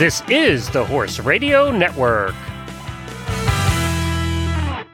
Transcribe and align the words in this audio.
This 0.00 0.22
is 0.30 0.70
the 0.70 0.82
Horse 0.82 1.20
Radio 1.20 1.70
Network. 1.70 2.34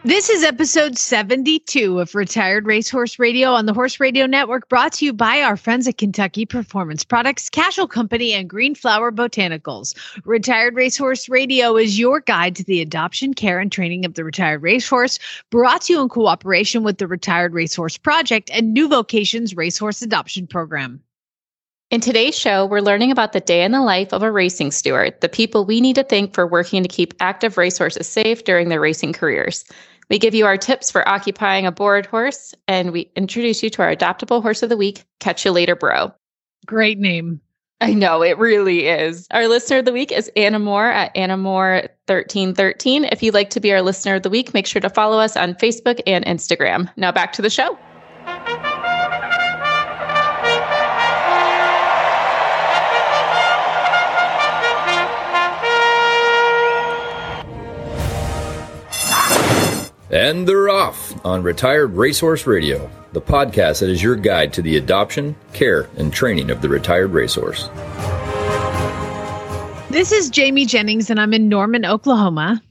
This 0.02 0.28
is 0.28 0.42
episode 0.42 0.98
72 0.98 2.00
of 2.00 2.12
Retired 2.16 2.66
Racehorse 2.66 3.16
Radio 3.16 3.52
on 3.52 3.66
the 3.66 3.72
Horse 3.72 4.00
Radio 4.00 4.26
Network, 4.26 4.68
brought 4.68 4.94
to 4.94 5.04
you 5.04 5.12
by 5.12 5.42
our 5.42 5.56
friends 5.56 5.86
at 5.86 5.98
Kentucky 5.98 6.44
Performance 6.44 7.04
Products, 7.04 7.48
Cashel 7.48 7.86
Company, 7.86 8.32
and 8.32 8.50
Green 8.50 8.74
Flower 8.74 9.12
Botanicals. 9.12 9.94
Retired 10.24 10.74
Racehorse 10.74 11.28
Radio 11.28 11.76
is 11.76 12.00
your 12.00 12.18
guide 12.18 12.56
to 12.56 12.64
the 12.64 12.80
adoption, 12.80 13.32
care, 13.32 13.60
and 13.60 13.70
training 13.70 14.04
of 14.04 14.14
the 14.14 14.24
retired 14.24 14.64
racehorse, 14.64 15.20
brought 15.50 15.82
to 15.82 15.92
you 15.92 16.02
in 16.02 16.08
cooperation 16.08 16.82
with 16.82 16.98
the 16.98 17.06
Retired 17.06 17.54
Racehorse 17.54 17.96
Project 17.96 18.50
and 18.52 18.74
New 18.74 18.88
Vocations 18.88 19.54
Racehorse 19.54 20.02
Adoption 20.02 20.48
Program. 20.48 21.00
In 21.88 22.00
today's 22.00 22.36
show, 22.36 22.66
we're 22.66 22.80
learning 22.80 23.12
about 23.12 23.32
the 23.32 23.38
day 23.38 23.62
in 23.62 23.70
the 23.70 23.80
life 23.80 24.12
of 24.12 24.24
a 24.24 24.32
racing 24.32 24.72
steward, 24.72 25.14
the 25.20 25.28
people 25.28 25.64
we 25.64 25.80
need 25.80 25.94
to 25.94 26.02
thank 26.02 26.34
for 26.34 26.44
working 26.44 26.82
to 26.82 26.88
keep 26.88 27.14
active 27.20 27.56
racehorses 27.56 28.08
safe 28.08 28.42
during 28.42 28.68
their 28.68 28.80
racing 28.80 29.12
careers. 29.12 29.64
We 30.10 30.18
give 30.18 30.34
you 30.34 30.46
our 30.46 30.56
tips 30.56 30.90
for 30.90 31.08
occupying 31.08 31.64
a 31.64 31.70
bored 31.70 32.06
horse, 32.06 32.54
and 32.66 32.90
we 32.90 33.12
introduce 33.14 33.62
you 33.62 33.70
to 33.70 33.82
our 33.82 33.94
adoptable 33.94 34.42
horse 34.42 34.64
of 34.64 34.68
the 34.68 34.76
week. 34.76 35.04
Catch 35.20 35.44
you 35.44 35.52
later, 35.52 35.76
bro. 35.76 36.12
Great 36.66 36.98
name. 36.98 37.40
I 37.80 37.94
know 37.94 38.20
it 38.20 38.36
really 38.36 38.88
is. 38.88 39.28
Our 39.30 39.46
listener 39.46 39.78
of 39.78 39.84
the 39.84 39.92
week 39.92 40.10
is 40.10 40.28
Anna 40.34 40.58
Moore 40.58 40.90
at 40.90 41.16
Anna 41.16 41.36
Moore 41.36 41.82
1313. 42.06 43.04
If 43.04 43.22
you'd 43.22 43.34
like 43.34 43.50
to 43.50 43.60
be 43.60 43.72
our 43.72 43.82
listener 43.82 44.16
of 44.16 44.24
the 44.24 44.30
week, 44.30 44.52
make 44.54 44.66
sure 44.66 44.80
to 44.80 44.90
follow 44.90 45.20
us 45.20 45.36
on 45.36 45.54
Facebook 45.54 46.00
and 46.04 46.24
Instagram. 46.24 46.90
Now 46.96 47.12
back 47.12 47.32
to 47.34 47.42
the 47.42 47.50
show. 47.50 47.78
And 60.16 60.48
they're 60.48 60.70
off 60.70 61.14
on 61.26 61.42
Retired 61.42 61.88
Racehorse 61.88 62.46
Radio, 62.46 62.90
the 63.12 63.20
podcast 63.20 63.80
that 63.80 63.90
is 63.90 64.02
your 64.02 64.16
guide 64.16 64.50
to 64.54 64.62
the 64.62 64.78
adoption, 64.78 65.36
care, 65.52 65.90
and 65.98 66.10
training 66.10 66.50
of 66.50 66.62
the 66.62 66.70
retired 66.70 67.10
racehorse. 67.10 67.68
This 69.90 70.12
is 70.12 70.30
Jamie 70.30 70.64
Jennings, 70.64 71.10
and 71.10 71.20
I'm 71.20 71.34
in 71.34 71.50
Norman, 71.50 71.84
Oklahoma. 71.84 72.62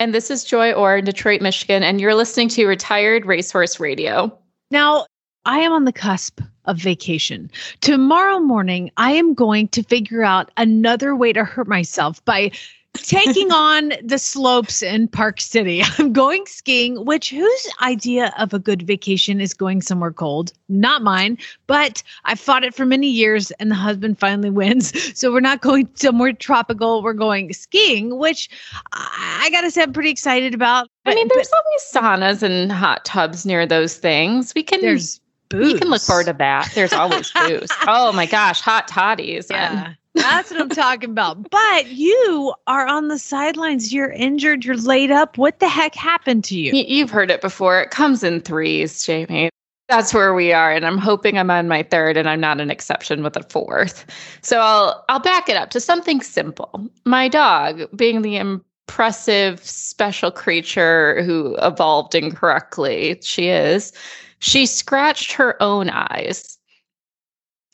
And 0.00 0.12
this 0.12 0.32
is 0.32 0.42
Joy 0.42 0.72
Orr 0.72 0.96
in 0.96 1.04
Detroit, 1.04 1.40
Michigan, 1.40 1.84
and 1.84 2.00
you're 2.00 2.16
listening 2.16 2.48
to 2.48 2.66
Retired 2.66 3.24
Racehorse 3.24 3.78
Radio. 3.78 4.36
Now, 4.72 5.06
I 5.44 5.60
am 5.60 5.70
on 5.70 5.84
the 5.84 5.92
cusp 5.92 6.40
of 6.64 6.76
vacation. 6.76 7.52
Tomorrow 7.82 8.40
morning, 8.40 8.90
I 8.96 9.12
am 9.12 9.34
going 9.34 9.68
to 9.68 9.84
figure 9.84 10.24
out 10.24 10.50
another 10.56 11.14
way 11.14 11.32
to 11.34 11.44
hurt 11.44 11.68
myself 11.68 12.24
by 12.24 12.50
taking 12.94 13.52
on 13.52 13.92
the 14.02 14.18
slopes 14.18 14.82
in 14.82 15.08
Park 15.08 15.40
City. 15.40 15.82
I'm 15.98 16.12
going 16.12 16.44
skiing, 16.46 17.04
which 17.04 17.30
whose 17.30 17.68
idea 17.82 18.32
of 18.38 18.52
a 18.52 18.58
good 18.58 18.82
vacation 18.82 19.40
is 19.40 19.54
going 19.54 19.82
somewhere 19.82 20.12
cold? 20.12 20.52
Not 20.68 21.02
mine, 21.02 21.38
but 21.66 22.02
I 22.24 22.34
fought 22.34 22.64
it 22.64 22.74
for 22.74 22.86
many 22.86 23.08
years 23.08 23.50
and 23.52 23.70
the 23.70 23.74
husband 23.74 24.18
finally 24.18 24.50
wins. 24.60 25.18
So 25.18 25.32
we're 25.32 25.40
not 25.40 25.60
going 25.60 25.88
somewhere 25.94 26.32
tropical. 26.32 27.02
We're 27.02 27.12
going 27.12 27.52
skiing, 27.52 28.18
which 28.18 28.48
I, 28.92 29.42
I 29.44 29.50
got 29.50 29.62
to 29.62 29.70
say 29.70 29.82
I'm 29.82 29.92
pretty 29.92 30.10
excited 30.10 30.54
about. 30.54 30.88
But, 31.04 31.12
I 31.12 31.14
mean, 31.14 31.28
there's 31.28 31.48
but, 31.48 31.62
always 32.02 32.20
saunas 32.30 32.42
and 32.42 32.70
hot 32.70 33.04
tubs 33.04 33.46
near 33.46 33.66
those 33.66 33.96
things. 33.96 34.52
We 34.54 34.62
can 34.62 34.80
There's 34.80 35.20
booze. 35.48 35.72
You 35.72 35.78
can 35.78 35.88
look 35.88 36.02
forward 36.02 36.26
to 36.26 36.32
that. 36.34 36.70
There's 36.74 36.92
always 36.92 37.32
booze. 37.32 37.70
oh 37.86 38.12
my 38.12 38.26
gosh, 38.26 38.60
hot 38.60 38.88
toddies. 38.88 39.46
Yeah. 39.50 39.86
And- 39.86 39.96
that's 40.20 40.50
what 40.50 40.60
I'm 40.60 40.68
talking 40.68 41.10
about. 41.10 41.50
But 41.50 41.88
you 41.88 42.54
are 42.66 42.86
on 42.86 43.08
the 43.08 43.18
sidelines. 43.18 43.92
You're 43.92 44.10
injured. 44.10 44.64
You're 44.64 44.76
laid 44.76 45.10
up. 45.10 45.38
What 45.38 45.60
the 45.60 45.68
heck 45.68 45.94
happened 45.94 46.44
to 46.44 46.58
you? 46.58 46.72
You've 46.72 47.10
heard 47.10 47.30
it 47.30 47.40
before. 47.40 47.80
It 47.80 47.90
comes 47.90 48.22
in 48.22 48.40
threes, 48.40 49.02
Jamie. 49.02 49.50
That's 49.88 50.14
where 50.14 50.34
we 50.34 50.52
are. 50.52 50.72
And 50.72 50.86
I'm 50.86 50.98
hoping 50.98 51.36
I'm 51.36 51.50
on 51.50 51.66
my 51.66 51.82
third 51.82 52.16
and 52.16 52.28
I'm 52.28 52.40
not 52.40 52.60
an 52.60 52.70
exception 52.70 53.24
with 53.24 53.36
a 53.36 53.42
fourth. 53.42 54.06
So 54.42 54.60
I'll 54.60 55.04
I'll 55.08 55.18
back 55.18 55.48
it 55.48 55.56
up 55.56 55.70
to 55.70 55.80
something 55.80 56.20
simple. 56.20 56.88
My 57.04 57.28
dog, 57.28 57.82
being 57.96 58.22
the 58.22 58.36
impressive 58.36 59.64
special 59.66 60.30
creature 60.30 61.22
who 61.24 61.56
evolved 61.60 62.14
incorrectly, 62.14 63.18
she 63.22 63.48
is, 63.48 63.92
she 64.38 64.64
scratched 64.64 65.32
her 65.32 65.60
own 65.60 65.90
eyes 65.90 66.56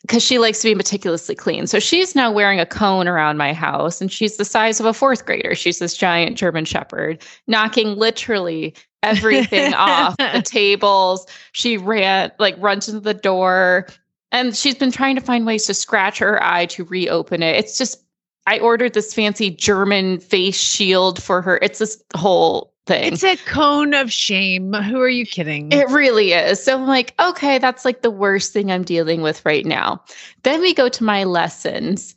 because 0.06 0.22
she 0.22 0.38
likes 0.38 0.60
to 0.60 0.68
be 0.68 0.74
meticulously 0.74 1.34
clean. 1.34 1.66
So 1.66 1.80
she's 1.80 2.14
now 2.14 2.30
wearing 2.30 2.60
a 2.60 2.66
cone 2.66 3.08
around 3.08 3.38
my 3.38 3.52
house 3.52 4.00
and 4.00 4.10
she's 4.10 4.36
the 4.36 4.44
size 4.44 4.78
of 4.78 4.86
a 4.86 4.92
fourth 4.92 5.26
grader. 5.26 5.56
She's 5.56 5.80
this 5.80 5.96
giant 5.96 6.38
German 6.38 6.64
shepherd, 6.64 7.24
knocking 7.48 7.96
literally 7.96 8.72
everything 9.02 9.74
off 9.74 10.16
the 10.18 10.42
tables. 10.44 11.26
She 11.50 11.76
ran, 11.76 12.30
like, 12.38 12.54
runs 12.58 12.88
into 12.88 13.00
the 13.00 13.14
door 13.14 13.88
and 14.30 14.56
she's 14.56 14.76
been 14.76 14.92
trying 14.92 15.16
to 15.16 15.20
find 15.20 15.44
ways 15.44 15.66
to 15.66 15.74
scratch 15.74 16.18
her 16.20 16.40
eye 16.40 16.66
to 16.66 16.84
reopen 16.84 17.42
it. 17.42 17.56
It's 17.56 17.76
just, 17.76 18.04
I 18.46 18.60
ordered 18.60 18.94
this 18.94 19.12
fancy 19.12 19.50
German 19.50 20.20
face 20.20 20.56
shield 20.56 21.20
for 21.20 21.42
her. 21.42 21.58
It's 21.62 21.80
this 21.80 22.00
whole 22.14 22.72
thing. 22.86 23.12
It's 23.12 23.24
a 23.24 23.36
cone 23.36 23.94
of 23.94 24.12
shame. 24.12 24.72
Who 24.72 25.00
are 25.00 25.08
you 25.08 25.26
kidding? 25.26 25.72
It 25.72 25.88
really 25.88 26.32
is. 26.32 26.62
So 26.62 26.74
I'm 26.74 26.86
like, 26.86 27.14
okay, 27.20 27.58
that's 27.58 27.84
like 27.84 28.02
the 28.02 28.10
worst 28.10 28.52
thing 28.52 28.70
I'm 28.70 28.84
dealing 28.84 29.22
with 29.22 29.44
right 29.44 29.66
now. 29.66 30.02
Then 30.44 30.60
we 30.60 30.72
go 30.72 30.88
to 30.88 31.04
my 31.04 31.24
lessons. 31.24 32.14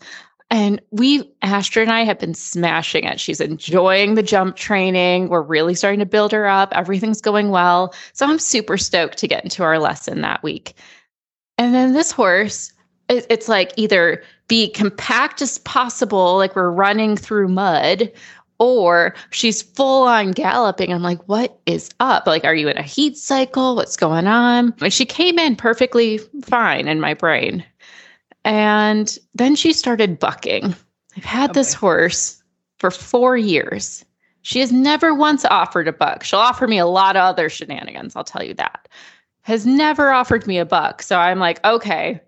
And 0.51 0.81
we, 0.89 1.31
Astra 1.43 1.83
and 1.83 1.91
I 1.91 2.01
have 2.01 2.17
been 2.17 2.33
smashing 2.33 3.03
it. 3.03 3.19
She's 3.19 3.39
enjoying 3.39 4.15
the 4.15 4.23
jump 4.23 4.55
training. 4.55 5.29
We're 5.29 5.43
really 5.43 5.75
starting 5.75 5.99
to 5.99 6.07
build 6.07 6.31
her 6.31 6.47
up. 6.47 6.73
Everything's 6.73 7.21
going 7.21 7.49
well. 7.49 7.93
So 8.13 8.25
I'm 8.25 8.39
super 8.39 8.75
stoked 8.75 9.19
to 9.19 9.27
get 9.27 9.43
into 9.43 9.61
our 9.61 9.77
lesson 9.77 10.21
that 10.21 10.41
week. 10.41 10.73
And 11.59 11.75
then 11.75 11.93
this 11.93 12.11
horse, 12.11 12.73
it's 13.09 13.47
like 13.47 13.73
either 13.75 14.23
be 14.47 14.69
compact 14.69 15.41
as 15.43 15.59
possible, 15.59 16.37
like 16.37 16.55
we're 16.55 16.71
running 16.71 17.15
through 17.15 17.49
mud, 17.49 18.11
or 18.59 19.15
she's 19.31 19.61
full 19.61 20.03
on 20.03 20.31
galloping. 20.31 20.93
I'm 20.93 21.01
like, 21.01 21.27
what 21.27 21.59
is 21.65 21.89
up? 21.99 22.27
Like, 22.27 22.43
are 22.43 22.55
you 22.55 22.67
in 22.67 22.77
a 22.77 22.83
heat 22.83 23.17
cycle? 23.17 23.75
What's 23.75 23.97
going 23.97 24.27
on? 24.27 24.73
And 24.81 24.93
she 24.93 25.05
came 25.05 25.39
in 25.39 25.55
perfectly 25.55 26.19
fine 26.43 26.87
in 26.87 26.99
my 26.99 27.13
brain. 27.13 27.63
And 28.43 29.17
then 29.33 29.55
she 29.55 29.73
started 29.73 30.19
bucking. 30.19 30.75
I've 31.17 31.23
had 31.23 31.51
okay. 31.51 31.59
this 31.59 31.73
horse 31.73 32.43
for 32.77 32.91
four 32.91 33.37
years. 33.37 34.05
She 34.41 34.59
has 34.59 34.71
never 34.71 35.13
once 35.13 35.45
offered 35.45 35.87
a 35.87 35.93
buck. 35.93 36.23
She'll 36.23 36.39
offer 36.39 36.67
me 36.67 36.77
a 36.77 36.85
lot 36.85 37.15
of 37.15 37.23
other 37.23 37.49
shenanigans, 37.49 38.15
I'll 38.15 38.23
tell 38.23 38.43
you 38.43 38.53
that. 38.55 38.87
Has 39.41 39.65
never 39.65 40.11
offered 40.11 40.47
me 40.47 40.59
a 40.59 40.65
buck. 40.65 41.01
So 41.01 41.17
I'm 41.17 41.39
like, 41.39 41.63
okay, 41.65 42.21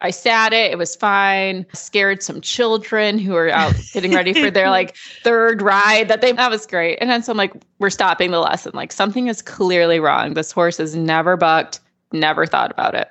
I 0.00 0.10
sat 0.10 0.52
it. 0.52 0.72
It 0.72 0.78
was 0.78 0.94
fine. 0.94 1.64
Scared 1.72 2.22
some 2.22 2.40
children 2.40 3.18
who 3.18 3.32
were 3.32 3.48
out 3.48 3.74
getting 3.92 4.12
ready 4.12 4.34
for 4.34 4.50
their 4.50 4.68
like 4.68 4.94
third 5.22 5.62
ride 5.62 6.08
that 6.08 6.20
they 6.20 6.32
that 6.32 6.50
was 6.50 6.66
great. 6.66 6.98
And 7.00 7.08
then 7.08 7.22
so 7.22 7.32
I'm 7.32 7.38
like, 7.38 7.54
we're 7.78 7.90
stopping 7.90 8.30
the 8.30 8.40
lesson. 8.40 8.72
Like 8.74 8.92
something 8.92 9.28
is 9.28 9.40
clearly 9.40 9.98
wrong. 9.98 10.34
This 10.34 10.52
horse 10.52 10.76
has 10.76 10.94
never 10.94 11.36
bucked, 11.36 11.80
never 12.12 12.44
thought 12.44 12.70
about 12.70 12.94
it. 12.94 13.08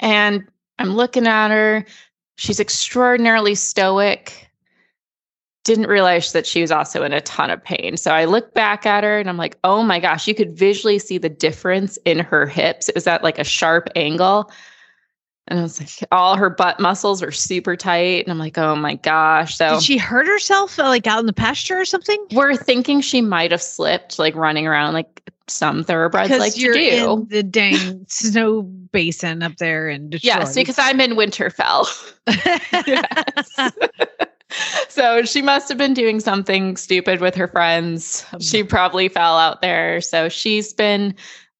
And 0.00 0.46
I'm 0.78 0.96
looking 0.96 1.26
at 1.26 1.50
her. 1.50 1.84
She's 2.36 2.58
extraordinarily 2.58 3.54
stoic. 3.54 4.48
Didn't 5.64 5.86
realize 5.86 6.32
that 6.32 6.46
she 6.46 6.62
was 6.62 6.72
also 6.72 7.04
in 7.04 7.12
a 7.12 7.20
ton 7.20 7.50
of 7.50 7.62
pain. 7.62 7.96
So 7.96 8.10
I 8.10 8.24
look 8.24 8.52
back 8.54 8.84
at 8.86 9.04
her 9.04 9.20
and 9.20 9.28
I'm 9.28 9.36
like, 9.36 9.58
oh 9.62 9.82
my 9.82 10.00
gosh, 10.00 10.26
you 10.26 10.34
could 10.34 10.56
visually 10.56 10.98
see 10.98 11.18
the 11.18 11.28
difference 11.28 11.98
in 12.04 12.18
her 12.18 12.46
hips. 12.46 12.88
It 12.88 12.94
was 12.94 13.06
at 13.06 13.22
like 13.22 13.38
a 13.38 13.44
sharp 13.44 13.88
angle. 13.94 14.50
And 15.48 15.58
I 15.58 15.62
was 15.62 15.80
like, 15.80 16.08
all 16.12 16.36
her 16.36 16.50
butt 16.50 16.78
muscles 16.78 17.20
were 17.20 17.32
super 17.32 17.76
tight. 17.76 18.24
And 18.24 18.30
I'm 18.30 18.38
like, 18.38 18.58
oh 18.58 18.76
my 18.76 18.94
gosh. 18.94 19.56
So 19.56 19.74
did 19.74 19.82
she 19.82 19.98
hurt 19.98 20.26
herself 20.26 20.78
uh, 20.78 20.84
like 20.84 21.06
out 21.06 21.20
in 21.20 21.26
the 21.26 21.32
pasture 21.32 21.80
or 21.80 21.84
something? 21.84 22.24
We're 22.32 22.54
thinking 22.54 23.00
she 23.00 23.20
might 23.20 23.50
have 23.50 23.62
slipped, 23.62 24.18
like 24.18 24.36
running 24.36 24.66
around 24.66 24.94
like 24.94 25.30
some 25.48 25.84
thoroughbreds 25.84 26.30
like 26.30 26.54
to 26.54 26.72
do. 26.72 27.12
In 27.12 27.26
the 27.28 27.42
dang 27.42 28.06
snow 28.08 28.62
basin 28.62 29.42
up 29.42 29.56
there 29.56 29.88
in 29.88 30.10
Detroit. 30.10 30.24
Yes, 30.24 30.54
because 30.54 30.78
I'm 30.78 31.00
in 31.00 31.12
Winterfell. 31.12 31.86
so 34.88 35.24
she 35.24 35.42
must 35.42 35.68
have 35.68 35.78
been 35.78 35.94
doing 35.94 36.20
something 36.20 36.76
stupid 36.76 37.20
with 37.20 37.34
her 37.34 37.48
friends. 37.48 38.24
She 38.40 38.62
probably 38.62 39.08
fell 39.08 39.36
out 39.36 39.60
there. 39.60 40.00
So 40.00 40.28
she's 40.28 40.72
been 40.72 41.14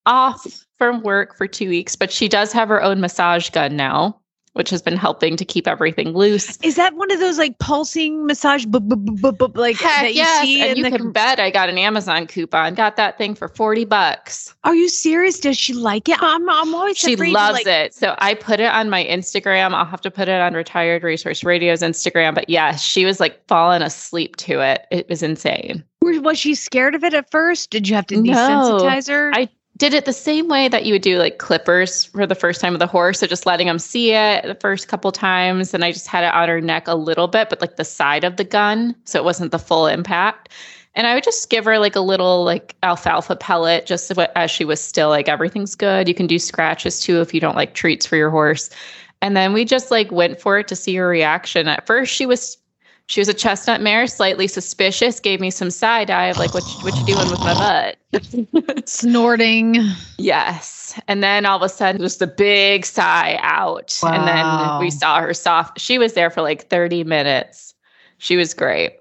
off 0.07 0.47
from 0.83 1.01
work 1.03 1.37
for 1.37 1.47
two 1.47 1.69
weeks, 1.69 1.95
but 1.95 2.11
she 2.11 2.27
does 2.29 2.53
have 2.53 2.69
her 2.69 2.83
own 2.83 3.01
massage 3.01 3.51
gun 3.51 3.77
now. 3.77 4.19
which 4.55 4.69
has 4.69 4.83
been 4.83 4.99
helping 4.99 5.35
to 5.35 5.47
keep 5.47 5.67
everything 5.67 6.09
loose. 6.13 6.59
Is 6.63 6.75
that 6.77 6.95
one 6.95 7.11
of 7.11 7.21
those 7.21 7.39
like 7.39 7.59
pulsing 7.59 8.27
massage, 8.27 8.67
bu- 8.67 8.81
bu- 8.81 8.97
bu- 8.97 9.33
bu- 9.33 9.59
like 9.59 9.77
Heck 9.79 10.03
that 10.03 10.09
you 10.11 10.17
yes. 10.17 10.43
see 10.43 10.61
and 10.61 10.73
in 10.73 10.77
you 10.77 10.83
the? 10.83 10.91
can 10.91 10.99
com- 10.99 11.13
bet 11.13 11.41
I 11.41 11.49
got 11.51 11.71
an 11.71 11.79
Amazon 11.79 12.27
coupon. 12.27 12.75
Got 12.75 12.97
that 12.97 13.17
thing 13.17 13.35
for 13.35 13.49
40 13.49 13.87
bucks. 13.87 14.55
Are 14.65 14.75
you 14.75 14.91
serious? 14.91 15.41
Does 15.41 15.57
she 15.57 15.73
like 15.73 16.07
it? 16.07 16.19
I'm, 16.21 16.47
I'm 16.51 16.75
always 16.75 16.99
She 16.99 17.17
loves 17.17 17.61
like, 17.65 17.67
it. 17.67 17.95
So 17.95 18.15
I 18.19 18.35
put 18.35 18.61
it 18.61 18.71
on 18.71 18.91
my 18.91 19.05
Instagram. 19.05 19.73
I'll 19.73 19.87
have 19.87 20.03
to 20.03 20.11
put 20.11 20.29
it 20.29 20.39
on 20.39 20.53
Retired 20.53 21.03
Racehorse 21.03 21.43
Radio's 21.45 21.81
Instagram. 21.81 22.35
But 22.35 22.51
yeah, 22.51 22.77
she 22.77 23.07
was 23.07 23.21
like 23.21 23.43
falling 23.49 23.81
asleep 23.81 24.37
to 24.37 24.61
it. 24.61 24.85
It 24.91 25.09
was 25.09 25.23
insane. 25.23 25.83
Was 26.03 26.19
was 26.21 26.39
she 26.39 26.55
scared 26.55 26.95
of 26.95 27.05
it 27.05 27.15
at 27.15 27.31
first? 27.31 27.71
Did 27.71 27.89
you 27.89 27.95
have 27.95 28.07
to 28.09 28.21
No. 28.21 28.33
desensitize 28.35 29.09
her? 29.09 29.31
I 29.33 29.49
did 29.83 29.95
it 29.95 30.05
the 30.05 30.13
same 30.13 30.47
way 30.47 30.69
that 30.69 30.85
you 30.85 30.95
would 30.95 31.03
do 31.03 31.19
like 31.19 31.39
clippers 31.39 32.05
for 32.05 32.25
the 32.25 32.37
first 32.37 32.61
time 32.61 32.73
with 32.73 32.83
a 32.83 32.87
horse. 32.87 33.19
So 33.19 33.27
just 33.27 33.47
letting 33.47 33.67
them 33.67 33.81
see 33.81 34.13
it 34.13 34.45
the 34.45 34.55
first 34.55 34.87
couple 34.87 35.11
times. 35.11 35.75
And 35.75 35.85
I 35.85 35.91
just 35.91 36.07
had 36.07 36.23
it 36.23 36.33
on 36.33 36.49
her 36.49 36.61
neck 36.61 36.87
a 36.87 36.95
little 36.95 37.27
bit, 37.27 37.51
but 37.51 37.61
like 37.61 37.75
the 37.75 37.85
side 37.85 38.23
of 38.23 38.37
the 38.37 38.45
gun. 38.45 38.95
So 39.07 39.19
it 39.19 39.25
wasn't 39.25 39.51
the 39.51 39.59
full 39.59 39.89
impact. 39.89 40.51
And 40.95 41.09
I 41.09 41.15
would 41.15 41.25
just 41.25 41.51
give 41.51 41.65
her 41.65 41.81
like 41.81 41.97
a 41.97 42.01
little 42.01 42.45
like 42.45 42.77
alfalfa 42.85 43.35
pellet 43.35 43.85
just 43.85 44.13
as 44.37 44.53
she 44.53 44.65
was 44.65 44.81
still 44.81 45.09
like 45.09 45.29
everything's 45.29 45.75
good. 45.75 46.07
You 46.07 46.15
can 46.15 46.29
do 46.29 46.39
scratches 46.39 47.01
too 47.01 47.21
if 47.21 47.35
you 47.35 47.41
don't 47.41 47.57
like 47.57 47.75
treats 47.75 48.07
for 48.07 48.15
your 48.15 48.31
horse. 48.31 48.71
And 49.21 49.37
then 49.37 49.53
we 49.53 49.65
just 49.65 49.91
like 49.91 50.13
went 50.13 50.41
for 50.41 50.61
it 50.61 50.69
to 50.69 50.77
see 50.77 50.95
her 50.95 51.09
reaction. 51.09 51.67
At 51.67 51.89
first 51.89 52.15
she 52.15 52.25
was 52.25 52.57
she 53.07 53.21
was 53.21 53.29
a 53.29 53.35
chestnut 53.35 53.81
mare, 53.81 54.07
slightly 54.07 54.47
suspicious, 54.47 55.21
gave 55.21 55.41
me 55.41 55.51
some 55.51 55.71
side 55.71 56.11
eye 56.11 56.27
of 56.27 56.39
like 56.39 56.55
what 56.55 56.73
you- 56.75 56.79
what 56.83 56.99
you 56.99 57.05
doing 57.05 57.29
with 57.29 57.43
my 57.43 57.55
butt. 57.55 57.97
Snorting. 58.89 59.77
Yes. 60.19 60.99
And 61.09 61.23
then 61.23 61.47
all 61.47 61.57
of 61.57 61.63
a 61.63 61.69
sudden, 61.69 62.01
just 62.01 62.23
a 62.23 62.27
big 62.27 62.85
sigh 62.87 63.39
out. 63.43 63.99
And 64.03 64.27
then 64.27 64.79
we 64.81 64.91
saw 64.91 65.21
her 65.21 65.35
soft. 65.35 65.81
She 65.81 65.99
was 65.99 66.15
there 66.15 66.31
for 66.31 66.43
like 66.43 66.69
30 66.69 67.05
minutes. 67.05 67.75
She 68.19 68.37
was 68.37 68.55
great. 68.55 68.93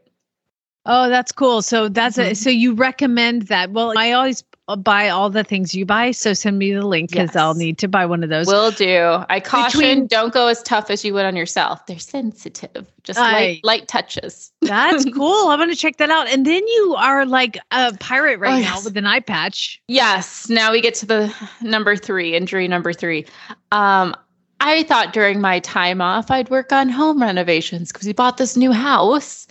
Oh, 0.85 1.09
that's 1.09 1.31
cool. 1.31 1.61
So 1.61 1.89
that's 1.89 2.17
a, 2.17 2.31
Mhm. 2.31 2.37
so 2.37 2.49
you 2.49 2.73
recommend 2.73 3.43
that. 3.43 3.71
Well, 3.71 3.93
I 3.97 4.11
always 4.13 4.43
buy 4.77 5.09
all 5.09 5.29
the 5.29 5.43
things 5.43 5.73
you 5.75 5.85
buy. 5.85 6.11
So 6.11 6.33
send 6.33 6.57
me 6.59 6.73
the 6.73 6.85
link 6.85 7.11
because 7.11 7.35
I'll 7.35 7.53
need 7.53 7.77
to 7.79 7.87
buy 7.87 8.05
one 8.05 8.23
of 8.23 8.29
those. 8.29 8.47
Will 8.47 8.71
do. 8.71 9.23
I 9.29 9.39
caution 9.39 9.79
Between- 9.79 10.07
don't 10.07 10.33
go 10.33 10.47
as 10.47 10.61
tough 10.63 10.89
as 10.89 11.03
you 11.05 11.13
would 11.13 11.25
on 11.25 11.35
yourself. 11.35 11.85
They're 11.85 11.99
sensitive, 11.99 12.85
just 13.03 13.19
Aye. 13.19 13.31
light, 13.31 13.59
light 13.63 13.87
touches. 13.87 14.51
That's 14.61 15.05
cool. 15.13 15.49
I'm 15.49 15.59
going 15.59 15.69
to 15.69 15.75
check 15.75 15.97
that 15.97 16.09
out. 16.09 16.27
And 16.29 16.45
then 16.45 16.65
you 16.67 16.95
are 16.97 17.25
like 17.25 17.57
a 17.71 17.93
pirate 17.99 18.39
right 18.39 18.53
Oh, 18.53 18.59
now 18.59 18.75
yes. 18.75 18.85
with 18.85 18.97
an 18.97 19.05
eye 19.05 19.19
patch. 19.19 19.81
Yes. 19.87 20.49
Now 20.49 20.71
we 20.71 20.81
get 20.81 20.93
to 20.95 21.05
the 21.05 21.33
number 21.61 21.95
three, 21.95 22.35
injury 22.35 22.67
number 22.67 22.93
three. 22.93 23.25
Um, 23.71 24.15
I 24.59 24.83
thought 24.83 25.11
during 25.13 25.41
my 25.41 25.59
time 25.59 26.01
off 26.01 26.29
I'd 26.29 26.49
work 26.49 26.71
on 26.71 26.87
home 26.89 27.21
renovations 27.21 27.91
because 27.91 28.05
we 28.05 28.13
bought 28.13 28.37
this 28.37 28.55
new 28.55 28.71
house. 28.71 29.47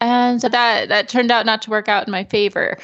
And 0.00 0.40
that 0.42 0.88
that 0.88 1.08
turned 1.08 1.32
out 1.32 1.44
not 1.44 1.60
to 1.62 1.70
work 1.70 1.88
out 1.88 2.06
in 2.06 2.12
my 2.12 2.22
favor. 2.22 2.78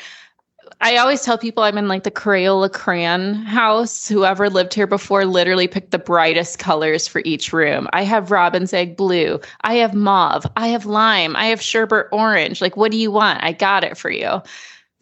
I 0.84 0.98
always 0.98 1.22
tell 1.22 1.38
people 1.38 1.62
I'm 1.62 1.78
in 1.78 1.88
like 1.88 2.02
the 2.02 2.10
Crayola 2.10 2.70
crayon 2.70 3.36
house. 3.36 4.06
Whoever 4.06 4.50
lived 4.50 4.74
here 4.74 4.86
before 4.86 5.24
literally 5.24 5.66
picked 5.66 5.92
the 5.92 5.98
brightest 5.98 6.58
colors 6.58 7.08
for 7.08 7.22
each 7.24 7.54
room. 7.54 7.88
I 7.94 8.02
have 8.02 8.30
robin's 8.30 8.74
egg 8.74 8.94
blue. 8.94 9.40
I 9.62 9.76
have 9.76 9.94
mauve. 9.94 10.44
I 10.56 10.68
have 10.68 10.84
lime. 10.84 11.36
I 11.36 11.46
have 11.46 11.62
sherbet 11.62 12.08
orange. 12.12 12.60
Like, 12.60 12.76
what 12.76 12.90
do 12.90 12.98
you 12.98 13.10
want? 13.10 13.42
I 13.42 13.52
got 13.52 13.82
it 13.82 13.96
for 13.96 14.10
you. 14.10 14.42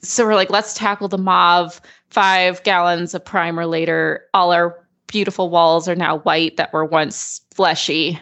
So 0.02 0.24
we're 0.24 0.36
like, 0.36 0.50
let's 0.50 0.74
tackle 0.74 1.08
the 1.08 1.18
mauve. 1.18 1.80
Five 2.10 2.62
gallons 2.62 3.12
of 3.12 3.24
primer 3.24 3.66
later, 3.66 4.26
all 4.34 4.52
our 4.52 4.86
beautiful 5.08 5.50
walls 5.50 5.88
are 5.88 5.96
now 5.96 6.18
white 6.18 6.58
that 6.58 6.72
were 6.72 6.84
once 6.84 7.40
fleshy. 7.52 8.20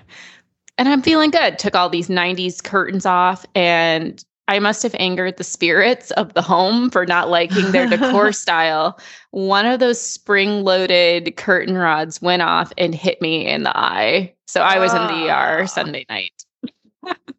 And 0.79 0.89
I'm 0.89 1.03
feeling 1.03 1.31
good. 1.31 1.59
Took 1.59 1.77
all 1.77 1.91
these 1.91 2.09
90s 2.09 2.65
curtains 2.65 3.05
off 3.05 3.45
and 3.55 4.25
I 4.50 4.58
must 4.58 4.82
have 4.82 4.97
angered 4.99 5.37
the 5.37 5.44
spirits 5.44 6.11
of 6.12 6.35
the 6.35 6.43
home 6.43 6.91
for 6.91 7.06
not 7.06 7.31
liking 7.31 7.70
their 7.70 7.87
decor 7.87 8.32
style. 8.44 8.99
One 9.31 9.64
of 9.64 9.79
those 9.79 10.00
spring 10.00 10.64
loaded 10.64 11.37
curtain 11.37 11.79
rods 11.79 12.20
went 12.20 12.43
off 12.43 12.73
and 12.76 12.93
hit 12.93 13.23
me 13.23 13.47
in 13.47 13.62
the 13.62 13.76
eye. 13.79 14.35
So 14.49 14.62
I 14.62 14.81
was 14.81 14.93
in 14.93 15.06
the. 15.06 15.31
ER 15.31 15.69
Sunday 15.69 16.05
night. 16.11 16.44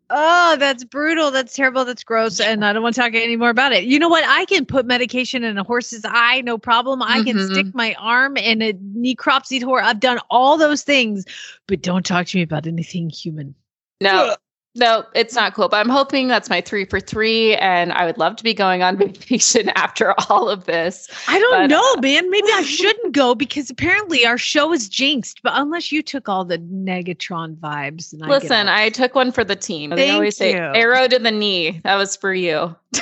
Oh, 0.10 0.56
that's 0.58 0.86
brutal. 0.86 1.32
That's 1.32 1.54
terrible. 1.54 1.84
That's 1.84 2.04
gross. 2.04 2.40
And 2.40 2.64
I 2.64 2.72
don't 2.72 2.82
want 2.82 2.96
to 2.96 3.02
talk 3.02 3.14
any 3.14 3.36
more 3.36 3.50
about 3.50 3.74
it. 3.74 3.84
You 3.84 4.00
know 4.00 4.08
what? 4.10 4.24
I 4.26 4.46
can 4.46 4.66
put 4.66 4.86
medication 4.86 5.44
in 5.44 5.58
a 5.58 5.64
horse's 5.64 6.06
eye, 6.06 6.40
no 6.42 6.58
problem. 6.58 7.02
I 7.02 7.24
can 7.24 7.36
Mhm. 7.38 7.52
stick 7.52 7.76
my 7.76 7.94
arm 8.00 8.38
in 8.38 8.62
a 8.62 8.72
necropsy 8.74 9.62
horse. 9.62 9.84
I've 9.86 10.00
done 10.00 10.20
all 10.30 10.58
those 10.58 10.84
things, 10.84 11.26
but 11.68 11.82
don't 11.82 12.06
talk 12.06 12.28
to 12.28 12.38
me 12.38 12.42
about 12.44 12.68
anything 12.68 13.10
human. 13.10 13.54
No, 14.00 14.36
no, 14.76 15.04
it's 15.14 15.36
not 15.36 15.54
cool. 15.54 15.68
But 15.68 15.78
I'm 15.78 15.90
hoping 15.90 16.28
that's 16.28 16.50
my 16.50 16.62
three 16.62 16.86
for 16.86 17.00
three. 17.00 17.56
And 17.56 17.92
I 17.92 18.06
would 18.06 18.18
love 18.18 18.36
to 18.38 18.44
be 18.44 18.54
going 18.54 18.82
on 18.84 18.98
vacation 18.98 19.70
after 19.76 20.14
all 20.30 20.50
of 20.50 20.66
this. 20.66 21.10
I 21.28 21.40
don't 21.40 21.52
But, 21.52 21.68
know, 21.68 21.94
uh, 21.98 22.02
man. 22.02 22.30
Maybe 22.30 22.48
I 22.54 22.62
shouldn't 22.64 23.14
go 23.14 23.36
because 23.36 23.70
apparently 23.70 24.26
our 24.26 24.38
show 24.38 24.72
is 24.72 24.88
jinxed. 24.88 25.42
But 25.44 25.54
unless 25.56 25.92
you 25.92 26.02
took 26.02 26.30
all 26.30 26.46
the 26.46 26.58
Negatron 26.60 27.56
vibes, 27.58 28.14
and 28.14 28.24
I 28.24 28.28
Listen, 28.28 28.68
all- 28.68 28.74
I 28.76 28.90
took 28.90 29.14
one 29.16 29.32
for 29.32 29.44
the 29.44 29.56
team. 29.56 29.90
They 29.90 30.08
Thank 30.08 30.14
always 30.14 30.38
say 30.38 30.52
you. 30.54 30.60
arrow 30.60 31.08
to 31.08 31.20
the 31.20 31.32
knee. 31.32 31.82
That 31.84 31.96
was 31.96 32.16
for 32.16 32.34
you. 32.34 32.76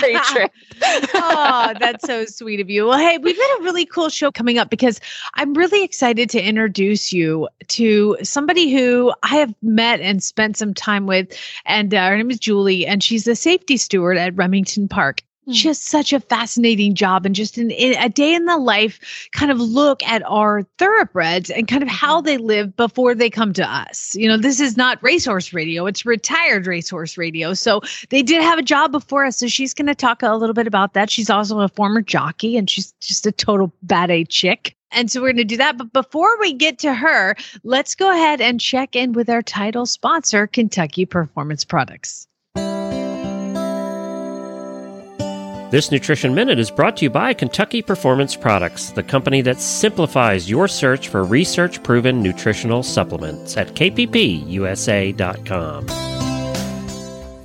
Great 0.00 0.22
trip. 0.24 0.52
oh, 1.14 1.72
that's 1.80 2.06
so 2.06 2.24
sweet 2.26 2.60
of 2.60 2.70
you. 2.70 2.86
Well, 2.86 2.98
hey, 2.98 3.18
we've 3.18 3.36
got 3.36 3.60
a 3.60 3.62
really 3.64 3.84
cool 3.84 4.08
show 4.08 4.30
coming 4.30 4.56
up 4.58 4.70
because 4.70 5.00
I'm 5.34 5.52
really 5.54 5.82
excited 5.82 6.30
to 6.30 6.40
introduce 6.42 7.12
you 7.12 7.48
to 7.68 8.16
somebody 8.22 8.72
who 8.72 9.12
I 9.24 9.36
have 9.36 9.52
met 9.62 10.00
and 10.00 10.22
spent 10.22 10.56
some 10.56 10.74
time 10.74 10.95
with. 11.04 11.38
And 11.66 11.92
uh, 11.92 12.08
her 12.08 12.16
name 12.16 12.30
is 12.30 12.38
Julie, 12.38 12.86
and 12.86 13.02
she's 13.02 13.26
a 13.28 13.34
safety 13.34 13.76
steward 13.76 14.16
at 14.16 14.34
Remington 14.34 14.88
Park. 14.88 15.22
Hmm. 15.46 15.52
Just 15.52 15.84
such 15.84 16.12
a 16.12 16.18
fascinating 16.18 16.94
job, 16.94 17.24
and 17.24 17.34
just 17.34 17.56
an, 17.56 17.70
in 17.70 17.92
a 18.02 18.08
day 18.08 18.34
in 18.34 18.46
the 18.46 18.56
life 18.56 19.28
kind 19.30 19.52
of 19.52 19.60
look 19.60 20.02
at 20.02 20.22
our 20.26 20.64
thoroughbreds 20.78 21.50
and 21.50 21.68
kind 21.68 21.84
of 21.84 21.88
how 21.88 22.20
they 22.20 22.36
live 22.36 22.76
before 22.76 23.14
they 23.14 23.30
come 23.30 23.52
to 23.52 23.62
us. 23.64 24.16
You 24.16 24.26
know, 24.26 24.38
this 24.38 24.58
is 24.58 24.76
not 24.76 25.00
racehorse 25.02 25.52
radio, 25.52 25.86
it's 25.86 26.04
retired 26.04 26.66
racehorse 26.66 27.16
radio. 27.16 27.54
So 27.54 27.80
they 28.10 28.22
did 28.22 28.42
have 28.42 28.58
a 28.58 28.62
job 28.62 28.90
before 28.90 29.24
us. 29.24 29.36
So 29.36 29.46
she's 29.46 29.72
going 29.72 29.86
to 29.86 29.94
talk 29.94 30.22
a 30.22 30.34
little 30.34 30.54
bit 30.54 30.66
about 30.66 30.94
that. 30.94 31.10
She's 31.10 31.30
also 31.30 31.60
a 31.60 31.68
former 31.68 32.02
jockey 32.02 32.56
and 32.56 32.68
she's 32.68 32.92
just 33.00 33.24
a 33.26 33.32
total 33.32 33.72
bad 33.82 34.10
A 34.10 34.24
chick. 34.24 34.75
And 34.90 35.10
so 35.10 35.20
we're 35.20 35.28
going 35.28 35.36
to 35.38 35.44
do 35.44 35.56
that. 35.58 35.76
But 35.76 35.92
before 35.92 36.38
we 36.40 36.52
get 36.52 36.78
to 36.80 36.94
her, 36.94 37.36
let's 37.64 37.94
go 37.94 38.10
ahead 38.10 38.40
and 38.40 38.60
check 38.60 38.96
in 38.96 39.12
with 39.12 39.28
our 39.28 39.42
title 39.42 39.86
sponsor, 39.86 40.46
Kentucky 40.46 41.04
Performance 41.06 41.64
Products. 41.64 42.26
This 45.68 45.90
Nutrition 45.90 46.32
Minute 46.32 46.60
is 46.60 46.70
brought 46.70 46.96
to 46.98 47.04
you 47.04 47.10
by 47.10 47.34
Kentucky 47.34 47.82
Performance 47.82 48.36
Products, 48.36 48.90
the 48.90 49.02
company 49.02 49.42
that 49.42 49.60
simplifies 49.60 50.48
your 50.48 50.68
search 50.68 51.08
for 51.08 51.24
research 51.24 51.82
proven 51.82 52.22
nutritional 52.22 52.84
supplements 52.84 53.56
at 53.56 53.74
kppusa.com. 53.74 55.16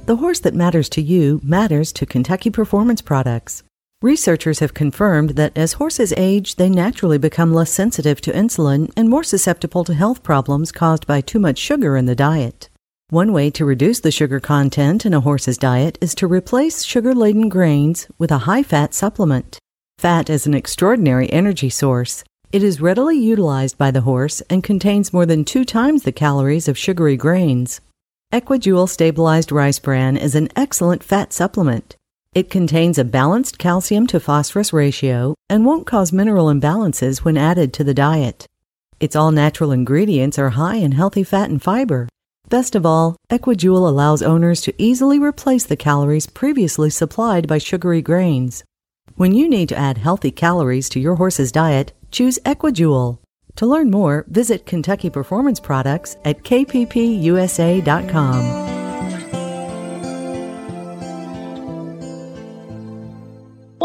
The 0.06 0.16
horse 0.16 0.40
that 0.42 0.54
matters 0.54 0.88
to 0.90 1.02
you 1.02 1.42
matters 1.44 1.92
to 1.94 2.06
Kentucky 2.06 2.52
Performance 2.52 3.02
Products. 3.02 3.64
Researchers 4.02 4.58
have 4.60 4.74
confirmed 4.74 5.32
that 5.32 5.56
as 5.56 5.74
horses 5.74 6.12
age, 6.18 6.56
they 6.56 6.70
naturally 6.70 7.20
become 7.20 7.54
less 7.54 7.70
sensitive 7.70 8.20
to 8.22 8.32
insulin 8.32 8.92
and 8.98 9.08
more 9.08 9.24
susceptible 9.24 9.84
to 9.84 9.94
health 9.94 10.24
problems 10.24 10.72
caused 10.72 11.06
by 11.06 11.22
too 11.22 11.38
much 11.38 11.60
sugar 11.60 11.96
in 11.96 12.08
the 12.08 12.16
diet. 12.16 12.68
One 13.12 13.32
way 13.32 13.52
to 13.52 13.64
reduce 13.64 14.00
the 14.00 14.10
sugar 14.10 14.40
content 14.40 15.06
in 15.06 15.14
a 15.14 15.20
horse's 15.20 15.58
diet 15.60 16.00
is 16.02 16.16
to 16.16 16.26
replace 16.26 16.84
sugar 16.84 17.14
laden 17.14 17.48
grains 17.48 18.08
with 18.18 18.32
a 18.32 18.40
high 18.40 18.64
fat 18.64 18.96
supplement. 18.96 19.60
Fat 20.00 20.32
is 20.32 20.48
an 20.48 20.56
extraordinary 20.56 21.32
energy 21.32 21.70
source. 21.70 22.24
It 22.52 22.64
is 22.64 22.82
readily 22.82 23.20
utilized 23.20 23.78
by 23.78 23.92
the 23.92 24.02
horse 24.02 24.42
and 24.50 24.64
contains 24.64 25.14
more 25.14 25.28
than 25.28 25.46
two 25.46 25.64
times 25.64 26.02
the 26.02 26.12
calories 26.12 26.68
of 26.68 26.76
sugary 26.76 27.18
grains. 27.18 27.82
Equijewel 28.34 28.90
stabilized 28.90 29.52
rice 29.52 29.78
bran 29.78 30.18
is 30.18 30.34
an 30.34 30.50
excellent 30.56 31.04
fat 31.04 31.34
supplement. 31.34 31.98
It 32.34 32.50
contains 32.50 32.98
a 32.98 33.04
balanced 33.04 33.58
calcium 33.58 34.08
to 34.08 34.18
phosphorus 34.18 34.72
ratio 34.72 35.36
and 35.50 35.66
won't 35.66 35.86
cause 35.86 36.14
mineral 36.14 36.46
imbalances 36.46 37.26
when 37.26 37.36
added 37.36 37.74
to 37.74 37.84
the 37.84 37.94
diet. 37.94 38.48
Its 39.02 39.18
all 39.18 39.32
natural 39.32 39.74
ingredients 39.74 40.40
are 40.40 40.52
high 40.52 40.78
in 40.78 40.94
healthy 40.94 41.26
fat 41.26 41.50
and 41.50 41.62
fiber. 41.62 42.08
Best 42.48 42.74
of 42.74 42.86
all, 42.86 43.18
Equijewel 43.30 43.86
allows 43.86 44.22
owners 44.22 44.62
to 44.62 44.74
easily 44.78 45.20
replace 45.20 45.66
the 45.66 45.76
calories 45.76 46.26
previously 46.26 46.90
supplied 46.90 47.50
by 47.50 47.58
sugary 47.58 48.02
grains. 48.02 48.64
When 49.16 49.34
you 49.34 49.50
need 49.50 49.68
to 49.70 49.78
add 49.78 49.98
healthy 49.98 50.32
calories 50.32 50.88
to 50.90 51.02
your 51.02 51.16
horse's 51.16 51.52
diet, 51.52 51.92
choose 52.12 52.40
Equijewel. 52.46 53.18
To 53.58 53.66
learn 53.66 53.92
more, 53.92 54.24
visit 54.30 54.66
Kentucky 54.66 55.10
Performance 55.10 55.60
Products 55.60 56.16
at 56.24 56.44
kppusa.com. 56.44 57.92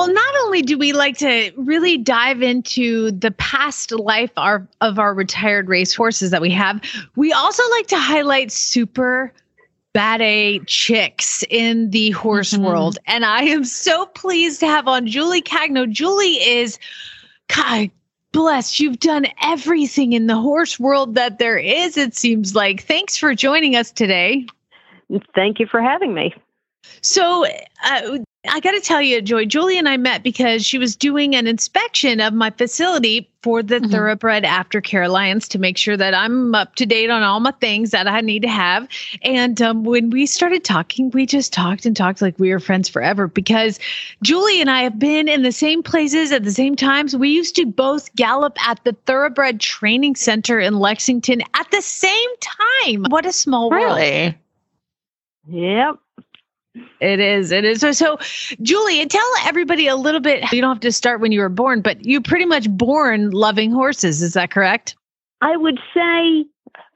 Well, 0.07 0.15
Well, 0.15 0.15
not 0.15 0.35
only 0.45 0.63
do 0.63 0.79
we 0.79 0.93
like 0.93 1.19
to 1.19 1.51
really 1.57 1.99
dive 1.99 2.41
into 2.41 3.11
the 3.11 3.33
past 3.33 3.91
life 3.91 4.31
our, 4.37 4.65
of 4.81 5.01
our 5.01 5.13
retired 5.13 5.69
race 5.69 5.97
horses 5.97 6.31
that 6.31 6.41
we 6.41 6.51
have, 6.51 6.81
we 7.17 7.33
also 7.33 7.63
like 7.71 7.89
to 7.89 7.99
highlight 7.99 8.53
super 8.53 9.33
bad 9.93 10.23
A 10.23 10.61
chicks 10.61 11.43
in 11.51 11.91
the 11.91 12.11
horse 12.11 12.53
mm-hmm. 12.53 12.67
world. 12.67 12.99
And 13.09 13.25
I 13.25 13.43
am 13.43 13.65
so 13.65 14.07
pleased 14.07 14.61
to 14.61 14.69
have 14.69 14.87
on 14.87 15.09
Julie 15.09 15.43
Cagno. 15.43 15.91
Julie 15.91 16.35
is, 16.35 16.79
God 17.49 17.91
bless, 18.31 18.79
you've 18.79 19.01
done 19.01 19.27
everything 19.43 20.13
in 20.13 20.29
the 20.29 20.37
horse 20.37 20.79
world 20.79 21.17
that 21.17 21.41
there 21.41 21.59
is, 21.59 21.97
it 21.97 22.15
seems 22.15 22.55
like. 22.55 22.85
Thanks 22.85 23.17
for 23.17 23.35
joining 23.35 23.75
us 23.75 23.91
today. 23.91 24.47
Thank 25.35 25.59
you 25.59 25.67
for 25.67 25.83
having 25.83 26.15
me. 26.15 26.33
So, 27.01 27.45
uh, 27.85 28.19
I 28.49 28.61
got 28.61 28.73
to 28.73 28.81
tell 28.81 29.03
you, 29.03 29.21
Joy, 29.23 29.45
Julie 29.45 29.79
and 29.79 29.89
I 29.89 29.97
met 29.97 30.23
because 30.23 30.65
she 30.65 30.79
was 30.79 30.97
doing 30.97 31.35
an 31.35 31.47
inspection 31.47 32.21
of 32.21 32.33
my 32.33 32.51
facility 32.51 33.31
for 33.43 33.63
the 33.63 33.77
mm-hmm. 33.77 33.91
Thoroughbred 33.91 34.43
Aftercare 34.43 35.07
Alliance 35.07 35.47
to 35.49 35.59
make 35.59 35.79
sure 35.79 35.97
that 35.97 36.15
I'm 36.15 36.55
up 36.55 36.75
to 36.77 36.87
date 36.87 37.11
on 37.11 37.23
all 37.23 37.39
my 37.41 37.53
things 37.53 37.93
that 37.93 38.09
I 38.09 38.21
need 38.21 38.43
to 38.43 38.49
have. 38.49 38.89
And 39.23 39.63
um, 39.63 39.85
when 39.85 40.11
we 40.11 40.27
started 40.27 40.65
talking, 40.65 41.11
we 41.11 41.27
just 41.27 41.53
talked 41.53 41.87
and 41.87 41.97
talked 41.97 42.21
like 42.21 42.39
we 42.39 42.51
were 42.51 42.59
friends 42.59 42.89
forever 42.89 43.29
because 43.29 43.79
Julie 44.23 44.61
and 44.61 44.71
I 44.71 44.83
have 44.83 44.99
been 44.99 45.29
in 45.29 45.43
the 45.43 45.53
same 45.53 45.83
places 45.83 46.33
at 46.33 46.43
the 46.43 46.51
same 46.51 46.75
times. 46.75 47.17
We 47.17 47.29
used 47.29 47.55
to 47.57 47.67
both 47.67 48.15
gallop 48.17 48.57
at 48.67 48.83
the 48.85 48.95
Thoroughbred 49.07 49.61
Training 49.61 50.17
Center 50.17 50.59
in 50.59 50.79
Lexington 50.79 51.43
at 51.55 51.71
the 51.71 51.83
same 51.83 52.31
time. 52.41 53.05
What 53.11 53.27
a 53.27 53.33
small 53.33 53.71
really? 53.71 53.85
world. 53.85 53.99
Really? 53.99 54.39
Yep. 55.49 55.99
It 57.01 57.21
is. 57.21 57.53
It 57.53 57.65
is. 57.65 57.81
So, 57.81 57.93
so, 57.93 58.19
Julie, 58.63 59.05
tell 59.07 59.31
everybody 59.45 59.87
a 59.87 59.97
little 59.97 60.21
bit. 60.21 60.51
You 60.53 60.61
don't 60.61 60.71
have 60.71 60.81
to 60.81 60.93
start 60.93 61.21
when 61.21 61.33
you 61.33 61.41
were 61.41 61.49
born, 61.49 61.81
but 61.81 62.05
you 62.05 62.21
pretty 62.21 62.45
much 62.45 62.71
born 62.71 63.31
loving 63.31 63.71
horses. 63.71 64.23
Is 64.23 64.35
that 64.35 64.51
correct? 64.51 64.97
I 65.41 65.57
would 65.57 65.79
say 65.95 66.47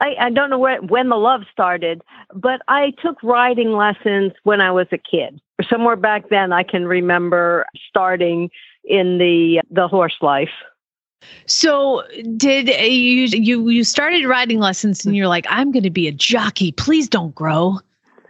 I, 0.01 0.15
I 0.19 0.31
don't 0.31 0.51
know 0.51 0.59
where, 0.59 0.81
when 0.83 1.09
the 1.09 1.17
love 1.17 1.43
started, 1.53 2.03
but 2.35 2.63
I 2.69 2.93
took 3.03 3.23
riding 3.23 3.73
lessons 3.73 4.33
when 4.45 4.61
I 4.61 4.71
was 4.71 4.87
a 4.93 4.99
kid. 4.99 5.41
Somewhere 5.69 5.97
back 5.97 6.31
then, 6.31 6.53
I 6.53 6.63
can 6.63 6.87
remember 6.87 7.67
starting 7.89 8.51
in 8.85 9.19
the 9.19 9.61
the 9.71 9.89
horse 9.89 10.17
life. 10.23 10.49
So, 11.45 12.03
did 12.37 12.69
you 12.69 13.27
you 13.27 13.69
you 13.69 13.85
started 13.85 14.25
riding 14.25 14.59
lessons 14.59 15.05
and 15.05 15.15
you're 15.15 15.29
like, 15.29 15.47
I'm 15.51 15.71
going 15.71 15.83
to 15.83 15.91
be 15.91 16.09
a 16.09 16.13
jockey. 16.13 16.73
Please 16.73 17.09
don't 17.09 17.35
grow. 17.35 17.79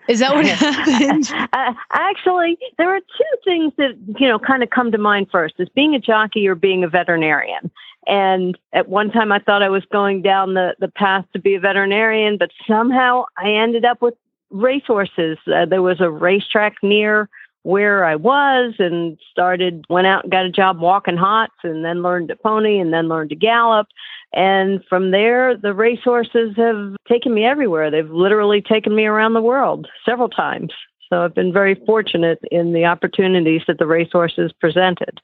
Is 0.09 0.21
that 0.21 0.35
what 0.35 0.47
happened? 0.47 1.31
uh, 1.53 1.75
actually, 1.93 2.59
there 2.79 2.95
are 2.95 3.01
two 3.01 3.39
things 3.45 3.73
that 3.77 3.97
you 4.19 4.29
know 4.29 4.39
kind 4.39 4.63
of 4.63 4.71
come 4.71 4.93
to 4.93 4.99
mind 4.99 5.29
first: 5.31 5.55
is 5.59 5.69
being 5.71 5.95
a 5.95 6.01
jockey 6.01 6.47
or 6.49 6.55
being 6.55 6.85
a 6.85 6.89
veterinarian. 6.89 7.71
And 8.07 8.59
at 8.73 8.89
one 8.89 9.11
time, 9.11 9.31
I 9.31 9.39
thought 9.39 9.63
I 9.63 9.69
was 9.69 9.85
going 9.93 10.23
down 10.23 10.55
the 10.55 10.75
the 10.79 10.89
path 10.89 11.27
to 11.33 11.39
be 11.39 11.55
a 11.55 11.61
veterinarian, 11.61 12.39
but 12.39 12.51
somehow 12.67 13.25
I 13.37 13.51
ended 13.51 13.85
up 13.85 14.03
with 14.03 14.15
racehorses. 14.51 15.39
Uh, 15.47 15.67
there 15.67 15.83
was 15.83 16.01
a 16.01 16.11
racetrack 16.11 16.77
near 16.83 17.29
where 17.63 18.05
I 18.05 18.17
was 18.17 18.75
and 18.79 19.19
started, 19.31 19.85
went 19.91 20.07
out 20.07 20.25
and 20.25 20.33
got 20.33 20.47
a 20.47 20.51
job 20.51 20.81
walking 20.81 21.17
hots 21.17 21.55
and 21.63 21.85
then 21.85 22.03
learned 22.03 22.29
to 22.29 22.37
pony 22.37 22.79
and 22.79 22.93
then 22.93 23.09
learned 23.09 23.31
to 23.31 23.37
gallop. 23.37 23.87
And 24.33 24.85
from 24.89 25.11
there, 25.11 25.57
the 25.57 25.75
racehorses 25.75 26.57
have 26.57 26.97
taken 27.09 27.35
me 27.35 27.45
everywhere. 27.45 27.91
They've 27.91 28.11
literally 28.11 28.63
taken 28.63 28.95
me 28.95 29.07
around 29.07 29.35
the 29.35 29.43
world 29.43 29.89
several 30.05 30.29
times. 30.29 30.73
So 31.09 31.23
I've 31.23 31.35
been 31.35 31.53
very 31.53 31.75
fortunate 31.87 32.39
in 32.53 32.73
the 32.73 32.85
opportunities 32.85 33.63
that 33.67 33.79
the 33.79 33.87
racehorses 33.87 34.53
presented. 34.61 35.21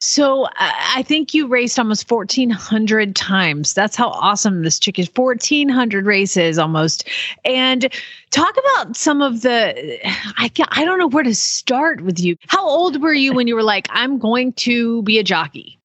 So 0.00 0.48
I 0.58 1.04
think 1.06 1.32
you 1.32 1.46
raced 1.46 1.78
almost 1.78 2.10
1,400 2.10 3.14
times. 3.14 3.72
That's 3.72 3.94
how 3.94 4.08
awesome 4.08 4.64
this 4.64 4.80
chick 4.80 4.98
is. 4.98 5.08
1,400 5.14 6.06
races 6.06 6.58
almost. 6.58 7.08
And 7.44 7.88
talk 8.32 8.52
about 8.58 8.96
some 8.96 9.22
of 9.22 9.42
the, 9.42 10.00
I, 10.38 10.50
I 10.72 10.84
don't 10.84 10.98
know 10.98 11.06
where 11.06 11.22
to 11.22 11.36
start 11.36 12.00
with 12.00 12.18
you. 12.18 12.34
How 12.48 12.66
old 12.66 13.00
were 13.00 13.12
you 13.12 13.32
when 13.32 13.46
you 13.46 13.54
were 13.54 13.62
like, 13.62 13.86
I'm 13.90 14.18
going 14.18 14.54
to 14.54 15.04
be 15.04 15.20
a 15.20 15.22
jockey? 15.22 15.78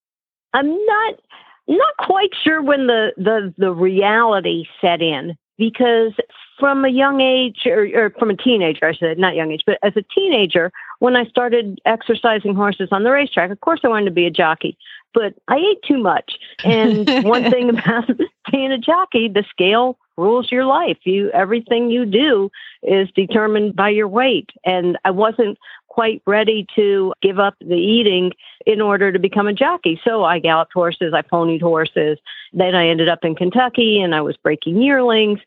I'm 0.54 0.70
not 0.86 1.20
not 1.68 1.98
quite 2.00 2.32
sure 2.44 2.62
when 2.62 2.88
the 2.88 3.14
the 3.18 3.54
the 3.58 3.72
reality 3.72 4.66
set 4.82 5.02
in 5.02 5.38
because 5.58 6.14
from 6.60 6.86
a 6.86 6.90
young 6.90 7.22
age 7.22 7.66
or, 7.66 7.88
or, 7.94 8.10
from 8.18 8.32
a 8.32 8.36
teenager, 8.36 8.86
I 8.88 8.94
said, 8.94 9.20
not 9.20 9.36
young 9.36 9.52
age, 9.52 9.62
but 9.66 9.78
as 9.84 9.94
a 9.96 10.02
teenager, 10.02 10.72
when 11.00 11.16
I 11.16 11.26
started 11.26 11.80
exercising 11.86 12.56
horses 12.56 12.90
on 12.92 13.04
the 13.04 13.12
racetrack, 13.12 13.52
of 13.52 13.62
course 13.62 13.82
I 13.84 13.90
wanted 13.90 14.06
to 14.06 14.12
be 14.12 14.26
a 14.26 14.32
jockey, 14.32 14.78
but 15.14 15.36
I 15.48 15.58
ate 15.58 15.84
too 15.84 16.00
much. 16.00 16.38
And 16.64 17.08
one 17.24 17.50
thing 17.52 17.70
about 17.70 18.10
being 18.52 18.72
a 18.72 18.78
jockey, 18.78 19.28
the 19.28 19.44
scale 19.50 20.00
rules 20.18 20.52
your 20.52 20.66
life. 20.66 20.98
You 21.04 21.30
everything 21.32 21.90
you 21.90 22.06
do 22.06 22.50
is 22.84 23.10
determined 23.16 23.76
by 23.76 23.90
your 23.90 24.08
weight. 24.08 24.50
And 24.66 24.98
I 25.06 25.12
wasn't 25.12 25.58
quite 25.88 26.22
ready 26.28 26.68
to 26.76 27.14
give 27.22 27.40
up 27.40 27.56
the 27.60 27.76
eating 27.76 28.32
in 28.66 28.82
order 28.82 29.12
to 29.12 29.18
become 29.18 29.48
a 29.48 29.54
jockey. 29.54 30.00
So 30.04 30.24
I 30.24 30.40
galloped 30.40 30.74
horses, 30.74 31.14
I 31.14 31.22
ponied 31.24 31.62
horses. 31.62 32.20
Then 32.54 32.76
I 32.76 32.88
ended 32.88 33.10
up 33.10 33.24
in 33.24 33.36
Kentucky 33.36 34.00
and 34.00 34.14
I 34.14 34.22
was 34.22 34.38
breaking 34.38 34.82
yearlings. 34.82 35.40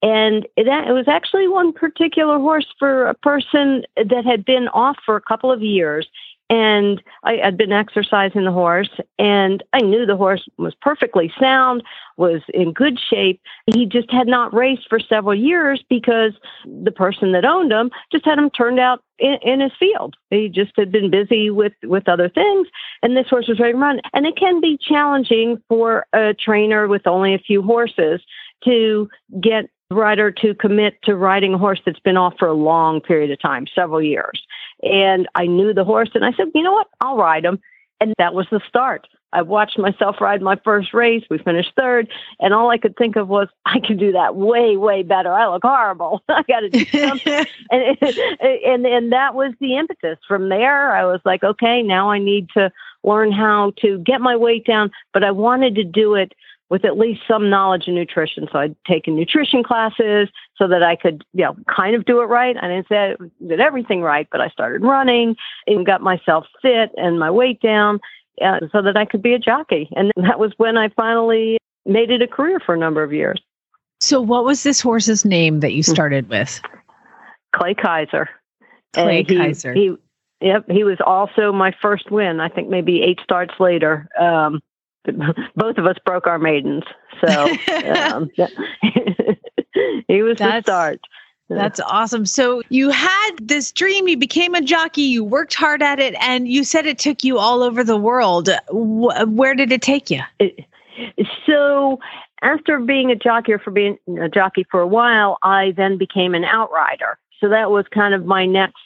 And 0.00 0.46
it, 0.56 0.66
it 0.66 0.92
was 0.92 1.08
actually 1.08 1.48
one 1.48 1.72
particular 1.72 2.38
horse 2.38 2.66
for 2.78 3.06
a 3.06 3.14
person 3.14 3.82
that 3.96 4.24
had 4.24 4.44
been 4.44 4.68
off 4.68 4.96
for 5.04 5.16
a 5.16 5.20
couple 5.20 5.50
of 5.50 5.62
years. 5.62 6.06
And 6.50 7.02
I 7.24 7.36
had 7.36 7.58
been 7.58 7.72
exercising 7.72 8.44
the 8.44 8.52
horse, 8.52 8.88
and 9.18 9.62
I 9.74 9.80
knew 9.80 10.06
the 10.06 10.16
horse 10.16 10.48
was 10.56 10.74
perfectly 10.80 11.30
sound, 11.38 11.82
was 12.16 12.40
in 12.54 12.72
good 12.72 12.98
shape. 12.98 13.40
He 13.66 13.84
just 13.84 14.10
had 14.10 14.26
not 14.26 14.54
raced 14.54 14.88
for 14.88 14.98
several 14.98 15.34
years 15.34 15.84
because 15.90 16.32
the 16.64 16.90
person 16.90 17.32
that 17.32 17.44
owned 17.44 17.70
him 17.70 17.90
just 18.10 18.24
had 18.24 18.38
him 18.38 18.48
turned 18.48 18.80
out 18.80 19.02
in, 19.18 19.36
in 19.42 19.60
his 19.60 19.72
field. 19.78 20.16
He 20.30 20.48
just 20.48 20.72
had 20.76 20.90
been 20.90 21.10
busy 21.10 21.50
with, 21.50 21.74
with 21.84 22.08
other 22.08 22.30
things, 22.30 22.66
and 23.02 23.14
this 23.14 23.28
horse 23.28 23.48
was 23.48 23.60
ready 23.60 23.74
to 23.74 23.78
run. 23.78 24.00
And 24.14 24.26
it 24.26 24.36
can 24.36 24.60
be 24.60 24.78
challenging 24.80 25.62
for 25.68 26.06
a 26.14 26.32
trainer 26.32 26.88
with 26.88 27.06
only 27.06 27.34
a 27.34 27.38
few 27.38 27.60
horses 27.60 28.22
to 28.64 29.08
get 29.40 29.66
rider 29.90 30.30
to 30.30 30.54
commit 30.54 31.00
to 31.02 31.16
riding 31.16 31.54
a 31.54 31.58
horse 31.58 31.80
that's 31.84 32.00
been 32.00 32.16
off 32.16 32.34
for 32.38 32.48
a 32.48 32.54
long 32.54 33.00
period 33.00 33.30
of 33.30 33.40
time, 33.40 33.66
several 33.74 34.02
years. 34.02 34.42
And 34.82 35.28
I 35.34 35.46
knew 35.46 35.74
the 35.74 35.84
horse 35.84 36.10
and 36.14 36.24
I 36.24 36.32
said, 36.32 36.48
you 36.54 36.62
know 36.62 36.72
what? 36.72 36.88
I'll 37.00 37.16
ride 37.16 37.44
him. 37.44 37.60
And 38.00 38.14
that 38.18 38.34
was 38.34 38.46
the 38.50 38.60
start. 38.68 39.08
I 39.32 39.42
watched 39.42 39.78
myself 39.78 40.20
ride 40.20 40.40
my 40.40 40.56
first 40.64 40.94
race. 40.94 41.22
We 41.28 41.38
finished 41.38 41.72
third, 41.76 42.08
and 42.40 42.54
all 42.54 42.70
I 42.70 42.78
could 42.78 42.96
think 42.96 43.16
of 43.16 43.28
was, 43.28 43.48
I 43.66 43.80
can 43.80 43.96
do 43.96 44.12
that 44.12 44.36
way, 44.36 44.76
way 44.76 45.02
better. 45.02 45.32
I 45.32 45.48
look 45.48 45.62
horrible. 45.62 46.22
I 46.28 46.42
got 46.42 46.60
to 46.60 46.70
do 46.70 46.84
something. 46.86 47.46
and, 47.70 47.98
and 48.40 48.86
and 48.86 49.12
that 49.12 49.34
was 49.34 49.52
the 49.60 49.76
impetus. 49.76 50.18
From 50.26 50.48
there, 50.48 50.92
I 50.94 51.04
was 51.04 51.20
like, 51.24 51.44
okay, 51.44 51.82
now 51.82 52.10
I 52.10 52.18
need 52.18 52.48
to 52.50 52.72
learn 53.04 53.32
how 53.32 53.72
to 53.82 53.98
get 53.98 54.20
my 54.20 54.36
weight 54.36 54.64
down, 54.64 54.90
but 55.12 55.24
I 55.24 55.30
wanted 55.30 55.74
to 55.76 55.84
do 55.84 56.14
it 56.14 56.32
with 56.70 56.84
at 56.84 56.98
least 56.98 57.22
some 57.26 57.48
knowledge 57.48 57.84
in 57.86 57.94
nutrition. 57.94 58.46
So 58.52 58.58
I'd 58.58 58.76
taken 58.86 59.16
nutrition 59.16 59.62
classes 59.62 60.28
so 60.56 60.68
that 60.68 60.82
I 60.82 60.96
could, 60.96 61.24
you 61.32 61.44
know, 61.44 61.56
kind 61.74 61.94
of 61.94 62.04
do 62.04 62.20
it 62.20 62.26
right. 62.26 62.56
I 62.56 62.68
didn't 62.68 62.88
say 62.88 62.96
I 62.96 63.14
did 63.46 63.60
everything 63.60 64.02
right, 64.02 64.28
but 64.30 64.40
I 64.40 64.48
started 64.48 64.82
running 64.82 65.36
and 65.66 65.86
got 65.86 66.02
myself 66.02 66.46
fit 66.60 66.90
and 66.96 67.18
my 67.18 67.30
weight 67.30 67.60
down 67.60 68.00
uh, 68.44 68.60
so 68.70 68.82
that 68.82 68.96
I 68.96 69.04
could 69.04 69.22
be 69.22 69.34
a 69.34 69.38
jockey. 69.38 69.88
And 69.96 70.12
that 70.16 70.38
was 70.38 70.52
when 70.58 70.76
I 70.76 70.90
finally 70.90 71.58
made 71.86 72.10
it 72.10 72.22
a 72.22 72.26
career 72.26 72.60
for 72.60 72.74
a 72.74 72.78
number 72.78 73.02
of 73.02 73.12
years. 73.12 73.40
So 74.00 74.20
what 74.20 74.44
was 74.44 74.62
this 74.62 74.80
horse's 74.80 75.24
name 75.24 75.60
that 75.60 75.72
you 75.72 75.82
hmm. 75.82 75.90
started 75.90 76.28
with? 76.28 76.60
Clay 77.54 77.74
Kaiser. 77.74 78.28
Clay 78.92 79.24
he, 79.26 79.36
Kaiser. 79.36 79.72
He, 79.72 79.96
yep, 80.40 80.64
he 80.68 80.84
was 80.84 80.98
also 81.04 81.50
my 81.50 81.74
first 81.80 82.10
win. 82.10 82.40
I 82.40 82.48
think 82.48 82.68
maybe 82.68 83.02
eight 83.02 83.20
starts 83.22 83.54
later. 83.58 84.08
Um, 84.20 84.60
both 85.56 85.78
of 85.78 85.86
us 85.86 85.96
broke 86.04 86.26
our 86.26 86.38
maidens. 86.38 86.84
So 87.26 87.50
um, 87.84 88.30
he 90.08 90.22
was 90.22 90.38
that's, 90.38 90.66
the 90.66 90.72
start. 90.72 91.00
That's 91.48 91.80
awesome. 91.80 92.26
So 92.26 92.62
you 92.68 92.90
had 92.90 93.30
this 93.40 93.72
dream, 93.72 94.06
you 94.06 94.18
became 94.18 94.54
a 94.54 94.60
jockey, 94.60 95.02
you 95.02 95.24
worked 95.24 95.54
hard 95.54 95.82
at 95.82 95.98
it, 95.98 96.14
and 96.20 96.46
you 96.46 96.62
said 96.62 96.86
it 96.86 96.98
took 96.98 97.24
you 97.24 97.38
all 97.38 97.62
over 97.62 97.82
the 97.82 97.96
world. 97.96 98.50
Where 98.70 99.54
did 99.54 99.72
it 99.72 99.82
take 99.82 100.10
you? 100.10 100.20
so 101.46 101.98
after 102.42 102.78
being 102.78 103.10
a 103.10 103.16
jockey 103.16 103.52
or 103.52 103.58
for 103.58 103.70
being 103.70 103.98
a 104.20 104.28
jockey 104.28 104.66
for 104.70 104.80
a 104.80 104.86
while, 104.86 105.38
I 105.42 105.72
then 105.76 105.96
became 105.96 106.34
an 106.34 106.44
outrider. 106.44 107.18
So 107.40 107.48
that 107.48 107.70
was 107.70 107.86
kind 107.92 108.14
of 108.14 108.26
my 108.26 108.44
next 108.44 108.76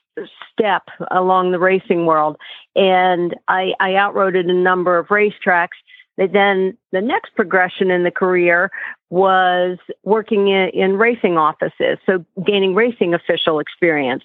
step 0.53 0.83
along 1.11 1.51
the 1.51 1.59
racing 1.59 2.07
world. 2.07 2.37
And 2.77 3.35
I, 3.49 3.73
I 3.81 3.95
outrode 3.97 4.37
a 4.37 4.53
number 4.53 4.99
of 4.99 5.09
racetracks 5.09 5.69
then 6.17 6.77
the 6.93 7.01
next 7.01 7.35
progression 7.35 7.91
in 7.91 8.05
the 8.05 8.11
career 8.11 8.71
was 9.11 9.79
working 10.05 10.49
in, 10.49 10.69
in 10.71 10.97
racing 10.97 11.39
offices, 11.39 11.99
so 12.07 12.25
gaining 12.45 12.75
racing 12.75 13.15
official 13.15 13.59
experience. 13.59 14.25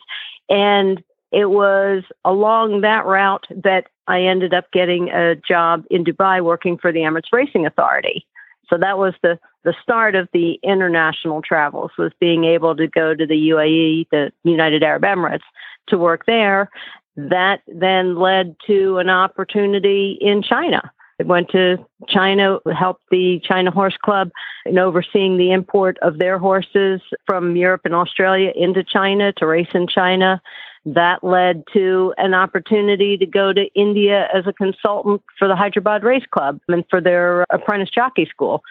And 0.50 1.04
it 1.32 1.50
was 1.50 2.04
along 2.24 2.82
that 2.82 3.06
route 3.06 3.46
that 3.50 3.88
I 4.08 4.22
ended 4.22 4.54
up 4.54 4.72
getting 4.72 5.10
a 5.10 5.36
job 5.36 5.84
in 5.90 6.04
Dubai 6.04 6.42
working 6.42 6.78
for 6.78 6.92
the 6.92 7.00
Emirates 7.02 7.34
Racing 7.34 7.66
Authority. 7.66 8.26
So 8.70 8.78
that 8.78 8.98
was 8.98 9.14
the, 9.22 9.40
the 9.64 9.74
start 9.82 10.16
of 10.16 10.30
the 10.34 10.60
international 10.64 11.42
travels 11.42 11.92
was 11.98 12.12
being 12.20 12.44
able 12.46 12.76
to 12.76 12.88
go 12.88 13.14
to 13.14 13.26
the 13.26 13.50
UAE, 13.50 14.08
the 14.12 14.32
United 14.44 14.84
Arab 14.84 15.04
Emirates, 15.04 15.42
to 15.88 15.98
work 15.98 16.26
there. 16.26 16.70
That 17.16 17.62
then 17.68 18.18
led 18.18 18.56
to 18.68 19.00
an 19.00 19.10
opportunity 19.10 20.18
in 20.22 20.44
China. 20.44 20.92
I 21.20 21.24
went 21.24 21.50
to 21.50 21.78
China, 22.08 22.60
helped 22.76 23.02
the 23.10 23.42
China 23.44 23.72
Horse 23.72 23.98
Club 24.04 24.30
in 24.66 24.78
overseeing 24.78 25.38
the 25.38 25.52
import 25.52 25.98
of 26.02 26.20
their 26.20 26.38
horses 26.38 27.02
from 27.26 27.56
Europe 27.56 27.82
and 27.86 27.96
Australia 27.96 28.52
into 28.56 28.84
China 28.84 29.34
to 29.34 29.48
race 29.48 29.70
in 29.74 29.88
China. 29.88 30.42
That 30.86 31.24
led 31.24 31.64
to 31.74 32.14
an 32.18 32.34
opportunity 32.34 33.18
to 33.18 33.26
go 33.26 33.52
to 33.52 33.66
India 33.74 34.28
as 34.34 34.46
a 34.46 34.54
consultant 34.54 35.24
for 35.38 35.48
the 35.48 35.56
Hyderabad 35.56 36.04
Race 36.04 36.26
Club 36.32 36.60
and 36.68 36.86
for 36.90 37.02
their 37.02 37.46
apprentice 37.50 37.90
jockey 37.90 38.26
school. 38.30 38.62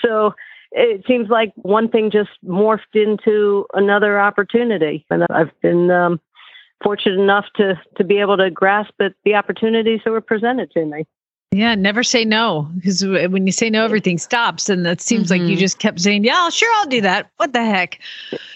So 0.00 0.32
it 0.72 1.04
seems 1.06 1.28
like 1.28 1.52
one 1.56 1.88
thing 1.88 2.10
just 2.10 2.30
morphed 2.46 2.94
into 2.94 3.66
another 3.74 4.20
opportunity. 4.20 5.04
And 5.10 5.26
I've 5.30 5.60
been 5.60 5.90
um, 5.90 6.20
fortunate 6.82 7.20
enough 7.20 7.46
to, 7.56 7.80
to 7.96 8.04
be 8.04 8.18
able 8.18 8.36
to 8.36 8.50
grasp 8.50 8.94
at 9.00 9.14
the 9.24 9.34
opportunities 9.34 10.00
that 10.04 10.12
were 10.12 10.20
presented 10.20 10.70
to 10.72 10.84
me. 10.84 11.04
Yeah, 11.52 11.74
never 11.74 12.02
say 12.02 12.24
no 12.24 12.68
because 12.74 13.04
when 13.04 13.46
you 13.46 13.52
say 13.52 13.70
no, 13.70 13.84
everything 13.84 14.18
stops, 14.18 14.68
and 14.68 14.84
that 14.84 15.00
seems 15.00 15.24
mm-hmm. 15.24 15.32
like 15.32 15.40
you 15.42 15.54
mm-hmm. 15.54 15.60
just 15.60 15.78
kept 15.78 16.00
saying, 16.00 16.24
"Yeah, 16.24 16.48
sure, 16.50 16.68
I'll 16.76 16.86
do 16.86 17.00
that." 17.00 17.30
What 17.36 17.52
the 17.52 17.64
heck? 17.64 18.00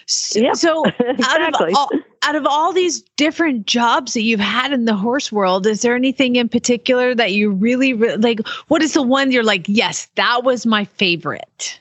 So, 0.06 0.40
yeah, 0.40 0.52
so 0.52 0.84
exactly. 0.84 1.24
out 1.24 1.70
of 1.70 1.76
all, 1.76 1.90
out 2.22 2.34
of 2.34 2.46
all 2.46 2.72
these 2.72 3.00
different 3.16 3.66
jobs 3.66 4.14
that 4.14 4.22
you've 4.22 4.40
had 4.40 4.72
in 4.72 4.84
the 4.84 4.94
horse 4.94 5.30
world, 5.30 5.66
is 5.66 5.82
there 5.82 5.94
anything 5.94 6.36
in 6.36 6.48
particular 6.48 7.14
that 7.14 7.32
you 7.32 7.52
really, 7.52 7.94
like? 7.94 8.46
What 8.68 8.82
is 8.82 8.92
the 8.92 9.02
one 9.02 9.30
you're 9.30 9.44
like? 9.44 9.66
Yes, 9.68 10.08
that 10.16 10.42
was 10.42 10.66
my 10.66 10.84
favorite. 10.84 11.80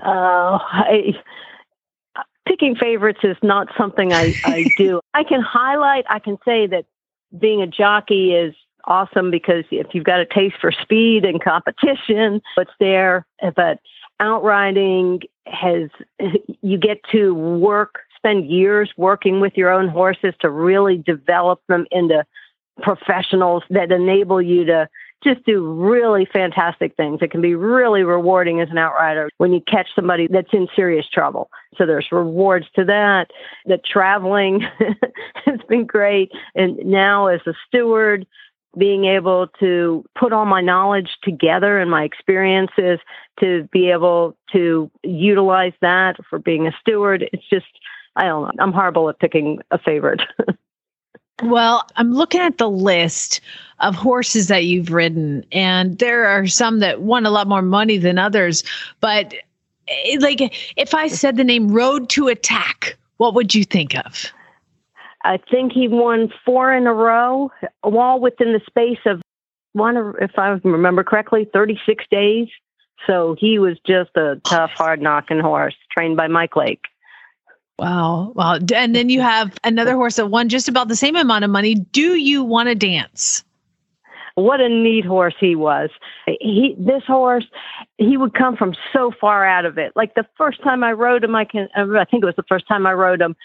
Uh, 0.00 0.58
I, 0.62 1.14
picking 2.46 2.76
favorites 2.76 3.20
is 3.22 3.36
not 3.42 3.68
something 3.76 4.12
I, 4.12 4.34
I 4.44 4.66
do. 4.78 5.00
I 5.12 5.24
can 5.24 5.40
highlight. 5.40 6.04
I 6.08 6.18
can 6.18 6.38
say 6.44 6.66
that 6.68 6.84
being 7.38 7.62
a 7.62 7.66
jockey 7.66 8.32
is 8.32 8.54
awesome 8.84 9.30
because 9.30 9.64
if 9.70 9.88
you've 9.92 10.04
got 10.04 10.20
a 10.20 10.26
taste 10.26 10.56
for 10.60 10.72
speed 10.72 11.24
and 11.24 11.42
competition, 11.42 12.40
it's 12.56 12.70
there. 12.80 13.26
But 13.56 13.78
outriding 14.20 15.22
has, 15.46 15.90
you 16.62 16.78
get 16.78 17.00
to 17.12 17.34
work, 17.34 18.00
spend 18.16 18.50
years 18.50 18.90
working 18.96 19.40
with 19.40 19.56
your 19.56 19.70
own 19.70 19.88
horses 19.88 20.34
to 20.40 20.50
really 20.50 20.98
develop 20.98 21.60
them 21.68 21.86
into 21.90 22.24
professionals 22.80 23.62
that 23.70 23.92
enable 23.92 24.40
you 24.40 24.64
to 24.64 24.88
just 25.22 25.44
do 25.44 25.64
really 25.64 26.26
fantastic 26.32 26.96
things. 26.96 27.20
It 27.22 27.30
can 27.30 27.40
be 27.40 27.54
really 27.54 28.02
rewarding 28.02 28.60
as 28.60 28.70
an 28.70 28.78
outrider 28.78 29.28
when 29.38 29.52
you 29.52 29.60
catch 29.60 29.88
somebody 29.94 30.26
that's 30.26 30.52
in 30.52 30.66
serious 30.74 31.08
trouble. 31.08 31.48
So 31.76 31.86
there's 31.86 32.08
rewards 32.10 32.66
to 32.74 32.84
that. 32.84 33.30
The 33.66 33.78
traveling 33.78 34.66
has 35.44 35.60
been 35.68 35.86
great. 35.86 36.32
And 36.54 36.76
now 36.84 37.28
as 37.28 37.40
a 37.46 37.54
steward, 37.68 38.26
being 38.78 39.04
able 39.04 39.48
to 39.60 40.04
put 40.18 40.32
all 40.32 40.46
my 40.46 40.60
knowledge 40.60 41.18
together 41.22 41.78
and 41.78 41.90
my 41.90 42.04
experiences 42.04 42.98
to 43.40 43.68
be 43.72 43.90
able 43.90 44.36
to 44.52 44.90
utilize 45.02 45.74
that 45.80 46.16
for 46.28 46.38
being 46.38 46.66
a 46.66 46.72
steward. 46.80 47.28
It's 47.32 47.48
just, 47.48 47.66
I 48.16 48.24
don't 48.24 48.56
know. 48.56 48.62
I'm 48.62 48.72
horrible 48.72 49.08
at 49.08 49.18
picking 49.18 49.60
a 49.70 49.78
favorite. 49.78 50.22
well, 51.42 51.86
I'm 51.96 52.12
looking 52.12 52.40
at 52.40 52.58
the 52.58 52.70
list 52.70 53.40
of 53.80 53.94
horses 53.94 54.48
that 54.48 54.64
you've 54.64 54.90
ridden, 54.90 55.44
and 55.52 55.98
there 55.98 56.26
are 56.26 56.46
some 56.46 56.78
that 56.78 57.02
won 57.02 57.26
a 57.26 57.30
lot 57.30 57.48
more 57.48 57.62
money 57.62 57.98
than 57.98 58.18
others. 58.18 58.64
But 59.00 59.34
eh, 59.88 60.16
like, 60.20 60.40
if 60.76 60.94
I 60.94 61.08
said 61.08 61.36
the 61.36 61.44
name 61.44 61.72
Road 61.72 62.08
to 62.10 62.28
Attack, 62.28 62.96
what 63.18 63.34
would 63.34 63.54
you 63.54 63.64
think 63.64 63.94
of? 63.96 64.32
I 65.24 65.38
think 65.50 65.72
he 65.72 65.88
won 65.88 66.32
four 66.44 66.72
in 66.72 66.86
a 66.86 66.92
row, 66.92 67.50
all 67.82 68.20
within 68.20 68.52
the 68.52 68.60
space 68.66 68.98
of 69.06 69.20
one, 69.72 70.14
if 70.20 70.32
I 70.38 70.48
remember 70.64 71.04
correctly, 71.04 71.48
36 71.52 72.04
days. 72.10 72.48
So 73.06 73.36
he 73.38 73.58
was 73.58 73.78
just 73.86 74.10
a 74.16 74.40
tough, 74.44 74.70
hard 74.70 75.00
knocking 75.00 75.40
horse 75.40 75.74
trained 75.90 76.16
by 76.16 76.28
Mike 76.28 76.56
Lake. 76.56 76.84
Wow. 77.78 78.32
Wow. 78.36 78.58
And 78.74 78.94
then 78.94 79.08
you 79.08 79.20
have 79.20 79.56
another 79.64 79.94
horse 79.94 80.16
that 80.16 80.26
won 80.26 80.48
just 80.48 80.68
about 80.68 80.88
the 80.88 80.96
same 80.96 81.16
amount 81.16 81.44
of 81.44 81.50
money. 81.50 81.74
Do 81.74 82.14
you 82.14 82.44
want 82.44 82.68
to 82.68 82.74
dance? 82.74 83.44
What 84.34 84.60
a 84.60 84.68
neat 84.68 85.04
horse 85.04 85.34
he 85.38 85.54
was. 85.54 85.90
He 86.26 86.74
this 86.78 87.02
horse, 87.06 87.46
he 87.98 88.16
would 88.16 88.34
come 88.34 88.56
from 88.56 88.74
so 88.92 89.12
far 89.20 89.44
out 89.44 89.64
of 89.66 89.78
it. 89.78 89.92
Like 89.94 90.14
the 90.14 90.26
first 90.38 90.62
time 90.62 90.82
I 90.82 90.92
rode 90.92 91.24
him, 91.24 91.34
I 91.34 91.44
can 91.44 91.68
I 91.76 92.04
think 92.04 92.22
it 92.22 92.26
was 92.26 92.36
the 92.36 92.44
first 92.48 92.66
time 92.66 92.86
I 92.86 92.92
rode 92.92 93.20
him 93.20 93.36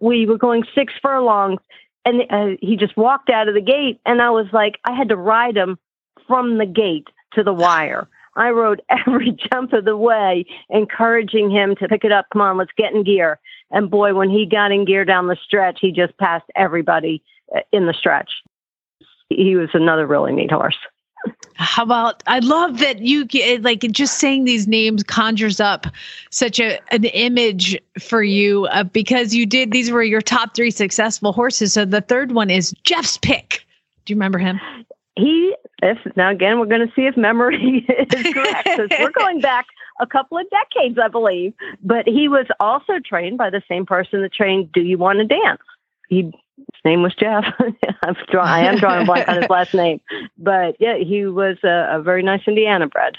we 0.00 0.26
were 0.26 0.38
going 0.38 0.64
six 0.74 0.92
furlongs 1.00 1.60
and 2.04 2.22
uh, 2.30 2.56
he 2.60 2.76
just 2.76 2.96
walked 2.96 3.30
out 3.30 3.48
of 3.48 3.54
the 3.54 3.60
gate 3.60 4.00
and 4.06 4.20
i 4.20 4.30
was 4.30 4.46
like 4.52 4.78
i 4.84 4.92
had 4.92 5.08
to 5.08 5.16
ride 5.16 5.56
him 5.56 5.78
from 6.26 6.58
the 6.58 6.66
gate 6.66 7.08
to 7.32 7.42
the 7.42 7.52
wire 7.52 8.08
i 8.36 8.50
rode 8.50 8.82
every 8.90 9.36
jump 9.52 9.72
of 9.72 9.84
the 9.84 9.96
way 9.96 10.44
encouraging 10.70 11.50
him 11.50 11.74
to 11.76 11.88
pick 11.88 12.04
it 12.04 12.12
up 12.12 12.26
come 12.32 12.42
on 12.42 12.56
let's 12.56 12.72
get 12.76 12.92
in 12.92 13.02
gear 13.02 13.38
and 13.70 13.90
boy 13.90 14.14
when 14.14 14.30
he 14.30 14.46
got 14.46 14.72
in 14.72 14.84
gear 14.84 15.04
down 15.04 15.26
the 15.26 15.36
stretch 15.44 15.78
he 15.80 15.92
just 15.92 16.16
passed 16.18 16.46
everybody 16.56 17.22
uh, 17.54 17.60
in 17.72 17.86
the 17.86 17.94
stretch 17.94 18.30
he 19.28 19.56
was 19.56 19.68
another 19.74 20.06
really 20.06 20.32
neat 20.32 20.50
horse 20.50 20.78
how 21.54 21.82
about 21.82 22.22
I 22.26 22.38
love 22.38 22.78
that 22.78 23.00
you 23.00 23.26
like 23.60 23.80
just 23.90 24.18
saying 24.18 24.44
these 24.44 24.68
names 24.68 25.02
conjures 25.02 25.60
up 25.60 25.86
such 26.30 26.60
a 26.60 26.78
an 26.92 27.04
image 27.04 27.78
for 27.98 28.22
you 28.22 28.66
uh, 28.66 28.84
because 28.84 29.34
you 29.34 29.44
did 29.44 29.72
these 29.72 29.90
were 29.90 30.02
your 30.02 30.20
top 30.20 30.54
3 30.54 30.70
successful 30.70 31.32
horses 31.32 31.72
so 31.72 31.84
the 31.84 32.00
third 32.00 32.32
one 32.32 32.50
is 32.50 32.74
Jeff's 32.84 33.18
pick. 33.18 33.66
Do 34.04 34.12
you 34.12 34.16
remember 34.16 34.38
him? 34.38 34.60
He 35.16 35.54
if 35.82 35.98
now 36.16 36.30
again 36.30 36.60
we're 36.60 36.66
going 36.66 36.86
to 36.86 36.94
see 36.94 37.06
if 37.06 37.16
memory 37.16 37.84
is 37.88 38.32
correct 38.32 38.68
we're 39.00 39.10
going 39.18 39.40
back 39.40 39.66
a 40.00 40.06
couple 40.06 40.38
of 40.38 40.46
decades 40.50 40.98
I 41.02 41.08
believe 41.08 41.54
but 41.82 42.06
he 42.06 42.28
was 42.28 42.46
also 42.60 43.00
trained 43.04 43.36
by 43.36 43.50
the 43.50 43.62
same 43.68 43.84
person 43.84 44.22
that 44.22 44.32
trained 44.32 44.70
Do 44.72 44.80
You 44.80 44.96
Want 44.96 45.18
to 45.18 45.24
Dance. 45.24 45.60
He 46.08 46.32
his 46.58 46.80
name 46.84 47.02
was 47.02 47.14
Jeff. 47.14 47.44
I'm 48.02 48.16
draw, 48.30 48.44
I 48.44 48.60
am 48.60 48.76
drawing 48.76 49.02
a 49.02 49.04
blank 49.04 49.28
on 49.28 49.40
his 49.40 49.50
last 49.50 49.74
name, 49.74 50.00
but 50.36 50.76
yeah, 50.78 50.96
he 50.96 51.26
was 51.26 51.56
a, 51.64 51.88
a 51.92 52.02
very 52.02 52.22
nice 52.22 52.42
Indiana 52.46 52.86
bred. 52.86 53.16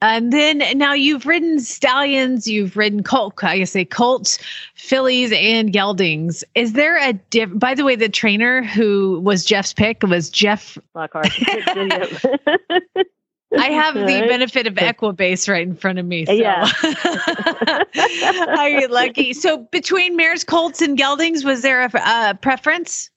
And 0.00 0.32
then 0.32 0.62
now 0.76 0.92
you've 0.92 1.24
ridden 1.24 1.60
stallions, 1.60 2.46
you've 2.46 2.76
ridden 2.76 3.02
colt, 3.02 3.42
I 3.42 3.58
guess 3.58 3.70
say 3.70 3.86
colts, 3.86 4.38
fillies, 4.74 5.32
and 5.32 5.72
geldings. 5.72 6.44
Is 6.54 6.74
there 6.74 6.98
a 6.98 7.14
diff? 7.14 7.48
By 7.54 7.74
the 7.74 7.84
way, 7.84 7.96
the 7.96 8.10
trainer 8.10 8.62
who 8.62 9.20
was 9.20 9.46
Jeff's 9.46 9.72
pick 9.72 10.02
was 10.02 10.28
Jeff 10.28 10.76
Lockhart. 10.94 11.28
I 13.58 13.70
have 13.70 13.94
the 13.94 14.26
benefit 14.28 14.66
of 14.66 14.74
Equibase 14.74 15.48
right 15.48 15.66
in 15.66 15.76
front 15.76 15.98
of 15.98 16.06
me. 16.06 16.26
So. 16.26 16.32
Yeah. 16.32 16.70
Are 18.58 18.68
you 18.68 18.88
lucky? 18.88 19.32
So 19.32 19.58
between 19.70 20.16
mares, 20.16 20.44
colts, 20.44 20.82
and 20.82 20.98
geldings, 20.98 21.44
was 21.44 21.62
there 21.62 21.84
a, 21.84 21.90
a 22.30 22.34
preference? 22.40 23.10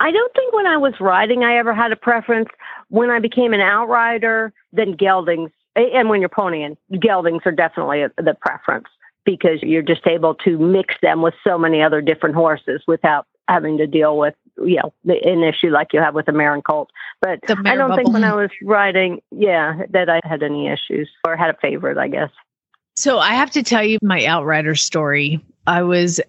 I 0.00 0.10
don't 0.10 0.34
think 0.34 0.52
when 0.52 0.66
I 0.66 0.76
was 0.76 0.94
riding, 1.00 1.44
I 1.44 1.56
ever 1.56 1.74
had 1.74 1.92
a 1.92 1.96
preference. 1.96 2.48
When 2.88 3.10
I 3.10 3.18
became 3.18 3.52
an 3.52 3.60
outrider, 3.60 4.52
then 4.72 4.96
geldings, 4.96 5.50
and 5.76 6.08
when 6.08 6.20
you're 6.20 6.28
ponying, 6.28 6.76
geldings 6.92 7.42
are 7.44 7.52
definitely 7.52 8.04
the 8.18 8.34
preference 8.40 8.88
because 9.24 9.62
you're 9.62 9.82
just 9.82 10.06
able 10.06 10.34
to 10.34 10.58
mix 10.58 10.94
them 11.02 11.22
with 11.22 11.34
so 11.44 11.56
many 11.56 11.80
other 11.80 12.00
different 12.00 12.34
horses 12.34 12.82
without 12.86 13.26
having 13.48 13.78
to 13.78 13.86
deal 13.86 14.16
with 14.16 14.34
you 14.58 14.76
know 14.76 14.92
an 15.04 15.42
issue 15.42 15.70
like 15.70 15.88
you 15.92 16.00
have 16.00 16.14
with 16.14 16.26
the 16.26 16.38
and 16.38 16.64
colt. 16.64 16.90
But 17.20 17.40
I 17.48 17.76
don't 17.76 17.90
bubble. 17.90 17.96
think 17.96 18.12
when 18.12 18.24
I 18.24 18.34
was 18.34 18.50
riding, 18.62 19.20
yeah, 19.30 19.82
that 19.90 20.08
I 20.08 20.20
had 20.24 20.42
any 20.42 20.68
issues 20.68 21.08
or 21.26 21.36
had 21.36 21.50
a 21.50 21.56
favorite, 21.60 21.98
I 21.98 22.08
guess. 22.08 22.30
So 22.96 23.18
I 23.18 23.32
have 23.32 23.50
to 23.52 23.62
tell 23.62 23.82
you 23.82 23.98
my 24.02 24.26
outrider 24.26 24.74
story. 24.74 25.40
I 25.66 25.82
was 25.82 26.20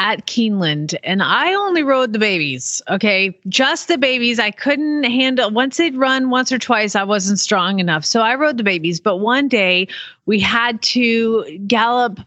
at 0.00 0.26
Keeneland 0.26 0.96
and 1.04 1.22
I 1.22 1.52
only 1.52 1.82
rode 1.82 2.12
the 2.12 2.18
babies. 2.18 2.80
Okay. 2.88 3.38
Just 3.48 3.88
the 3.88 3.98
babies. 3.98 4.38
I 4.38 4.50
couldn't 4.50 5.04
handle 5.04 5.50
once 5.50 5.76
they'd 5.76 5.96
run 5.96 6.30
once 6.30 6.50
or 6.50 6.58
twice, 6.58 6.94
I 6.94 7.04
wasn't 7.04 7.38
strong 7.38 7.80
enough. 7.80 8.04
So 8.04 8.22
I 8.22 8.34
rode 8.34 8.56
the 8.56 8.64
babies. 8.64 8.98
But 8.98 9.18
one 9.18 9.46
day 9.46 9.88
we 10.24 10.40
had 10.40 10.80
to 10.82 11.58
gallop 11.66 12.18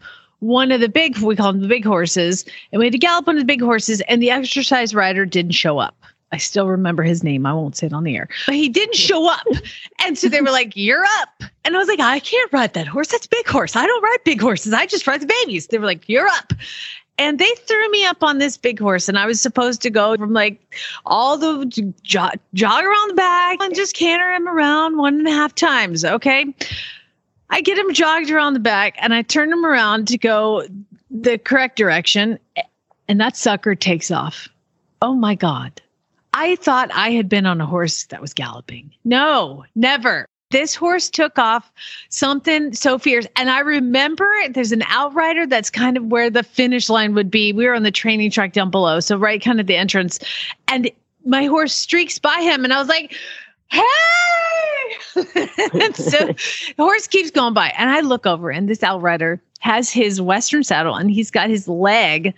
one 0.44 0.70
of 0.72 0.80
the 0.80 0.88
big, 0.88 1.18
we 1.18 1.36
call 1.36 1.52
them 1.52 1.62
the 1.62 1.68
big 1.68 1.84
horses, 1.84 2.44
and 2.72 2.78
we 2.78 2.86
had 2.86 2.92
to 2.92 2.98
gallop 2.98 3.28
of 3.28 3.36
the 3.36 3.44
big 3.44 3.62
horses, 3.62 4.00
and 4.02 4.22
the 4.22 4.30
exercise 4.30 4.94
rider 4.94 5.24
didn't 5.24 5.52
show 5.52 5.78
up. 5.78 5.96
I 6.32 6.36
still 6.38 6.66
remember 6.68 7.02
his 7.04 7.22
name. 7.22 7.46
I 7.46 7.52
won't 7.52 7.76
say 7.76 7.86
it 7.86 7.92
on 7.92 8.02
the 8.02 8.16
air, 8.16 8.28
but 8.46 8.56
he 8.56 8.68
didn't 8.68 8.96
show 8.96 9.30
up. 9.30 9.46
And 10.04 10.18
so 10.18 10.28
they 10.28 10.40
were 10.40 10.50
like, 10.50 10.72
You're 10.74 11.04
up. 11.20 11.44
And 11.64 11.76
I 11.76 11.78
was 11.78 11.88
like, 11.88 12.00
I 12.00 12.18
can't 12.18 12.52
ride 12.52 12.74
that 12.74 12.88
horse. 12.88 13.08
That's 13.08 13.26
big 13.26 13.46
horse. 13.46 13.76
I 13.76 13.86
don't 13.86 14.02
ride 14.02 14.18
big 14.24 14.40
horses. 14.40 14.72
I 14.72 14.84
just 14.84 15.06
ride 15.06 15.22
the 15.22 15.26
babies. 15.26 15.68
They 15.68 15.78
were 15.78 15.86
like, 15.86 16.08
You're 16.08 16.26
up. 16.28 16.52
and 17.18 17.38
they 17.38 17.50
threw 17.66 17.90
me 17.90 18.04
up 18.04 18.22
on 18.22 18.38
this 18.38 18.56
big 18.56 18.78
horse 18.80 19.08
and 19.08 19.18
i 19.18 19.24
was 19.26 19.40
supposed 19.40 19.80
to 19.80 19.88
go 19.90 20.16
from 20.16 20.32
like 20.32 20.60
all 21.06 21.38
the 21.38 21.92
jog, 22.02 22.32
jog 22.54 22.84
around 22.84 23.10
the 23.10 23.14
back 23.14 23.58
and 23.60 23.74
just 23.74 23.94
canter 23.94 24.32
him 24.32 24.48
around 24.48 24.96
one 24.96 25.14
and 25.18 25.28
a 25.28 25.30
half 25.30 25.54
times 25.54 26.04
okay 26.04 26.52
i 27.54 27.60
get 27.60 27.78
him 27.78 27.92
jogged 27.92 28.30
around 28.30 28.54
the 28.54 28.60
back 28.60 28.94
and 28.98 29.14
i 29.14 29.22
turn 29.22 29.52
him 29.52 29.64
around 29.64 30.06
to 30.08 30.18
go 30.18 30.64
the 31.10 31.38
correct 31.38 31.76
direction 31.76 32.38
and 33.08 33.20
that 33.20 33.36
sucker 33.36 33.74
takes 33.74 34.10
off 34.10 34.48
oh 35.02 35.14
my 35.14 35.34
god 35.34 35.80
I 36.36 36.56
thought 36.56 36.90
I 36.92 37.12
had 37.12 37.28
been 37.28 37.46
on 37.46 37.60
a 37.60 37.66
horse 37.66 38.06
that 38.06 38.20
was 38.20 38.34
galloping. 38.34 38.90
No, 39.04 39.64
never 39.76 40.26
this 40.54 40.76
horse 40.76 41.10
took 41.10 41.36
off 41.36 41.72
something 42.10 42.72
so 42.74 42.96
fierce. 42.96 43.26
And 43.34 43.50
I 43.50 43.58
remember 43.58 44.30
there's 44.50 44.70
an 44.70 44.84
outrider 44.88 45.48
that's 45.48 45.68
kind 45.68 45.96
of 45.96 46.04
where 46.04 46.30
the 46.30 46.44
finish 46.44 46.88
line 46.88 47.14
would 47.14 47.28
be. 47.28 47.52
We 47.52 47.66
were 47.66 47.74
on 47.74 47.82
the 47.82 47.90
training 47.90 48.30
track 48.30 48.52
down 48.52 48.70
below. 48.70 49.00
So, 49.00 49.16
right 49.16 49.42
kind 49.42 49.58
of 49.58 49.66
the 49.66 49.74
entrance. 49.74 50.20
And 50.68 50.92
my 51.26 51.46
horse 51.46 51.74
streaks 51.74 52.20
by 52.20 52.40
him. 52.40 52.62
And 52.62 52.72
I 52.72 52.78
was 52.78 52.86
like, 52.86 53.16
hey! 53.70 53.82
so 55.14 55.22
the 55.22 56.74
horse 56.76 57.06
keeps 57.06 57.30
going 57.30 57.54
by. 57.54 57.72
And 57.78 57.90
I 57.90 58.00
look 58.00 58.26
over, 58.26 58.50
and 58.50 58.68
this 58.68 58.82
outrider 58.82 59.40
has 59.64 59.90
his 59.90 60.20
Western 60.20 60.62
saddle 60.62 60.94
and 60.94 61.10
he's 61.10 61.30
got 61.30 61.48
his 61.48 61.66
leg 61.66 62.34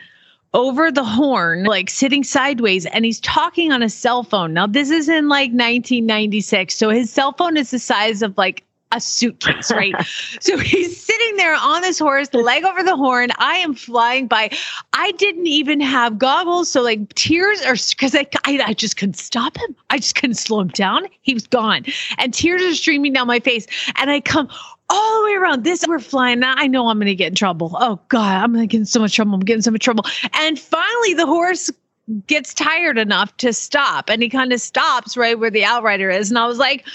over 0.54 0.92
the 0.92 1.04
horn, 1.04 1.64
like 1.64 1.90
sitting 1.90 2.22
sideways, 2.22 2.86
and 2.86 3.04
he's 3.04 3.20
talking 3.20 3.72
on 3.72 3.82
a 3.82 3.90
cell 3.90 4.22
phone. 4.22 4.54
Now, 4.54 4.66
this 4.66 4.90
is 4.90 5.08
in 5.08 5.28
like 5.28 5.50
1996. 5.50 6.74
So 6.74 6.88
his 6.90 7.10
cell 7.10 7.32
phone 7.32 7.56
is 7.56 7.72
the 7.72 7.78
size 7.78 8.22
of 8.22 8.38
like 8.38 8.62
a 8.92 9.01
suitcase, 9.01 9.70
right? 9.70 9.94
so 10.40 10.59
he's 10.59 11.01
sitting 11.01 11.37
there 11.37 11.55
on 11.55 11.83
this 11.83 11.99
horse, 11.99 12.33
leg 12.33 12.64
over 12.64 12.83
the 12.83 12.96
horn. 12.96 13.31
I 13.38 13.57
am 13.57 13.75
flying 13.75 14.27
by. 14.27 14.51
I 14.92 15.12
didn't 15.12 15.46
even 15.46 15.81
have 15.81 16.18
goggles. 16.18 16.70
So, 16.70 16.83
like, 16.83 17.14
tears 17.14 17.62
are 17.62 17.77
because 17.90 18.14
I, 18.14 18.27
I, 18.44 18.61
I, 18.66 18.75
just 18.75 18.96
couldn't 18.96 19.16
stop 19.16 19.57
him. 19.57 19.75
I 19.90 19.99
just 19.99 20.14
couldn't 20.14 20.37
slow 20.37 20.61
him 20.61 20.68
down. 20.68 21.07
He 21.22 21.35
was 21.35 21.46
gone. 21.46 21.85
And 22.18 22.33
tears 22.33 22.62
are 22.62 22.75
streaming 22.75 23.12
down 23.12 23.27
my 23.27 23.40
face. 23.40 23.66
And 23.96 24.11
I 24.11 24.20
come 24.20 24.49
all 24.88 25.20
the 25.20 25.25
way 25.25 25.35
around. 25.35 25.64
This 25.64 25.85
we're 25.87 25.99
flying. 25.99 26.40
Now 26.40 26.55
I 26.57 26.66
know 26.66 26.88
I'm 26.88 26.99
going 26.99 27.07
to 27.07 27.14
get 27.14 27.29
in 27.29 27.35
trouble. 27.35 27.77
Oh 27.81 28.01
God, 28.09 28.42
I'm 28.42 28.53
going 28.53 28.66
to 28.66 28.70
get 28.70 28.79
in 28.79 28.87
so 28.87 29.01
much 29.01 29.14
trouble. 29.14 29.35
I'm 29.35 29.40
getting 29.40 29.62
so 29.62 29.70
much 29.70 29.83
trouble. 29.83 30.05
And 30.35 30.59
finally, 30.59 31.14
the 31.14 31.27
horse 31.27 31.70
gets 32.27 32.55
tired 32.55 32.99
enough 32.99 33.37
to 33.38 33.53
stop, 33.53 34.09
and 34.09 34.22
he 34.22 34.29
kind 34.29 34.53
of 34.53 34.61
stops 34.61 35.16
right 35.16 35.38
where 35.38 35.51
the 35.51 35.64
outrider 35.64 36.11
is. 36.11 36.31
And 36.31 36.38
I 36.38 36.46
was 36.46 36.59
like, 36.59 36.87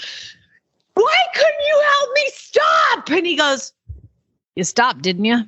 "Why 0.94 1.22
couldn't 1.34 1.66
you 1.66 1.82
help 1.90 2.10
me 2.14 2.30
stop?" 2.32 3.10
And 3.10 3.26
he 3.26 3.36
goes, 3.36 3.72
"You 4.56 4.64
stopped, 4.64 5.02
didn't 5.02 5.24
you?" 5.24 5.44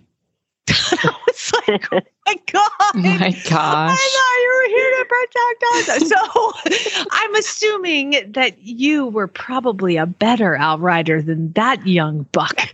I 0.68 1.14
was 1.26 1.52
like, 1.68 1.86
oh 1.92 2.00
my 2.26 2.34
God. 2.52 2.70
Oh 2.80 2.92
my 2.94 3.30
gosh. 3.30 3.50
I 3.50 4.08
thought 4.14 4.40
you 4.40 4.52
were 4.56 4.68
here 4.76 4.90
to 4.98 5.04
protect 5.08 5.64
us. 5.72 6.14
So 6.14 7.06
I'm 7.10 7.34
assuming 7.34 8.32
that 8.32 8.62
you 8.62 9.06
were 9.06 9.28
probably 9.28 9.96
a 9.96 10.06
better 10.06 10.56
outrider 10.56 11.20
than 11.20 11.52
that 11.52 11.86
young 11.86 12.26
buck. 12.32 12.72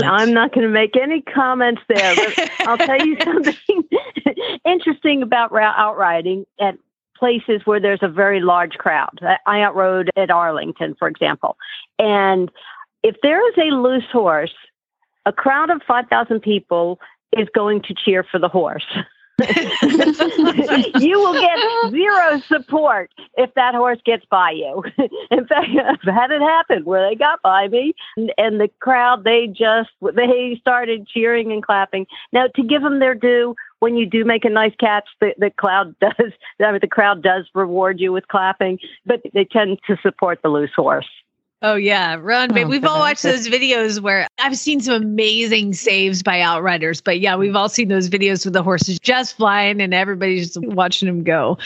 I'm 0.00 0.32
not 0.32 0.52
going 0.54 0.66
to 0.66 0.72
make 0.72 0.96
any 0.96 1.22
comments 1.22 1.82
there, 1.88 2.14
but 2.14 2.50
I'll 2.60 2.78
tell 2.78 3.04
you 3.04 3.16
something 3.22 3.84
interesting 4.64 5.22
about 5.22 5.52
outriding 5.52 6.46
at 6.60 6.78
places 7.22 7.62
where 7.66 7.78
there's 7.78 8.02
a 8.02 8.08
very 8.08 8.40
large 8.40 8.72
crowd. 8.72 9.20
I 9.46 9.60
outrode 9.60 10.10
at 10.16 10.28
Arlington, 10.28 10.96
for 10.98 11.06
example. 11.06 11.56
And 12.00 12.50
if 13.04 13.14
there 13.22 13.40
is 13.48 13.54
a 13.58 13.76
loose 13.76 14.10
horse, 14.10 14.52
a 15.24 15.32
crowd 15.32 15.70
of 15.70 15.82
5,000 15.86 16.40
people 16.40 16.98
is 17.32 17.46
going 17.54 17.80
to 17.82 17.94
cheer 17.94 18.24
for 18.28 18.40
the 18.40 18.48
horse. 18.48 18.86
you 21.00 21.18
will 21.18 21.32
get 21.32 21.58
zero 21.90 22.40
support 22.46 23.10
if 23.36 23.52
that 23.54 23.74
horse 23.74 23.98
gets 24.04 24.24
by 24.26 24.50
you. 24.50 24.84
In 25.30 25.46
fact, 25.46 25.70
I've 25.70 26.14
had 26.14 26.30
it 26.30 26.42
happen 26.42 26.84
where 26.84 27.08
they 27.08 27.14
got 27.14 27.40
by 27.42 27.68
me 27.68 27.94
and, 28.16 28.32
and 28.36 28.60
the 28.60 28.68
crowd, 28.80 29.24
they 29.24 29.46
just, 29.46 29.90
they 30.14 30.56
started 30.60 31.08
cheering 31.08 31.50
and 31.50 31.62
clapping. 31.62 32.06
Now, 32.32 32.46
to 32.54 32.62
give 32.62 32.82
them 32.82 32.98
their 32.98 33.14
due, 33.14 33.56
when 33.80 33.96
you 33.96 34.06
do 34.06 34.24
make 34.24 34.44
a 34.44 34.50
nice 34.50 34.74
catch, 34.78 35.08
the, 35.20 35.34
the 35.38 35.50
crowd 35.50 35.96
does, 36.00 36.32
I 36.60 36.70
mean, 36.70 36.80
the 36.80 36.88
crowd 36.88 37.22
does 37.22 37.48
reward 37.54 38.00
you 38.00 38.12
with 38.12 38.28
clapping, 38.28 38.78
but 39.06 39.22
they 39.34 39.44
tend 39.44 39.78
to 39.86 39.96
support 40.02 40.40
the 40.42 40.48
loose 40.48 40.74
horse. 40.76 41.08
Oh 41.64 41.76
yeah, 41.76 42.16
run, 42.20 42.52
babe. 42.52 42.66
Oh, 42.66 42.70
we've 42.70 42.84
all 42.84 42.98
watched 42.98 43.22
those 43.22 43.46
videos 43.46 44.00
where 44.00 44.26
I've 44.38 44.58
seen 44.58 44.80
some 44.80 45.00
amazing 45.00 45.74
saves 45.74 46.20
by 46.20 46.40
outriders, 46.40 47.00
but 47.00 47.20
yeah, 47.20 47.36
we've 47.36 47.54
all 47.54 47.68
seen 47.68 47.86
those 47.86 48.10
videos 48.10 48.44
with 48.44 48.54
the 48.54 48.64
horses 48.64 48.98
just 48.98 49.36
flying 49.36 49.80
and 49.80 49.94
everybody's 49.94 50.54
just 50.54 50.66
watching 50.66 51.06
them 51.06 51.22
go. 51.22 51.58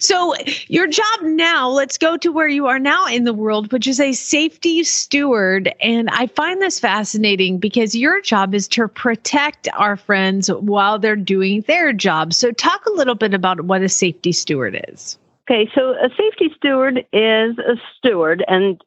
So 0.00 0.34
your 0.66 0.86
job 0.86 1.22
now, 1.22 1.70
let's 1.70 1.96
go 1.96 2.18
to 2.18 2.30
where 2.30 2.48
you 2.48 2.66
are 2.66 2.78
now 2.78 3.06
in 3.06 3.24
the 3.24 3.32
world, 3.32 3.72
which 3.72 3.86
is 3.86 4.00
a 4.00 4.12
safety 4.12 4.84
steward. 4.84 5.74
And 5.80 6.10
I 6.10 6.26
find 6.26 6.60
this 6.60 6.78
fascinating 6.78 7.58
because 7.58 7.94
your 7.94 8.20
job 8.20 8.54
is 8.54 8.68
to 8.68 8.86
protect 8.86 9.66
our 9.74 9.96
friends 9.96 10.52
while 10.52 10.98
they're 10.98 11.16
doing 11.16 11.62
their 11.62 11.94
job. 11.94 12.34
So 12.34 12.52
talk 12.52 12.84
a 12.84 12.92
little 12.92 13.14
bit 13.14 13.32
about 13.32 13.62
what 13.62 13.80
a 13.80 13.88
safety 13.88 14.32
steward 14.32 14.84
is. 14.88 15.18
Okay, 15.50 15.70
so 15.74 15.92
a 15.92 16.10
safety 16.10 16.52
steward 16.54 17.06
is 17.10 17.56
a 17.56 17.80
steward, 17.96 18.44
and 18.48 18.78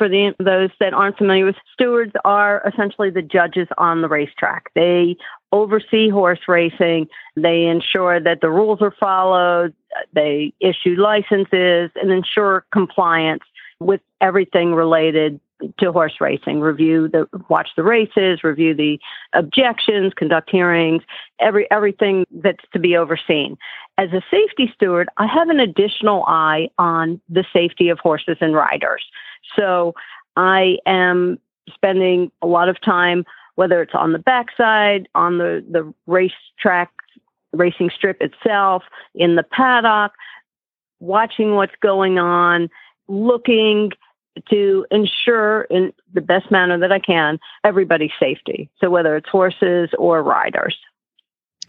for 0.00 0.08
the, 0.08 0.34
those 0.38 0.70
that 0.80 0.94
aren't 0.94 1.18
familiar 1.18 1.44
with 1.44 1.56
stewards 1.74 2.12
are 2.24 2.62
essentially 2.66 3.10
the 3.10 3.20
judges 3.20 3.68
on 3.76 4.00
the 4.00 4.08
racetrack. 4.08 4.70
They 4.74 5.14
oversee 5.52 6.08
horse 6.08 6.40
racing. 6.48 7.06
They 7.36 7.66
ensure 7.66 8.18
that 8.18 8.40
the 8.40 8.48
rules 8.48 8.80
are 8.80 8.94
followed. 8.98 9.74
They 10.14 10.54
issue 10.58 10.94
licenses 10.96 11.90
and 11.96 12.10
ensure 12.10 12.64
compliance 12.72 13.42
with 13.78 14.00
everything 14.22 14.74
related 14.74 15.38
to 15.78 15.92
horse 15.92 16.14
racing. 16.18 16.60
Review 16.60 17.08
the 17.08 17.26
watch 17.50 17.68
the 17.76 17.82
races, 17.82 18.42
review 18.42 18.74
the 18.74 18.98
objections, 19.34 20.14
conduct 20.16 20.48
hearings, 20.50 21.02
every 21.40 21.70
everything 21.70 22.24
that's 22.30 22.64
to 22.72 22.78
be 22.78 22.96
overseen. 22.96 23.58
As 23.98 24.08
a 24.14 24.22
safety 24.30 24.72
steward, 24.74 25.10
I 25.18 25.26
have 25.26 25.50
an 25.50 25.60
additional 25.60 26.24
eye 26.26 26.70
on 26.78 27.20
the 27.28 27.44
safety 27.52 27.90
of 27.90 27.98
horses 27.98 28.38
and 28.40 28.54
riders. 28.54 29.04
So 29.56 29.94
I 30.36 30.76
am 30.86 31.38
spending 31.72 32.30
a 32.42 32.46
lot 32.46 32.68
of 32.68 32.80
time, 32.80 33.24
whether 33.54 33.82
it's 33.82 33.94
on 33.94 34.12
the 34.12 34.18
backside, 34.18 35.08
on 35.14 35.38
the, 35.38 35.64
the 35.70 35.92
racetrack, 36.06 36.90
racing 37.52 37.90
strip 37.94 38.20
itself, 38.20 38.82
in 39.14 39.36
the 39.36 39.42
paddock, 39.42 40.12
watching 41.00 41.54
what's 41.54 41.74
going 41.82 42.18
on, 42.18 42.68
looking 43.08 43.90
to 44.48 44.86
ensure 44.90 45.62
in 45.62 45.92
the 46.14 46.20
best 46.20 46.50
manner 46.50 46.78
that 46.78 46.92
I 46.92 47.00
can 47.00 47.38
everybody's 47.64 48.12
safety. 48.18 48.70
So 48.80 48.90
whether 48.90 49.16
it's 49.16 49.28
horses 49.28 49.90
or 49.98 50.22
riders. 50.22 50.76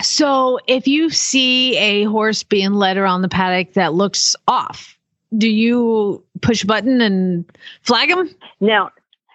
So 0.02 0.60
if 0.68 0.88
you 0.88 1.10
see 1.10 1.78
a 1.78 2.04
horse 2.06 2.44
being 2.44 2.74
led 2.74 2.98
around 2.98 3.22
the 3.22 3.30
paddock 3.30 3.74
that 3.74 3.94
looks 3.94 4.36
off, 4.48 4.98
do 5.38 5.50
you 5.50 6.24
push 6.42 6.64
a 6.64 6.68
button 6.68 7.02
and 7.02 7.46
flag 7.84 8.10
them? 8.10 8.30
Now, 8.60 8.92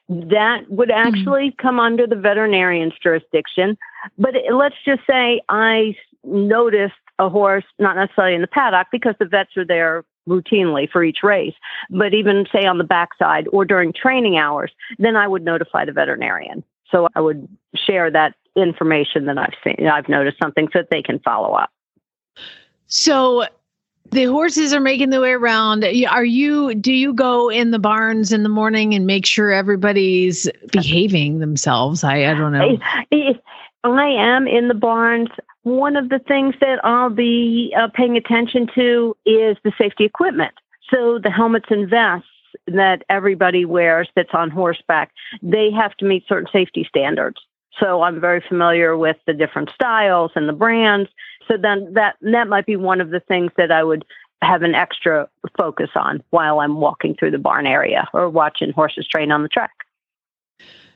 that 0.08 0.70
would 0.70 0.90
hmm. 0.90 0.96
actually 0.96 1.50
mm-hmm. 1.50 1.66
come 1.66 1.80
under 1.80 2.06
the 2.06 2.16
veterinarian's 2.16 2.94
jurisdiction. 3.02 3.76
But 4.18 4.34
let's 4.52 4.76
just 4.84 5.02
say 5.08 5.40
I 5.48 5.96
noticed 6.24 6.94
a 7.18 7.28
horse, 7.28 7.64
not 7.78 7.96
necessarily 7.96 8.34
in 8.34 8.40
the 8.42 8.46
paddock, 8.46 8.88
because 8.92 9.14
the 9.18 9.24
vets 9.26 9.56
are 9.56 9.64
there 9.64 10.04
routinely 10.28 10.90
for 10.90 11.04
each 11.04 11.18
race, 11.22 11.54
but 11.88 12.12
even 12.12 12.46
say 12.52 12.66
on 12.66 12.78
the 12.78 12.84
backside 12.84 13.46
or 13.52 13.64
during 13.64 13.92
training 13.92 14.36
hours, 14.36 14.72
then 14.98 15.16
I 15.16 15.28
would 15.28 15.44
notify 15.44 15.84
the 15.84 15.92
veterinarian. 15.92 16.64
So 16.90 17.08
I 17.14 17.20
would 17.20 17.48
share 17.74 18.10
that 18.10 18.34
information 18.56 19.26
that 19.26 19.38
I've 19.38 19.54
seen, 19.62 19.86
I've 19.86 20.08
noticed 20.08 20.38
something 20.42 20.68
so 20.72 20.80
that 20.80 20.90
they 20.90 21.02
can 21.02 21.20
follow 21.20 21.54
up. 21.54 21.70
So 22.86 23.46
the 24.10 24.24
horses 24.24 24.72
are 24.72 24.80
making 24.80 25.10
their 25.10 25.20
way 25.20 25.32
around. 25.32 25.84
Are 26.08 26.24
you? 26.24 26.74
Do 26.74 26.92
you 26.92 27.12
go 27.12 27.48
in 27.48 27.70
the 27.70 27.78
barns 27.78 28.32
in 28.32 28.42
the 28.42 28.48
morning 28.48 28.94
and 28.94 29.06
make 29.06 29.26
sure 29.26 29.52
everybody's 29.52 30.48
behaving 30.72 31.38
themselves? 31.38 32.04
I 32.04 32.30
I 32.30 32.34
don't 32.34 32.52
know. 32.52 32.78
I, 33.84 34.08
am 34.08 34.48
in 34.48 34.68
the 34.68 34.74
barns. 34.74 35.28
One 35.62 35.96
of 35.96 36.08
the 36.08 36.18
things 36.18 36.54
that 36.60 36.84
I'll 36.84 37.10
be 37.10 37.74
uh, 37.78 37.88
paying 37.94 38.16
attention 38.16 38.68
to 38.74 39.16
is 39.24 39.56
the 39.64 39.72
safety 39.78 40.04
equipment. 40.04 40.54
So 40.90 41.18
the 41.18 41.30
helmets 41.30 41.66
and 41.70 41.88
vests 41.88 42.28
that 42.66 43.02
everybody 43.08 43.64
wears 43.64 44.08
that's 44.16 44.34
on 44.34 44.50
horseback, 44.50 45.12
they 45.42 45.70
have 45.70 45.96
to 45.96 46.04
meet 46.04 46.24
certain 46.28 46.48
safety 46.52 46.86
standards. 46.88 47.40
So 47.78 48.02
I'm 48.02 48.20
very 48.20 48.42
familiar 48.48 48.96
with 48.96 49.16
the 49.26 49.34
different 49.34 49.70
styles 49.74 50.30
and 50.34 50.48
the 50.48 50.52
brands. 50.52 51.10
So 51.48 51.54
then 51.60 51.92
that 51.94 52.16
that 52.22 52.48
might 52.48 52.66
be 52.66 52.76
one 52.76 53.00
of 53.00 53.10
the 53.10 53.20
things 53.20 53.52
that 53.56 53.70
I 53.70 53.84
would 53.84 54.04
have 54.42 54.62
an 54.62 54.74
extra 54.74 55.28
focus 55.56 55.90
on 55.94 56.22
while 56.30 56.60
I'm 56.60 56.80
walking 56.80 57.14
through 57.14 57.30
the 57.30 57.38
barn 57.38 57.66
area 57.66 58.06
or 58.12 58.28
watching 58.28 58.72
horses 58.72 59.06
train 59.06 59.32
on 59.32 59.42
the 59.42 59.48
track. 59.48 59.72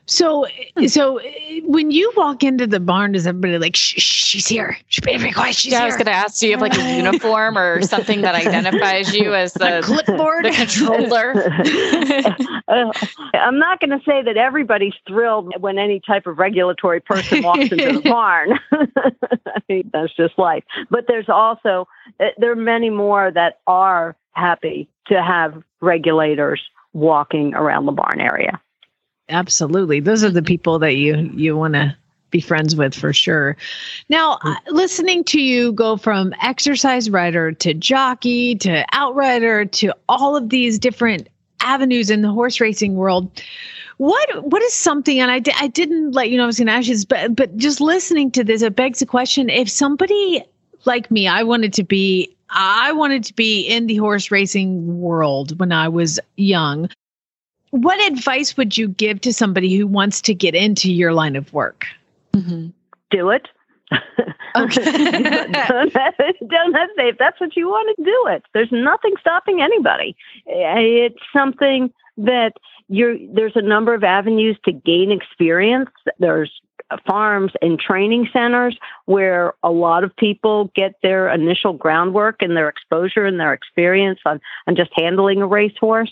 So, 0.07 0.45
so 0.87 1.19
uh, 1.19 1.23
when 1.63 1.91
you 1.91 2.11
walk 2.17 2.43
into 2.43 2.67
the 2.67 2.79
barn, 2.79 3.13
does 3.13 3.27
everybody 3.27 3.57
like, 3.57 3.75
shh, 3.75 3.95
shh, 3.97 4.25
she's 4.25 4.47
here? 4.47 4.77
She 4.87 5.01
better 5.01 5.23
be 5.23 5.31
quiet. 5.31 5.55
She's 5.55 5.71
yeah, 5.71 5.79
here. 5.79 5.83
I 5.83 5.87
was 5.87 5.95
going 5.95 6.07
to 6.07 6.11
ask, 6.11 6.39
do 6.39 6.47
you 6.47 6.53
have 6.53 6.61
like 6.61 6.77
a 6.77 6.97
uniform 6.97 7.57
or 7.57 7.81
something 7.83 8.21
that 8.21 8.35
identifies 8.47 9.13
you 9.13 9.33
as 9.33 9.53
the 9.53 9.79
a 9.79 9.81
clipboard, 9.81 10.45
the 10.45 10.51
controller? 10.51 11.33
uh, 12.67 12.91
I'm 13.33 13.57
not 13.57 13.79
going 13.79 13.91
to 13.91 14.03
say 14.05 14.21
that 14.23 14.37
everybody's 14.37 14.93
thrilled 15.07 15.53
when 15.61 15.77
any 15.77 15.99
type 15.99 16.27
of 16.27 16.39
regulatory 16.39 16.99
person 16.99 17.43
walks 17.43 17.71
into 17.71 17.93
the 17.93 18.01
barn. 18.01 18.59
I 18.71 19.61
mean, 19.69 19.89
that's 19.93 20.13
just 20.15 20.37
life. 20.37 20.63
But 20.89 21.05
there's 21.07 21.29
also 21.29 21.87
uh, 22.19 22.27
there 22.37 22.51
are 22.51 22.55
many 22.55 22.89
more 22.89 23.31
that 23.31 23.59
are 23.67 24.15
happy 24.33 24.89
to 25.07 25.21
have 25.21 25.61
regulators 25.81 26.61
walking 26.93 27.53
around 27.53 27.85
the 27.85 27.91
barn 27.91 28.19
area. 28.19 28.59
Absolutely. 29.31 29.99
Those 30.01 30.23
are 30.23 30.29
the 30.29 30.43
people 30.43 30.77
that 30.79 30.95
you 30.95 31.31
you 31.33 31.57
want 31.57 31.73
to 31.73 31.95
be 32.31 32.41
friends 32.41 32.75
with 32.75 32.93
for 32.93 33.13
sure. 33.13 33.57
Now, 34.09 34.39
uh, 34.43 34.55
listening 34.67 35.23
to 35.25 35.41
you 35.41 35.73
go 35.73 35.97
from 35.97 36.33
exercise 36.41 37.09
rider 37.09 37.51
to 37.51 37.73
jockey 37.73 38.55
to 38.55 38.85
outrider 38.93 39.65
to 39.65 39.93
all 40.07 40.35
of 40.35 40.49
these 40.49 40.79
different 40.79 41.27
avenues 41.61 42.09
in 42.09 42.21
the 42.21 42.31
horse 42.31 42.59
racing 42.59 42.95
world, 42.95 43.41
what 43.97 44.45
what 44.45 44.61
is 44.63 44.73
something? 44.73 45.19
And 45.19 45.31
I 45.31 45.39
di- 45.39 45.55
I 45.59 45.67
didn't 45.67 46.11
let 46.11 46.29
you 46.29 46.37
know 46.37 46.43
I 46.43 46.47
was 46.47 46.57
going 46.57 46.67
to 46.67 46.73
ask 46.73 46.87
you 46.87 46.95
this, 46.95 47.05
but 47.05 47.35
but 47.35 47.55
just 47.57 47.79
listening 47.81 48.31
to 48.31 48.43
this, 48.43 48.61
it 48.61 48.75
begs 48.75 48.99
the 48.99 49.05
question: 49.05 49.49
if 49.49 49.69
somebody 49.69 50.43
like 50.85 51.11
me, 51.11 51.27
I 51.27 51.43
wanted 51.43 51.73
to 51.73 51.83
be 51.83 52.35
I 52.49 52.91
wanted 52.91 53.23
to 53.25 53.33
be 53.33 53.61
in 53.61 53.87
the 53.87 53.97
horse 53.97 54.31
racing 54.31 54.99
world 54.99 55.57
when 55.59 55.71
I 55.71 55.87
was 55.87 56.19
young 56.35 56.89
what 57.71 57.99
advice 58.11 58.55
would 58.57 58.77
you 58.77 58.87
give 58.87 59.21
to 59.21 59.33
somebody 59.33 59.75
who 59.75 59.87
wants 59.87 60.21
to 60.21 60.33
get 60.33 60.55
into 60.55 60.91
your 60.91 61.13
line 61.13 61.35
of 61.35 61.51
work? 61.53 61.85
Mm-hmm. 62.33 62.67
Do 63.09 63.29
it. 63.29 63.47
Okay. 64.55 64.83
don't, 65.11 65.51
don't 65.53 66.73
hesitate. 66.73 67.07
If 67.07 67.17
that's 67.17 67.39
what 67.39 67.55
you 67.55 67.67
want 67.67 67.95
to 67.97 68.03
do 68.03 68.25
it. 68.29 68.43
There's 68.53 68.71
nothing 68.71 69.13
stopping 69.19 69.61
anybody. 69.61 70.15
It's 70.45 71.19
something 71.33 71.91
that 72.17 72.53
you're 72.87 73.17
there's 73.33 73.55
a 73.55 73.61
number 73.61 73.93
of 73.93 74.03
avenues 74.03 74.57
to 74.65 74.71
gain 74.71 75.11
experience. 75.11 75.89
There's 76.19 76.51
farms 77.07 77.53
and 77.61 77.79
training 77.79 78.27
centers 78.33 78.77
where 79.05 79.53
a 79.63 79.71
lot 79.71 80.03
of 80.03 80.13
people 80.17 80.71
get 80.75 80.95
their 81.01 81.29
initial 81.29 81.71
groundwork 81.73 82.41
and 82.41 82.57
their 82.57 82.67
exposure 82.67 83.25
and 83.25 83.39
their 83.39 83.53
experience 83.53 84.19
on, 84.25 84.41
on 84.67 84.75
just 84.75 84.91
handling 84.93 85.41
a 85.41 85.47
racehorse 85.47 86.11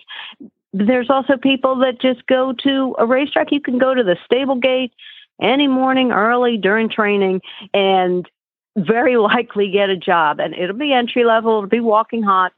there's 0.74 1.10
also 1.10 1.38
people 1.38 1.78
that 1.78 2.00
just 2.02 2.26
go 2.28 2.54
to 2.64 2.96
a 3.00 3.06
racetrack. 3.06 3.52
You 3.52 3.62
can 3.62 3.78
go 3.78 3.94
to 3.94 4.04
the 4.04 4.18
stable 4.26 4.56
gate 4.56 4.94
any 5.42 5.68
morning 5.68 6.12
early 6.12 6.58
during 6.58 6.90
training 6.90 7.42
and 7.74 8.30
very 8.78 9.18
likely 9.18 9.72
get 9.72 9.90
a 9.90 9.98
job. 9.98 10.40
And 10.40 10.54
it'll 10.54 10.78
be 10.78 10.94
entry 10.94 11.26
level, 11.26 11.58
it'll 11.58 11.68
be 11.70 11.80
walking 11.80 12.24
hot, 12.24 12.54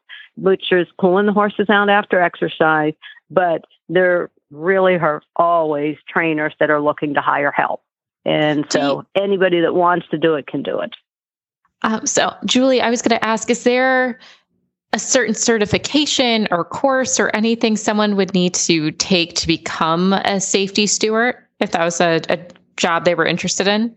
is 0.72 0.88
pulling 1.00 1.26
the 1.26 1.34
horses 1.34 1.70
out 1.70 1.90
after 1.90 2.20
exercise. 2.20 2.94
But 3.30 3.66
there 3.88 4.30
really 4.52 4.96
are 4.96 5.22
always 5.38 5.98
trainers 6.10 6.54
that 6.60 6.70
are 6.70 6.82
looking 6.82 7.14
to 7.14 7.22
hire 7.22 7.52
help. 7.52 7.82
And 8.26 8.66
so 8.70 9.06
you, 9.16 9.24
anybody 9.24 9.62
that 9.62 9.74
wants 9.74 10.08
to 10.10 10.18
do 10.18 10.36
it 10.36 10.48
can 10.48 10.62
do 10.62 10.80
it. 10.80 10.96
Um, 11.84 12.06
so, 12.06 12.36
Julie, 12.46 12.82
I 12.82 12.90
was 12.90 13.02
going 13.02 13.18
to 13.18 13.26
ask 13.26 13.50
is 13.50 13.64
there 13.64 14.20
a 14.94 15.00
certain 15.00 15.34
certification 15.34 16.48
or 16.52 16.66
course 16.66 17.20
or 17.20 17.30
anything 17.34 17.78
someone 17.78 18.16
would 18.16 18.34
need 18.34 18.54
to 18.54 18.92
take 18.92 19.36
to 19.36 19.48
become 19.48 20.14
a 20.14 20.42
safety 20.42 20.86
steward 20.86 21.36
if 21.60 21.72
that 21.72 21.86
was 21.86 22.02
a, 22.02 22.22
a 22.30 22.38
job 22.76 23.06
they 23.06 23.16
were 23.16 23.26
interested 23.26 23.68
in? 23.68 23.96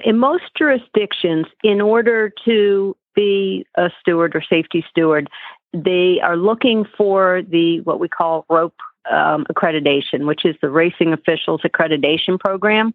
In 0.00 0.18
most 0.18 0.44
jurisdictions, 0.56 1.46
in 1.64 1.80
order 1.80 2.32
to 2.44 2.96
be 3.14 3.66
a 3.76 3.90
steward 4.00 4.36
or 4.36 4.42
safety 4.42 4.84
steward, 4.90 5.28
they 5.72 6.20
are 6.22 6.36
looking 6.36 6.84
for 6.96 7.42
the 7.48 7.80
what 7.80 7.98
we 7.98 8.08
call 8.08 8.44
ROAP 8.50 8.74
um, 9.10 9.44
accreditation, 9.50 10.26
which 10.26 10.44
is 10.44 10.54
the 10.60 10.70
Racing 10.70 11.12
Officials 11.12 11.62
Accreditation 11.62 12.38
Program. 12.38 12.94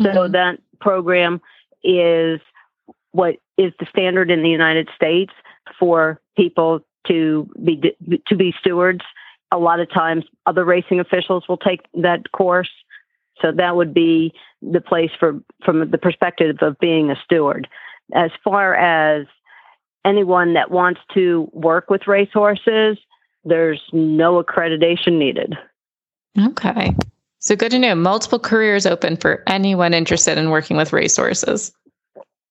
So 0.00 0.08
mm-hmm. 0.08 0.32
that 0.32 0.58
program 0.80 1.40
is 1.84 2.40
what 3.12 3.36
is 3.58 3.72
the 3.78 3.86
standard 3.86 4.30
in 4.30 4.42
the 4.42 4.50
United 4.50 4.88
States 4.94 5.32
for 5.78 6.20
people 6.36 6.80
to 7.06 7.48
be 7.64 7.94
to 8.26 8.36
be 8.36 8.54
stewards. 8.58 9.02
A 9.52 9.58
lot 9.58 9.80
of 9.80 9.90
times, 9.90 10.24
other 10.46 10.64
racing 10.64 11.00
officials 11.00 11.44
will 11.48 11.56
take 11.56 11.80
that 11.94 12.32
course. 12.32 12.70
So 13.40 13.52
that 13.52 13.76
would 13.76 13.94
be 13.94 14.32
the 14.62 14.80
place 14.80 15.10
for 15.18 15.40
from 15.64 15.90
the 15.90 15.98
perspective 15.98 16.56
of 16.62 16.78
being 16.78 17.10
a 17.10 17.16
steward. 17.24 17.68
As 18.14 18.30
far 18.42 18.74
as 18.74 19.26
anyone 20.04 20.54
that 20.54 20.70
wants 20.70 21.00
to 21.14 21.48
work 21.52 21.90
with 21.90 22.06
racehorses, 22.06 22.98
there's 23.44 23.82
no 23.92 24.42
accreditation 24.42 25.18
needed. 25.18 25.56
Okay. 26.38 26.94
So 27.38 27.56
good 27.56 27.70
to 27.70 27.78
know. 27.78 27.94
Multiple 27.94 28.38
careers 28.38 28.86
open 28.86 29.16
for 29.16 29.42
anyone 29.46 29.94
interested 29.94 30.38
in 30.38 30.50
working 30.50 30.76
with 30.76 30.92
racehorses. 30.92 31.72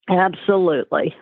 Absolutely. 0.09 1.15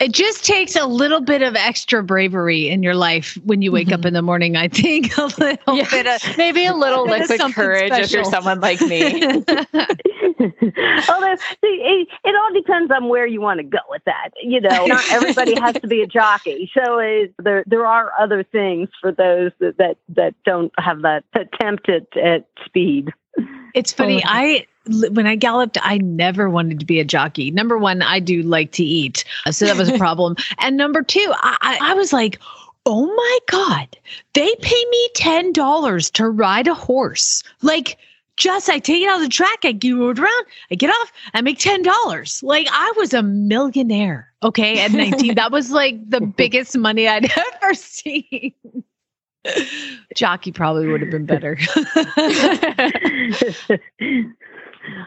It 0.00 0.12
just 0.12 0.46
takes 0.46 0.76
a 0.76 0.86
little 0.86 1.20
bit 1.20 1.42
of 1.42 1.54
extra 1.54 2.02
bravery 2.02 2.70
in 2.70 2.82
your 2.82 2.94
life 2.94 3.36
when 3.44 3.60
you 3.60 3.70
wake 3.70 3.88
mm-hmm. 3.88 4.00
up 4.00 4.06
in 4.06 4.14
the 4.14 4.22
morning. 4.22 4.56
I 4.56 4.68
think 4.68 5.14
a 5.18 5.26
little 5.26 5.76
yeah. 5.76 5.90
bit 5.90 6.06
of 6.06 6.38
maybe 6.38 6.64
a 6.64 6.74
little 6.74 7.04
liquid 7.04 7.38
courage 7.54 7.92
special. 7.92 8.04
if 8.04 8.12
you're 8.12 8.24
someone 8.24 8.60
like 8.60 8.80
me. 8.80 9.20
well, 9.50 11.22
it, 11.22 12.08
it, 12.24 12.34
all 12.34 12.52
depends 12.54 12.90
on 12.90 13.10
where 13.10 13.26
you 13.26 13.42
want 13.42 13.58
to 13.58 13.64
go 13.64 13.80
with 13.90 14.02
that. 14.06 14.30
You 14.42 14.62
know, 14.62 14.86
not 14.86 15.04
everybody 15.12 15.60
has 15.60 15.74
to 15.74 15.86
be 15.86 16.00
a 16.00 16.06
jockey. 16.06 16.70
So 16.72 16.98
it, 16.98 17.34
there 17.38 17.62
there 17.66 17.84
are 17.84 18.10
other 18.18 18.42
things 18.42 18.88
for 19.02 19.12
those 19.12 19.52
that 19.58 19.76
that, 19.76 19.98
that 20.08 20.34
don't 20.46 20.72
have 20.78 21.02
that 21.02 21.24
attempt 21.34 21.90
at, 21.90 22.16
at 22.16 22.46
speed. 22.64 23.12
It's 23.74 23.92
funny. 23.92 24.22
I 24.24 24.66
when 25.10 25.26
I 25.26 25.36
galloped, 25.36 25.78
I 25.82 25.98
never 25.98 26.50
wanted 26.50 26.80
to 26.80 26.86
be 26.86 27.00
a 27.00 27.04
jockey. 27.04 27.50
Number 27.50 27.78
one, 27.78 28.02
I 28.02 28.20
do 28.20 28.42
like 28.42 28.72
to 28.72 28.84
eat, 28.84 29.24
uh, 29.46 29.52
so 29.52 29.66
that 29.66 29.76
was 29.76 29.88
a 29.88 29.98
problem. 30.06 30.36
and 30.58 30.76
number 30.76 31.02
two, 31.02 31.32
I, 31.36 31.78
I 31.80 31.94
was 31.94 32.12
like, 32.12 32.40
oh 32.86 33.06
my 33.06 33.38
god, 33.48 33.96
they 34.34 34.54
pay 34.62 34.84
me 34.90 35.08
ten 35.14 35.52
dollars 35.52 36.10
to 36.12 36.28
ride 36.28 36.66
a 36.66 36.74
horse. 36.74 37.42
Like, 37.62 37.98
just 38.36 38.70
I 38.70 38.78
take 38.78 39.02
it 39.02 39.08
out 39.08 39.16
of 39.16 39.22
the 39.22 39.28
track, 39.28 39.58
I 39.64 39.72
go 39.72 40.08
around, 40.08 40.46
I 40.70 40.74
get 40.74 40.88
off, 40.90 41.12
I 41.34 41.42
make 41.42 41.58
ten 41.58 41.82
dollars. 41.82 42.42
Like 42.42 42.66
I 42.70 42.92
was 42.96 43.12
a 43.12 43.22
millionaire. 43.22 44.32
Okay, 44.42 44.80
at 44.80 44.92
nineteen, 44.92 45.34
that 45.34 45.52
was 45.52 45.70
like 45.70 45.96
the 46.08 46.20
biggest 46.36 46.76
money 46.76 47.06
I'd 47.06 47.30
ever 47.62 47.74
seen. 47.74 48.54
Jockey 50.14 50.52
probably 50.52 50.86
would 50.88 51.00
have 51.00 51.10
been 51.10 51.24
better. 51.26 51.58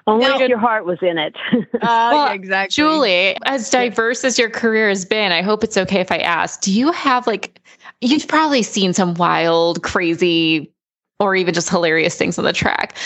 Only 0.08 0.26
if 0.26 0.50
your 0.50 0.58
heart 0.58 0.86
was 0.86 1.00
in 1.02 1.18
it. 1.18 1.36
uh, 1.54 1.58
well, 1.82 2.32
exactly. 2.32 2.74
Julie, 2.74 3.38
as 3.46 3.70
diverse 3.70 4.24
as 4.24 4.38
your 4.38 4.50
career 4.50 4.90
has 4.90 5.06
been, 5.06 5.32
I 5.32 5.42
hope 5.42 5.64
it's 5.64 5.78
okay 5.78 6.00
if 6.00 6.12
I 6.12 6.18
ask, 6.18 6.62
do 6.62 6.72
you 6.72 6.92
have 6.92 7.26
like, 7.28 7.60
you've 8.02 8.28
probably 8.28 8.64
seen 8.64 8.94
some 8.94 9.14
wild, 9.16 9.84
crazy, 9.84 10.72
or 11.20 11.36
even 11.36 11.54
just 11.54 11.70
hilarious 11.70 12.16
things 12.16 12.38
on 12.38 12.46
the 12.46 12.54
track. 12.54 12.98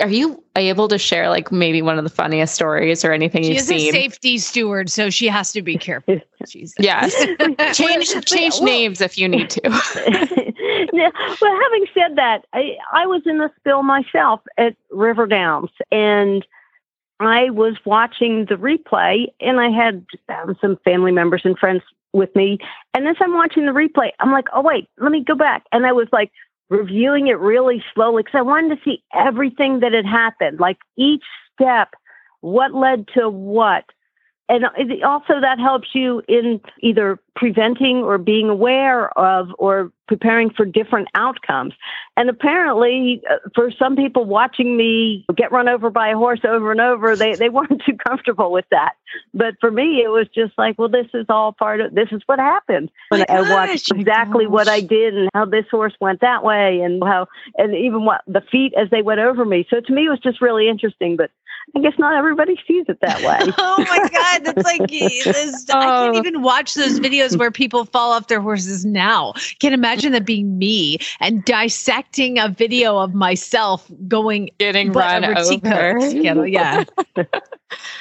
Are 0.00 0.08
you 0.08 0.42
able 0.54 0.86
to 0.88 0.98
share 0.98 1.28
like 1.28 1.50
maybe 1.50 1.82
one 1.82 1.98
of 1.98 2.04
the 2.04 2.10
funniest 2.10 2.54
stories 2.54 3.04
or 3.04 3.12
anything 3.12 3.42
she 3.42 3.54
you've 3.54 3.62
seen? 3.62 3.78
She's 3.78 3.88
a 3.88 3.92
safety 3.92 4.38
steward, 4.38 4.90
so 4.90 5.10
she 5.10 5.26
has 5.26 5.50
to 5.52 5.62
be 5.62 5.76
careful. 5.76 6.20
Jesus. 6.48 6.76
Yes. 6.78 7.14
change 7.76 8.24
change 8.26 8.54
well, 8.54 8.64
names 8.64 9.00
if 9.00 9.18
you 9.18 9.28
need 9.28 9.50
to. 9.50 10.54
well, 10.92 11.60
having 11.62 11.86
said 11.94 12.16
that, 12.16 12.46
I, 12.52 12.76
I 12.92 13.06
was 13.06 13.22
in 13.26 13.38
the 13.38 13.50
spill 13.58 13.82
myself 13.82 14.40
at 14.56 14.76
River 14.90 15.26
Downs 15.26 15.70
and 15.90 16.46
I 17.20 17.50
was 17.50 17.76
watching 17.84 18.46
the 18.46 18.54
replay 18.54 19.26
and 19.40 19.60
I 19.60 19.70
had 19.70 20.06
um, 20.28 20.56
some 20.60 20.78
family 20.84 21.12
members 21.12 21.42
and 21.44 21.58
friends 21.58 21.82
with 22.12 22.34
me. 22.36 22.58
And 22.94 23.06
as 23.08 23.16
I'm 23.20 23.34
watching 23.34 23.66
the 23.66 23.72
replay, 23.72 24.10
I'm 24.20 24.32
like, 24.32 24.46
oh, 24.52 24.62
wait, 24.62 24.88
let 24.98 25.10
me 25.10 25.24
go 25.24 25.34
back. 25.34 25.64
And 25.72 25.86
I 25.86 25.92
was 25.92 26.08
like, 26.12 26.30
reviewing 26.70 27.28
it 27.28 27.38
really 27.38 27.82
slowly 27.94 28.22
because 28.22 28.38
I 28.38 28.42
wanted 28.42 28.76
to 28.76 28.82
see 28.84 29.02
everything 29.14 29.80
that 29.80 29.92
had 29.92 30.06
happened, 30.06 30.60
like 30.60 30.78
each 30.96 31.24
step, 31.54 31.94
what 32.40 32.74
led 32.74 33.08
to 33.14 33.28
what. 33.28 33.84
And 34.48 34.64
also 35.04 35.40
that 35.40 35.58
helps 35.58 35.88
you 35.94 36.22
in 36.26 36.60
either 36.80 37.18
preventing 37.36 37.98
or 37.98 38.18
being 38.18 38.48
aware 38.48 39.16
of 39.18 39.48
or 39.58 39.92
preparing 40.08 40.50
for 40.50 40.64
different 40.64 41.06
outcomes. 41.14 41.74
And 42.16 42.30
apparently, 42.30 43.22
uh, 43.30 43.36
for 43.54 43.70
some 43.78 43.94
people 43.94 44.24
watching 44.24 44.76
me 44.76 45.26
get 45.36 45.52
run 45.52 45.68
over 45.68 45.90
by 45.90 46.08
a 46.08 46.16
horse 46.16 46.40
over 46.44 46.72
and 46.72 46.80
over, 46.80 47.14
they, 47.14 47.34
they 47.34 47.50
weren't 47.50 47.82
too 47.86 47.96
comfortable 48.08 48.50
with 48.50 48.64
that. 48.70 48.94
But 49.34 49.54
for 49.60 49.70
me, 49.70 50.02
it 50.02 50.08
was 50.08 50.26
just 50.34 50.54
like, 50.56 50.78
well, 50.78 50.88
this 50.88 51.06
is 51.12 51.26
all 51.28 51.52
part 51.52 51.80
of 51.80 51.94
this 51.94 52.08
is 52.10 52.22
what 52.24 52.38
happened. 52.38 52.90
When 53.10 53.24
I 53.28 53.42
watched 53.42 53.92
exactly 53.92 54.46
what 54.46 54.66
I 54.66 54.80
did 54.80 55.14
and 55.14 55.28
how 55.34 55.44
this 55.44 55.66
horse 55.70 55.94
went 56.00 56.22
that 56.22 56.42
way 56.42 56.80
and 56.80 57.02
how, 57.04 57.28
and 57.56 57.74
even 57.74 58.06
what 58.06 58.22
the 58.26 58.42
feet 58.50 58.72
as 58.76 58.88
they 58.90 59.02
went 59.02 59.20
over 59.20 59.44
me. 59.44 59.66
So 59.68 59.80
to 59.80 59.92
me, 59.92 60.06
it 60.06 60.10
was 60.10 60.20
just 60.20 60.40
really 60.40 60.68
interesting. 60.68 61.16
But 61.16 61.30
I 61.76 61.80
guess 61.80 61.92
not 61.98 62.14
everybody 62.14 62.58
sees 62.66 62.86
it 62.88 62.98
that 63.02 63.20
way. 63.20 63.52
oh 63.58 63.76
my 63.78 64.08
God. 64.08 64.44
That's 64.44 64.64
like, 64.64 64.86
this, 64.90 65.66
oh. 65.70 65.78
I 65.78 65.84
can't 65.84 66.16
oh. 66.16 66.18
even 66.18 66.42
watch 66.42 66.74
those 66.74 66.98
videos 66.98 67.38
where 67.38 67.50
people 67.50 67.84
fall 67.84 68.12
off 68.12 68.28
their 68.28 68.40
horses 68.40 68.84
now. 68.84 69.34
Can't 69.60 69.74
imagine 69.74 70.12
that 70.12 70.24
being 70.24 70.58
me 70.58 70.98
and 71.20 71.44
dissecting 71.44 72.38
a 72.38 72.48
video 72.48 72.98
of 72.98 73.14
myself 73.14 73.90
going 74.06 74.50
getting 74.58 74.92
run 74.92 75.24
over. 75.24 76.46
yeah. 76.46 76.84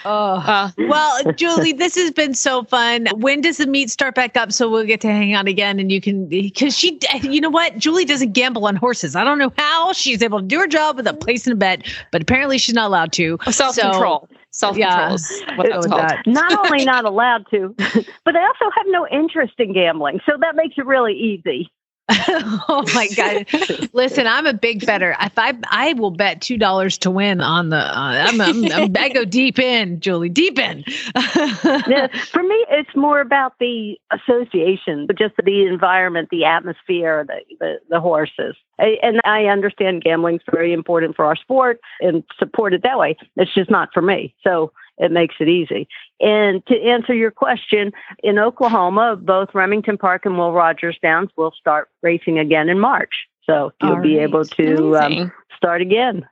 oh. 0.06 0.43
Uh. 0.45 0.71
Well, 0.77 1.32
Julie, 1.34 1.73
this 1.73 1.95
has 1.95 2.12
been 2.12 2.34
so 2.34 2.63
fun. 2.63 3.08
When 3.17 3.41
does 3.41 3.58
the 3.58 3.67
meet 3.67 3.89
start 3.89 4.15
back 4.15 4.38
up 4.38 4.51
so 4.51 4.69
we'll 4.69 4.86
get 4.86 5.01
to 5.01 5.08
hang 5.08 5.34
out 5.34 5.47
again 5.47 5.80
and 5.80 5.91
you 5.91 6.01
can, 6.01 6.27
because 6.27 6.77
she, 6.77 6.99
you 7.21 7.41
know 7.41 7.49
what? 7.49 7.77
Julie 7.77 8.06
doesn't 8.06 8.34
gamble 8.34 8.65
on 8.65 8.75
horses. 8.75 9.15
I 9.15 9.23
don't 9.23 9.39
know 9.39 9.53
how 9.58 9.93
she's 9.93 10.21
able 10.21 10.39
to 10.39 10.45
do 10.45 10.60
her 10.60 10.67
job 10.67 10.97
with 10.97 11.08
a 11.08 11.13
place 11.13 11.45
in 11.47 11.53
a 11.53 11.56
bet, 11.56 11.86
but 12.12 12.21
apparently 12.21 12.58
she's 12.58 12.75
not 12.75 12.88
allowed 12.88 13.12
to. 13.13 13.38
Self 13.51 13.77
control. 13.77 14.27
So, 14.51 14.73
Self 14.73 14.77
control 14.77 15.17
yeah. 15.47 15.56
what 15.56 15.69
that's 15.69 15.88
called. 15.88 16.12
Not 16.25 16.65
only 16.65 16.86
not 16.86 17.06
allowed 17.06 17.45
to, 17.51 17.75
but 17.77 18.34
they 18.34 18.39
also 18.39 18.71
have 18.75 18.86
no 18.88 19.08
interest 19.08 19.53
in 19.60 19.73
gambling. 19.73 20.19
So 20.25 20.34
that 20.39 20.56
makes 20.56 20.75
it 20.77 20.86
really 20.86 21.13
easy. 21.13 21.71
oh 22.70 22.86
my 22.93 23.08
god! 23.15 23.46
Listen, 23.91 24.28
I'm 24.28 24.46
a 24.46 24.54
big 24.54 24.86
better. 24.86 25.13
If 25.20 25.38
I 25.38 25.54
I 25.70 25.91
will 25.93 26.12
bet 26.12 26.39
two 26.41 26.58
dollars 26.58 26.98
to 27.00 27.12
win 27.12 27.41
on 27.41 27.67
the. 27.70 27.78
Uh, 27.78 28.28
I'm, 28.28 28.39
I'm, 28.39 28.65
I'm, 28.72 28.98
i 28.98 29.10
go 29.10 29.26
deep 29.26 29.60
in, 29.60 30.00
Julie, 30.00 30.30
deep 30.30 30.58
in. 30.58 30.86
yeah, 31.15 32.08
for 32.32 32.43
me, 32.43 32.65
it's 32.70 32.96
more 32.96 33.20
about 33.20 33.60
the 33.60 33.98
association, 34.12 35.06
but 35.06 35.17
just 35.17 35.36
the 35.43 35.65
environment, 35.65 36.30
the 36.32 36.46
atmosphere, 36.46 37.26
the 37.28 37.41
the, 37.60 37.76
the 37.89 38.00
horses. 38.00 38.56
I, 38.80 38.98
and 39.02 39.20
I 39.26 39.46
understand 39.46 40.04
gambling's 40.04 40.43
very 40.50 40.72
important 40.72 41.15
for 41.15 41.26
our 41.26 41.36
sport 41.36 41.82
and 42.00 42.24
support 42.39 42.74
it 42.74 42.84
that 42.84 42.98
way. 42.98 43.17
It's 43.36 43.54
just 43.54 43.70
not 43.70 43.89
for 43.93 44.02
me. 44.02 44.34
So 44.43 44.72
it 44.98 45.12
makes 45.12 45.36
it 45.40 45.48
easy. 45.48 45.88
And 46.20 46.66
to 46.68 46.76
answer 46.82 47.14
your 47.14 47.32
question, 47.32 47.92
in 48.24 48.40
Oklahoma, 48.40 49.16
both 49.16 49.50
Remington 49.54 49.98
Park 49.98 50.26
and 50.26 50.38
Will 50.38 50.54
Rogers 50.54 50.98
Downs 51.02 51.30
will 51.38 51.52
start 51.52 51.90
racing 52.02 52.40
again 52.40 52.70
in 52.70 52.80
March. 52.80 53.28
So 53.46 53.72
you'll 53.82 53.96
All 53.96 54.02
be 54.02 54.18
right. 54.18 54.24
able 54.24 54.46
to 54.46 54.98
um, 54.98 55.32
start 55.56 55.82
again. 55.82 56.28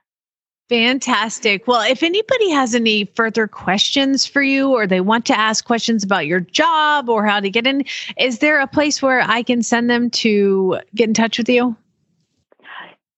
Fantastic. 0.68 1.68
Well, 1.68 1.88
if 1.88 2.02
anybody 2.02 2.50
has 2.50 2.74
any 2.74 3.04
further 3.14 3.46
questions 3.46 4.26
for 4.26 4.42
you 4.42 4.70
or 4.70 4.86
they 4.86 5.00
want 5.00 5.24
to 5.26 5.38
ask 5.38 5.64
questions 5.64 6.02
about 6.02 6.26
your 6.26 6.40
job 6.40 7.08
or 7.08 7.24
how 7.24 7.38
to 7.38 7.48
get 7.48 7.68
in, 7.68 7.84
is 8.18 8.40
there 8.40 8.60
a 8.60 8.66
place 8.66 9.00
where 9.00 9.20
I 9.20 9.44
can 9.44 9.62
send 9.62 9.88
them 9.88 10.10
to 10.10 10.80
get 10.94 11.06
in 11.06 11.14
touch 11.14 11.38
with 11.38 11.48
you? 11.48 11.76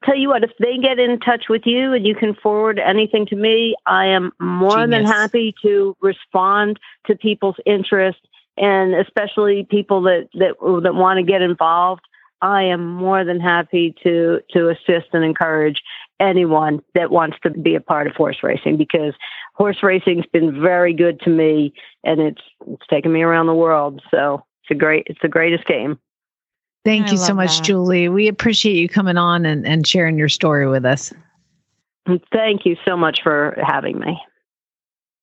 Tell 0.08 0.18
you 0.18 0.28
what, 0.28 0.44
if 0.44 0.50
they 0.58 0.78
get 0.78 0.98
in 0.98 1.20
touch 1.20 1.44
with 1.48 1.62
you 1.64 1.92
and 1.92 2.06
you 2.06 2.14
can 2.14 2.34
forward 2.34 2.78
anything 2.78 3.26
to 3.26 3.36
me, 3.36 3.76
I 3.86 4.06
am 4.06 4.32
more 4.40 4.78
Genius. 4.78 4.90
than 4.90 5.06
happy 5.06 5.54
to 5.62 5.96
respond 6.00 6.78
to 7.06 7.14
people's 7.14 7.56
interest 7.66 8.18
and 8.56 8.94
especially 8.94 9.66
people 9.70 10.02
that, 10.02 10.28
that, 10.34 10.54
that 10.82 10.94
want 10.94 11.18
to 11.18 11.22
get 11.22 11.42
involved. 11.42 12.02
I 12.40 12.64
am 12.64 12.94
more 12.94 13.24
than 13.24 13.40
happy 13.40 13.94
to, 14.04 14.40
to 14.52 14.68
assist 14.68 15.08
and 15.12 15.24
encourage 15.24 15.82
anyone 16.20 16.82
that 16.94 17.10
wants 17.10 17.36
to 17.42 17.50
be 17.50 17.74
a 17.74 17.80
part 17.80 18.06
of 18.06 18.14
horse 18.14 18.38
racing 18.42 18.76
because 18.76 19.14
horse 19.54 19.82
racing's 19.82 20.26
been 20.32 20.60
very 20.60 20.94
good 20.94 21.20
to 21.20 21.30
me 21.30 21.72
and 22.04 22.20
it's, 22.20 22.42
it's 22.66 22.86
taken 22.88 23.12
me 23.12 23.22
around 23.22 23.46
the 23.46 23.54
world. 23.54 24.00
So 24.10 24.44
it's 24.62 24.70
a 24.70 24.74
great, 24.74 25.04
it's 25.06 25.20
the 25.22 25.28
greatest 25.28 25.66
game. 25.66 25.98
Thank 26.88 27.08
I 27.08 27.10
you 27.12 27.16
so 27.18 27.34
much, 27.34 27.58
that. 27.58 27.64
Julie. 27.64 28.08
We 28.08 28.28
appreciate 28.28 28.76
you 28.76 28.88
coming 28.88 29.18
on 29.18 29.44
and, 29.44 29.66
and 29.66 29.86
sharing 29.86 30.16
your 30.16 30.30
story 30.30 30.66
with 30.66 30.86
us. 30.86 31.12
Thank 32.32 32.64
you 32.64 32.76
so 32.86 32.96
much 32.96 33.20
for 33.22 33.54
having 33.62 33.98
me. 33.98 34.18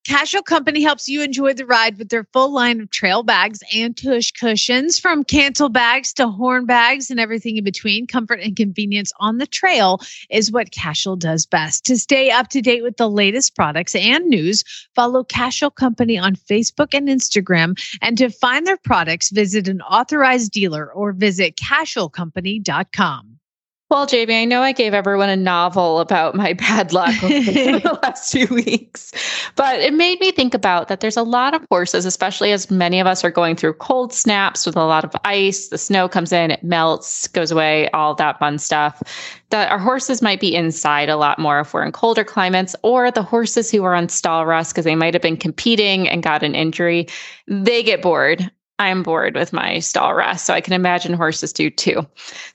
Cashel 0.06 0.44
Company 0.44 0.84
helps 0.84 1.10
you 1.10 1.24
enjoy 1.24 1.54
the 1.54 1.65
ride 1.65 1.98
with 1.98 2.10
their 2.10 2.26
full 2.32 2.54
line 2.54 2.80
of 2.80 2.91
trail 2.91 3.24
bags 3.24 3.60
and 3.74 3.98
tush 3.98 4.32
cushions, 4.32 5.00
from 5.00 5.24
cantle 5.24 5.68
bags 5.68 6.13
to 6.13 6.28
horn 6.28 6.68
bags 6.68 7.10
and 7.10 7.20
everything 7.20 7.58
in 7.58 7.63
between. 7.63 8.06
Comfort 8.06 8.39
and 8.39 8.56
convenience 8.56 9.12
on 9.20 9.39
the 9.39 9.48
trail 9.48 10.00
is 10.30 10.52
what 10.52 10.70
Cashel 10.70 11.15
does 11.15 11.48
best. 11.48 11.86
To 11.86 11.98
stay 11.98 12.30
up 12.30 12.50
to 12.50 12.62
date 12.62 12.84
with 12.84 12.98
the 12.98 13.10
latest 13.10 13.56
products 13.56 13.96
and 13.96 14.26
news, 14.28 14.63
follow 14.94 15.24
Cashel 15.24 15.72
Company 15.72 16.20
on 16.20 16.36
Facebook 16.36 16.94
and 16.94 17.08
Instagram. 17.08 17.76
And 18.04 18.15
to 18.20 18.30
find 18.30 18.68
their 18.68 18.78
products, 18.78 19.32
visit 19.32 19.68
an 19.68 19.82
authorized 19.82 20.52
dealer 20.52 20.91
or 20.94 21.13
visit 21.13 21.56
cashelcompany.com. 21.56 23.35
Well, 23.95 24.05
Jamie, 24.05 24.36
I 24.36 24.43
know 24.43 24.62
I 24.62 24.73
gave 24.73 24.93
everyone 24.93 25.29
a 25.29 25.38
novel 25.38 26.01
about 26.01 26.36
my 26.36 26.51
bad 26.51 26.91
luck 26.91 27.15
the 27.21 27.97
last 28.03 28.29
few 28.29 28.45
weeks, 28.47 29.13
but 29.55 29.79
it 29.79 29.93
made 29.93 30.19
me 30.19 30.34
think 30.34 30.53
about 30.53 30.89
that 30.89 30.99
there's 30.99 31.15
a 31.15 31.23
lot 31.23 31.53
of 31.53 31.65
horses, 31.71 32.05
especially 32.05 32.51
as 32.51 32.69
many 32.69 32.99
of 32.99 33.08
us 33.08 33.23
are 33.23 33.31
going 33.31 33.55
through 33.55 33.71
cold 33.75 34.12
snaps 34.12 34.65
with 34.65 34.75
a 34.75 34.84
lot 34.84 35.05
of 35.05 35.15
ice. 35.23 35.69
The 35.69 35.77
snow 35.77 36.10
comes 36.10 36.34
in, 36.34 36.51
it 36.51 36.62
melts, 36.62 37.29
goes 37.29 37.51
away, 37.51 37.89
all 37.91 38.13
that 38.15 38.38
fun 38.38 38.58
stuff. 38.58 39.01
That 39.51 39.71
our 39.71 39.79
horses 39.79 40.21
might 40.21 40.41
be 40.41 40.53
inside 40.53 41.08
a 41.08 41.15
lot 41.15 41.39
more 41.39 41.62
if 41.62 41.73
we're 41.73 41.86
in 41.86 41.93
colder 41.93 42.25
climates, 42.25 42.75
or 42.84 43.12
the 43.12 43.23
horses 43.23 43.71
who 43.71 43.86
are 43.86 43.95
on 43.95 44.10
stall 44.10 44.45
rest 44.45 44.73
because 44.73 44.84
they 44.84 44.95
might 44.95 45.13
have 45.13 45.23
been 45.23 45.38
competing 45.38 46.10
and 46.10 46.21
got 46.21 46.43
an 46.43 46.53
injury, 46.53 47.08
they 47.47 47.81
get 47.81 48.01
bored 48.01 48.51
I'm 48.78 49.04
bored 49.04 49.36
with 49.36 49.54
my 49.54 49.80
stall 49.80 50.14
rest. 50.14 50.46
So 50.46 50.54
I 50.54 50.62
can 50.62 50.74
imagine 50.74 51.14
horses 51.14 51.54
do 51.54 51.70
too. 51.70 52.06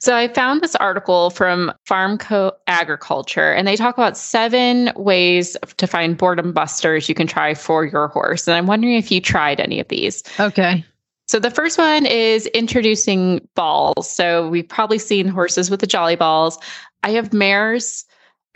So 0.01 0.15
I 0.15 0.29
found 0.29 0.61
this 0.61 0.77
article 0.77 1.31
from 1.31 1.73
Farmco 1.89 2.53
Agriculture, 2.67 3.53
and 3.53 3.67
they 3.67 3.77
talk 3.77 3.97
about 3.97 4.19
seven 4.19 4.93
ways 4.97 5.57
to 5.79 5.87
find 5.87 6.19
boredom 6.19 6.53
busters 6.53 7.09
you 7.09 7.15
can 7.15 7.27
try 7.27 7.55
for 7.55 7.85
your 7.85 8.09
horse. 8.09 8.47
And 8.47 8.57
I'm 8.57 8.67
wondering 8.67 8.95
if 8.95 9.11
you 9.11 9.21
tried 9.21 9.61
any 9.61 9.81
of 9.81 9.89
these. 9.89 10.23
Okay. 10.39 10.85
So 11.27 11.39
the 11.39 11.51
first 11.51 11.79
one 11.79 12.07
is 12.07 12.47
introducing 12.47 13.47
balls. 13.55 14.11
So 14.11 14.49
we've 14.49 14.69
probably 14.69 14.99
seen 14.99 15.29
horses 15.29 15.71
with 15.71 15.81
the 15.81 15.87
jolly 15.87 16.17
balls. 16.17 16.59
I 17.03 17.11
have 17.13 17.33
mares 17.33 18.05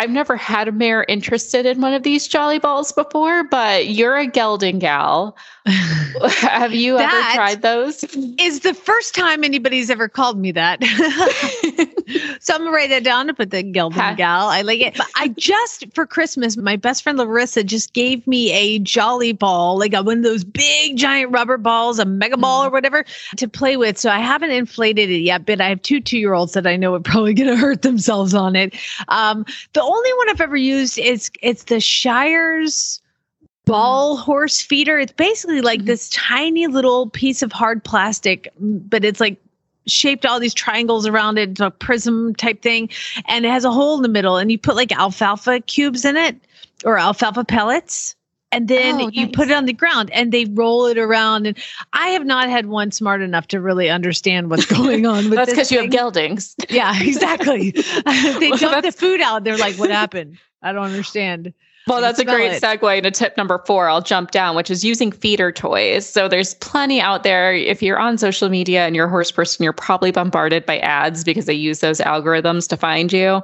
I've 0.00 0.10
never 0.10 0.36
had 0.36 0.66
a 0.66 0.72
mare 0.72 1.04
interested 1.08 1.66
in 1.66 1.80
one 1.80 1.94
of 1.94 2.02
these 2.02 2.26
jolly 2.26 2.58
balls 2.58 2.90
before, 2.90 3.44
but 3.44 3.86
you're 3.86 4.16
a 4.16 4.26
gelding 4.26 4.80
gal. 4.80 5.36
Have 5.66 6.74
you 6.74 6.98
ever 6.98 7.34
tried 7.34 7.62
those? 7.62 8.02
Is 8.38 8.60
the 8.60 8.74
first 8.74 9.14
time 9.14 9.44
anybody's 9.44 9.90
ever 9.90 10.08
called 10.08 10.36
me 10.36 10.50
that. 10.50 10.82
so 12.40 12.54
I'm 12.54 12.60
gonna 12.60 12.72
write 12.72 12.90
that 12.90 13.04
down 13.04 13.28
to 13.28 13.34
put 13.34 13.50
the 13.50 13.62
gelding 13.62 13.98
ha- 13.98 14.14
gal. 14.14 14.48
I 14.48 14.62
like 14.62 14.80
it. 14.80 14.96
But 14.96 15.06
I 15.16 15.28
just 15.28 15.86
for 15.94 16.06
Christmas, 16.06 16.56
my 16.56 16.74
best 16.74 17.04
friend 17.04 17.16
Larissa 17.16 17.62
just 17.62 17.92
gave 17.92 18.26
me 18.26 18.52
a 18.52 18.80
jolly 18.80 19.32
ball, 19.32 19.78
like 19.78 19.92
one 19.92 20.18
of 20.18 20.24
those 20.24 20.42
big 20.42 20.96
giant 20.96 21.30
rubber 21.30 21.56
balls, 21.56 22.00
a 22.00 22.04
mega 22.04 22.36
ball 22.36 22.64
mm. 22.64 22.66
or 22.66 22.70
whatever, 22.70 23.04
to 23.36 23.48
play 23.48 23.76
with. 23.76 23.96
So 23.96 24.10
I 24.10 24.18
haven't 24.18 24.50
inflated 24.50 25.08
it 25.08 25.20
yet, 25.20 25.46
but 25.46 25.60
I 25.60 25.68
have 25.68 25.80
two 25.82 26.00
two 26.00 26.18
year 26.18 26.34
olds 26.34 26.52
that 26.54 26.66
I 26.66 26.74
know 26.76 26.94
are 26.94 27.00
probably 27.00 27.32
gonna 27.32 27.56
hurt 27.56 27.82
themselves 27.82 28.34
on 28.34 28.56
it. 28.56 28.74
Um, 29.08 29.46
the 29.72 29.83
only 29.84 30.12
one 30.14 30.30
I've 30.30 30.40
ever 30.40 30.56
used 30.56 30.98
is 30.98 31.30
it's 31.42 31.64
the 31.64 31.80
Shire's 31.80 33.00
ball 33.64 34.16
horse 34.16 34.60
feeder. 34.60 34.98
It's 34.98 35.12
basically 35.12 35.60
like 35.60 35.80
mm-hmm. 35.80 35.86
this 35.86 36.10
tiny 36.10 36.66
little 36.66 37.10
piece 37.10 37.42
of 37.42 37.52
hard 37.52 37.82
plastic, 37.82 38.52
but 38.58 39.04
it's 39.04 39.20
like 39.20 39.38
shaped 39.86 40.24
all 40.24 40.40
these 40.40 40.54
triangles 40.54 41.06
around 41.06 41.38
it, 41.38 41.50
it's 41.50 41.60
a 41.60 41.70
prism 41.70 42.34
type 42.34 42.62
thing, 42.62 42.88
and 43.28 43.44
it 43.44 43.50
has 43.50 43.64
a 43.64 43.70
hole 43.70 43.96
in 43.96 44.02
the 44.02 44.08
middle. 44.08 44.36
And 44.36 44.50
you 44.50 44.58
put 44.58 44.76
like 44.76 44.92
alfalfa 44.92 45.60
cubes 45.60 46.04
in 46.04 46.16
it 46.16 46.36
or 46.84 46.98
alfalfa 46.98 47.44
pellets. 47.44 48.16
And 48.54 48.68
then 48.68 49.00
oh, 49.00 49.08
you 49.08 49.28
put 49.28 49.50
it 49.50 49.54
on 49.54 49.64
the 49.64 49.72
ground 49.72 50.10
and 50.12 50.30
they 50.30 50.44
roll 50.44 50.86
it 50.86 50.96
around. 50.96 51.46
And 51.46 51.58
I 51.92 52.10
have 52.10 52.24
not 52.24 52.48
had 52.48 52.66
one 52.66 52.92
smart 52.92 53.20
enough 53.20 53.48
to 53.48 53.60
really 53.60 53.90
understand 53.90 54.48
what's 54.48 54.64
going 54.64 55.06
on 55.14 55.24
with 55.28 55.34
That's 55.34 55.50
because 55.50 55.72
you 55.72 55.80
have 55.80 55.90
geldings. 55.90 56.54
Yeah, 56.70 56.94
exactly. 57.02 57.70
they 57.70 58.50
well, 58.50 58.56
dump 58.56 58.84
the 58.84 58.92
food 58.92 59.20
out. 59.20 59.44
They're 59.44 59.58
like, 59.58 59.76
what 59.76 59.90
happened? 59.90 60.38
I 60.62 60.72
don't 60.72 60.84
understand. 60.84 61.52
Well, 61.86 62.00
that's 62.00 62.18
a 62.18 62.24
great 62.24 62.52
it. 62.52 62.62
segue 62.62 62.96
into 62.96 63.10
tip 63.10 63.36
number 63.36 63.62
four. 63.66 63.88
I'll 63.88 64.00
jump 64.00 64.30
down, 64.30 64.56
which 64.56 64.70
is 64.70 64.84
using 64.84 65.12
feeder 65.12 65.52
toys. 65.52 66.08
So 66.08 66.28
there's 66.28 66.54
plenty 66.54 67.00
out 67.00 67.24
there. 67.24 67.52
If 67.52 67.82
you're 67.82 67.98
on 67.98 68.16
social 68.16 68.48
media 68.48 68.86
and 68.86 68.96
you're 68.96 69.06
a 69.06 69.10
horse 69.10 69.30
person, 69.30 69.62
you're 69.62 69.74
probably 69.74 70.10
bombarded 70.10 70.64
by 70.64 70.78
ads 70.78 71.24
because 71.24 71.44
they 71.44 71.54
use 71.54 71.80
those 71.80 71.98
algorithms 72.00 72.68
to 72.68 72.76
find 72.76 73.12
you. 73.12 73.42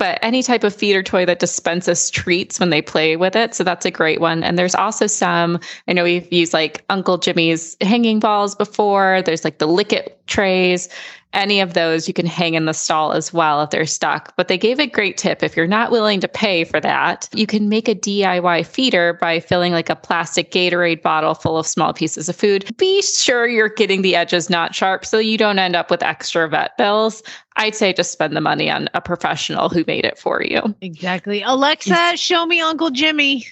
But 0.00 0.18
any 0.22 0.42
type 0.42 0.64
of 0.64 0.74
feeder 0.74 1.02
toy 1.02 1.26
that 1.26 1.40
dispenses 1.40 2.08
treats 2.08 2.58
when 2.58 2.70
they 2.70 2.80
play 2.80 3.16
with 3.16 3.36
it. 3.36 3.54
So 3.54 3.62
that's 3.62 3.84
a 3.84 3.90
great 3.90 4.18
one. 4.18 4.42
And 4.42 4.58
there's 4.58 4.74
also 4.74 5.06
some, 5.06 5.60
I 5.88 5.92
know 5.92 6.04
we've 6.04 6.32
used 6.32 6.54
like 6.54 6.82
Uncle 6.88 7.18
Jimmy's 7.18 7.76
hanging 7.82 8.18
balls 8.18 8.54
before. 8.54 9.20
There's 9.20 9.44
like 9.44 9.58
the 9.58 9.68
Likit 9.68 10.14
trays 10.30 10.88
any 11.32 11.60
of 11.60 11.74
those 11.74 12.08
you 12.08 12.14
can 12.14 12.26
hang 12.26 12.54
in 12.54 12.64
the 12.64 12.72
stall 12.72 13.12
as 13.12 13.32
well 13.32 13.62
if 13.62 13.70
they're 13.70 13.86
stuck. 13.86 14.34
But 14.36 14.48
they 14.48 14.58
gave 14.58 14.78
a 14.80 14.86
great 14.86 15.16
tip. 15.16 15.42
If 15.42 15.56
you're 15.56 15.66
not 15.66 15.90
willing 15.90 16.20
to 16.20 16.28
pay 16.28 16.64
for 16.64 16.80
that, 16.80 17.28
you 17.32 17.46
can 17.46 17.68
make 17.68 17.88
a 17.88 17.94
DIY 17.94 18.66
feeder 18.66 19.14
by 19.14 19.40
filling 19.40 19.72
like 19.72 19.90
a 19.90 19.96
plastic 19.96 20.50
Gatorade 20.50 21.02
bottle 21.02 21.34
full 21.34 21.58
of 21.58 21.66
small 21.66 21.92
pieces 21.92 22.28
of 22.28 22.36
food. 22.36 22.68
Be 22.76 23.02
sure 23.02 23.46
you're 23.46 23.68
getting 23.68 24.02
the 24.02 24.16
edges 24.16 24.50
not 24.50 24.74
sharp 24.74 25.04
so 25.04 25.18
you 25.18 25.38
don't 25.38 25.58
end 25.58 25.76
up 25.76 25.90
with 25.90 26.02
extra 26.02 26.48
vet 26.48 26.76
bills. 26.76 27.22
I'd 27.56 27.74
say 27.74 27.92
just 27.92 28.12
spend 28.12 28.36
the 28.36 28.40
money 28.40 28.70
on 28.70 28.88
a 28.94 29.00
professional 29.00 29.68
who 29.68 29.84
made 29.86 30.04
it 30.04 30.18
for 30.18 30.42
you. 30.42 30.74
Exactly. 30.80 31.42
Alexa, 31.42 32.16
show 32.16 32.46
me 32.46 32.60
Uncle 32.60 32.90
Jimmy. 32.90 33.46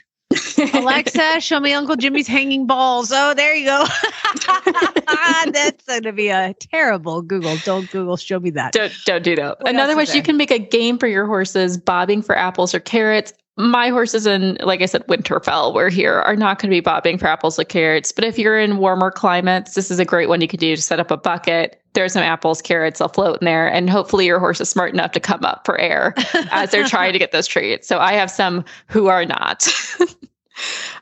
Alexa, 0.58 1.40
show 1.40 1.60
me 1.60 1.72
Uncle 1.72 1.96
Jimmy's 1.96 2.26
hanging 2.26 2.66
balls. 2.66 3.12
Oh, 3.12 3.34
there 3.34 3.54
you 3.54 3.66
go. 3.66 3.84
That's 5.52 5.84
going 5.84 6.02
to 6.02 6.12
be 6.12 6.28
a 6.28 6.54
terrible 6.58 7.22
Google. 7.22 7.56
Don't 7.64 7.90
Google, 7.90 8.16
show 8.16 8.40
me 8.40 8.50
that. 8.50 8.72
Don't, 8.72 8.92
don't 9.04 9.22
do 9.22 9.36
that. 9.36 9.60
What 9.60 9.70
Another 9.70 9.96
way 9.96 10.06
you 10.12 10.22
can 10.22 10.36
make 10.36 10.50
a 10.50 10.58
game 10.58 10.98
for 10.98 11.06
your 11.06 11.26
horses, 11.26 11.76
bobbing 11.76 12.22
for 12.22 12.36
apples 12.36 12.74
or 12.74 12.80
carrots. 12.80 13.32
My 13.56 13.88
horses 13.88 14.24
in, 14.24 14.56
like 14.60 14.82
I 14.82 14.86
said, 14.86 15.04
Winterfell, 15.08 15.74
we're 15.74 15.90
here, 15.90 16.20
are 16.20 16.36
not 16.36 16.60
going 16.60 16.70
to 16.70 16.76
be 16.76 16.80
bobbing 16.80 17.18
for 17.18 17.26
apples 17.26 17.58
or 17.58 17.64
carrots. 17.64 18.12
But 18.12 18.24
if 18.24 18.38
you're 18.38 18.58
in 18.58 18.76
warmer 18.76 19.10
climates, 19.10 19.74
this 19.74 19.90
is 19.90 19.98
a 19.98 20.04
great 20.04 20.28
one 20.28 20.40
you 20.40 20.46
could 20.46 20.60
do 20.60 20.76
to 20.76 20.82
set 20.82 21.00
up 21.00 21.10
a 21.10 21.16
bucket. 21.16 21.82
There's 21.94 22.12
some 22.12 22.22
apples, 22.22 22.62
carrots, 22.62 23.00
they'll 23.00 23.08
float 23.08 23.40
in 23.40 23.46
there. 23.46 23.66
And 23.66 23.90
hopefully 23.90 24.26
your 24.26 24.38
horse 24.38 24.60
is 24.60 24.68
smart 24.68 24.92
enough 24.92 25.10
to 25.12 25.20
come 25.20 25.44
up 25.44 25.66
for 25.66 25.76
air 25.80 26.14
as 26.52 26.70
they're 26.70 26.86
trying 26.86 27.12
to 27.12 27.18
get 27.18 27.32
those 27.32 27.48
treats. 27.48 27.88
So 27.88 27.98
I 27.98 28.12
have 28.12 28.30
some 28.30 28.64
who 28.86 29.08
are 29.08 29.24
not. 29.24 29.66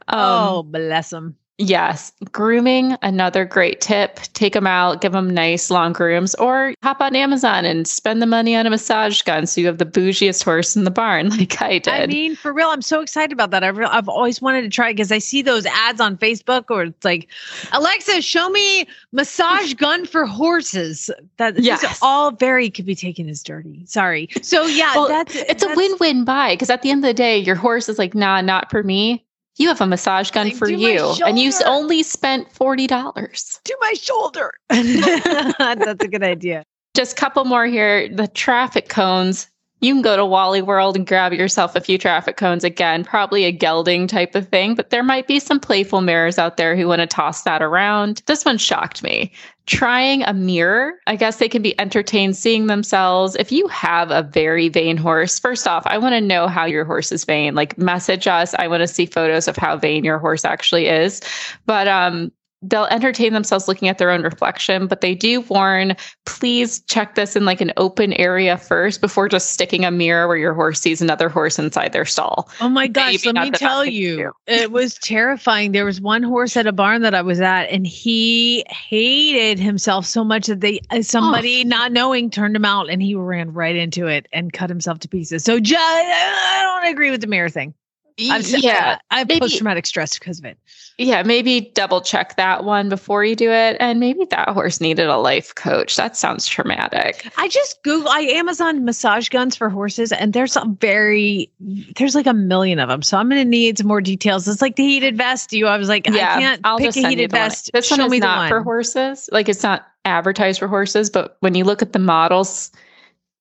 um, 0.08 0.20
oh, 0.20 0.62
bless 0.62 1.10
them. 1.10 1.36
Yes. 1.58 2.12
Grooming, 2.32 2.98
another 3.00 3.46
great 3.46 3.80
tip. 3.80 4.16
Take 4.34 4.52
them 4.52 4.66
out, 4.66 5.00
give 5.00 5.12
them 5.12 5.32
nice 5.32 5.70
long 5.70 5.94
grooms, 5.94 6.34
or 6.34 6.74
hop 6.82 7.00
on 7.00 7.16
Amazon 7.16 7.64
and 7.64 7.88
spend 7.88 8.20
the 8.20 8.26
money 8.26 8.54
on 8.54 8.66
a 8.66 8.70
massage 8.70 9.22
gun 9.22 9.46
so 9.46 9.62
you 9.62 9.66
have 9.66 9.78
the 9.78 9.86
bougiest 9.86 10.44
horse 10.44 10.76
in 10.76 10.84
the 10.84 10.90
barn, 10.90 11.30
like 11.38 11.60
I 11.62 11.78
did. 11.78 11.88
I 11.88 12.06
mean, 12.06 12.36
for 12.36 12.52
real, 12.52 12.68
I'm 12.68 12.82
so 12.82 13.00
excited 13.00 13.32
about 13.32 13.52
that. 13.52 13.64
I've, 13.64 13.78
re- 13.78 13.86
I've 13.86 14.08
always 14.08 14.42
wanted 14.42 14.62
to 14.62 14.68
try 14.68 14.92
because 14.92 15.10
I 15.10 15.18
see 15.18 15.40
those 15.40 15.64
ads 15.64 15.98
on 15.98 16.18
Facebook 16.18 16.64
or 16.68 16.82
it's 16.84 17.04
like, 17.04 17.28
Alexa, 17.72 18.20
show 18.20 18.50
me 18.50 18.86
massage 19.12 19.72
gun 19.74 20.04
for 20.04 20.26
horses. 20.26 21.08
That 21.38 21.58
yes. 21.58 21.98
all 22.02 22.32
very 22.32 22.68
could 22.68 22.84
be 22.84 22.94
taken 22.94 23.30
as 23.30 23.42
dirty. 23.42 23.86
Sorry. 23.86 24.28
So, 24.42 24.66
yeah, 24.66 24.94
well, 24.94 25.08
that's 25.08 25.34
it's 25.34 25.64
that's, 25.64 25.64
a 25.64 25.74
win 25.74 25.96
win 26.00 26.24
buy 26.26 26.52
because 26.52 26.68
at 26.68 26.82
the 26.82 26.90
end 26.90 27.02
of 27.02 27.08
the 27.08 27.14
day, 27.14 27.38
your 27.38 27.56
horse 27.56 27.88
is 27.88 27.98
like, 27.98 28.14
nah, 28.14 28.42
not 28.42 28.70
for 28.70 28.82
me 28.82 29.25
you 29.56 29.68
have 29.68 29.80
a 29.80 29.86
massage 29.86 30.30
gun 30.30 30.48
like, 30.48 30.56
for 30.56 30.68
you, 30.68 31.14
and 31.24 31.38
you 31.38 31.52
only 31.64 32.02
spent 32.02 32.52
$40. 32.52 33.62
To 33.64 33.78
my 33.80 33.92
shoulder. 33.94 34.52
That's 34.68 36.04
a 36.04 36.08
good 36.08 36.22
idea. 36.22 36.62
Just 36.94 37.12
a 37.12 37.20
couple 37.20 37.44
more 37.44 37.66
here. 37.66 38.08
The 38.08 38.28
traffic 38.28 38.88
cones. 38.88 39.48
You 39.80 39.92
can 39.92 40.02
go 40.02 40.16
to 40.16 40.24
Wally 40.24 40.62
World 40.62 40.96
and 40.96 41.06
grab 41.06 41.32
yourself 41.32 41.76
a 41.76 41.80
few 41.80 41.98
traffic 41.98 42.36
cones 42.36 42.64
again, 42.64 43.04
probably 43.04 43.44
a 43.44 43.52
gelding 43.52 44.06
type 44.06 44.34
of 44.34 44.48
thing, 44.48 44.74
but 44.74 44.90
there 44.90 45.02
might 45.02 45.26
be 45.26 45.38
some 45.38 45.60
playful 45.60 46.00
mirrors 46.00 46.38
out 46.38 46.56
there 46.56 46.74
who 46.74 46.88
want 46.88 47.00
to 47.00 47.06
toss 47.06 47.42
that 47.42 47.60
around. 47.62 48.22
This 48.26 48.44
one 48.44 48.56
shocked 48.56 49.02
me 49.02 49.32
trying 49.66 50.22
a 50.22 50.32
mirror. 50.32 50.94
I 51.06 51.16
guess 51.16 51.36
they 51.36 51.48
can 51.48 51.60
be 51.60 51.78
entertained 51.80 52.36
seeing 52.36 52.68
themselves. 52.68 53.36
If 53.36 53.50
you 53.50 53.66
have 53.68 54.10
a 54.10 54.22
very 54.22 54.68
vain 54.68 54.96
horse, 54.96 55.38
first 55.38 55.66
off, 55.66 55.82
I 55.86 55.98
want 55.98 56.14
to 56.14 56.20
know 56.20 56.46
how 56.46 56.64
your 56.64 56.84
horse 56.84 57.12
is 57.12 57.24
vain. 57.24 57.54
Like 57.54 57.76
message 57.76 58.26
us. 58.26 58.54
I 58.54 58.68
want 58.68 58.82
to 58.82 58.88
see 58.88 59.06
photos 59.06 59.48
of 59.48 59.56
how 59.56 59.76
vain 59.76 60.04
your 60.04 60.18
horse 60.18 60.44
actually 60.44 60.86
is. 60.86 61.20
But 61.66 61.88
um 61.88 62.32
they'll 62.62 62.86
entertain 62.86 63.32
themselves 63.32 63.68
looking 63.68 63.88
at 63.88 63.98
their 63.98 64.10
own 64.10 64.22
reflection, 64.22 64.86
but 64.86 65.00
they 65.00 65.14
do 65.14 65.42
warn 65.42 65.94
please 66.24 66.80
check 66.80 67.14
this 67.14 67.36
in 67.36 67.44
like 67.44 67.60
an 67.60 67.72
open 67.76 68.12
area 68.14 68.56
first 68.56 69.00
before 69.00 69.28
just 69.28 69.50
sticking 69.50 69.84
a 69.84 69.90
mirror 69.90 70.26
where 70.28 70.36
your 70.36 70.54
horse 70.54 70.80
sees 70.80 71.00
another 71.00 71.28
horse 71.28 71.58
inside 71.58 71.92
their 71.92 72.04
stall. 72.04 72.48
Oh 72.60 72.68
my 72.68 72.86
gosh, 72.86 73.24
Maybe 73.24 73.38
let 73.38 73.44
me 73.44 73.50
tell 73.50 73.84
you, 73.84 74.32
it 74.46 74.72
was 74.72 74.94
terrifying. 74.94 75.72
There 75.72 75.84
was 75.84 76.00
one 76.00 76.22
horse 76.22 76.56
at 76.56 76.66
a 76.66 76.72
barn 76.72 77.02
that 77.02 77.14
I 77.14 77.22
was 77.22 77.40
at, 77.40 77.64
and 77.64 77.86
he 77.86 78.64
hated 78.68 79.58
himself 79.58 80.06
so 80.06 80.24
much 80.24 80.46
that 80.46 80.60
they 80.60 80.80
uh, 80.90 81.02
somebody 81.02 81.62
oh. 81.64 81.68
not 81.68 81.92
knowing 81.92 82.30
turned 82.30 82.56
him 82.56 82.64
out 82.64 82.90
and 82.90 83.02
he 83.02 83.14
ran 83.14 83.52
right 83.52 83.76
into 83.76 84.06
it 84.06 84.26
and 84.32 84.52
cut 84.52 84.68
himself 84.68 84.98
to 85.00 85.08
pieces. 85.08 85.44
So 85.44 85.60
just, 85.60 85.80
I 85.80 86.80
don't 86.82 86.92
agree 86.92 87.10
with 87.10 87.20
the 87.20 87.26
mirror 87.26 87.50
thing. 87.50 87.74
I'm, 88.18 88.42
yeah, 88.46 88.98
I 89.10 89.18
have 89.18 89.28
post 89.28 89.58
traumatic 89.58 89.84
stress 89.84 90.18
because 90.18 90.38
of 90.38 90.46
it. 90.46 90.58
Yeah, 90.98 91.22
maybe 91.22 91.72
double 91.74 92.00
check 92.00 92.36
that 92.36 92.64
one 92.64 92.88
before 92.88 93.22
you 93.24 93.36
do 93.36 93.50
it. 93.50 93.76
And 93.78 94.00
maybe 94.00 94.24
that 94.30 94.48
horse 94.48 94.80
needed 94.80 95.06
a 95.08 95.18
life 95.18 95.54
coach. 95.54 95.96
That 95.96 96.16
sounds 96.16 96.46
traumatic. 96.46 97.30
I 97.36 97.48
just 97.48 97.82
Google, 97.82 98.08
I 98.08 98.20
Amazon 98.20 98.86
massage 98.86 99.28
guns 99.28 99.56
for 99.56 99.68
horses, 99.68 100.12
and 100.12 100.32
there's 100.32 100.56
a 100.56 100.64
very, 100.80 101.50
there's 101.60 102.14
like 102.14 102.26
a 102.26 102.32
million 102.32 102.78
of 102.78 102.88
them. 102.88 103.02
So 103.02 103.18
I'm 103.18 103.28
going 103.28 103.42
to 103.42 103.48
need 103.48 103.76
some 103.76 103.86
more 103.86 104.00
details. 104.00 104.48
It's 104.48 104.62
like 104.62 104.76
the 104.76 104.84
heated 104.84 105.18
vest. 105.18 105.52
You, 105.52 105.66
I 105.66 105.76
was 105.76 105.88
like, 105.88 106.06
yeah, 106.06 106.36
I 106.36 106.40
can't 106.40 106.60
I'll 106.64 106.78
pick 106.78 106.96
a 106.96 107.08
heated 107.08 107.30
vest. 107.30 107.70
One. 107.72 107.78
This 107.78 107.88
Show 107.88 107.98
one 107.98 108.14
is 108.14 108.20
not 108.20 108.38
one. 108.38 108.48
for 108.48 108.62
horses. 108.62 109.28
Like 109.30 109.50
it's 109.50 109.62
not 109.62 109.86
advertised 110.06 110.58
for 110.58 110.68
horses, 110.68 111.10
but 111.10 111.36
when 111.40 111.54
you 111.54 111.64
look 111.64 111.82
at 111.82 111.92
the 111.92 111.98
models, 111.98 112.70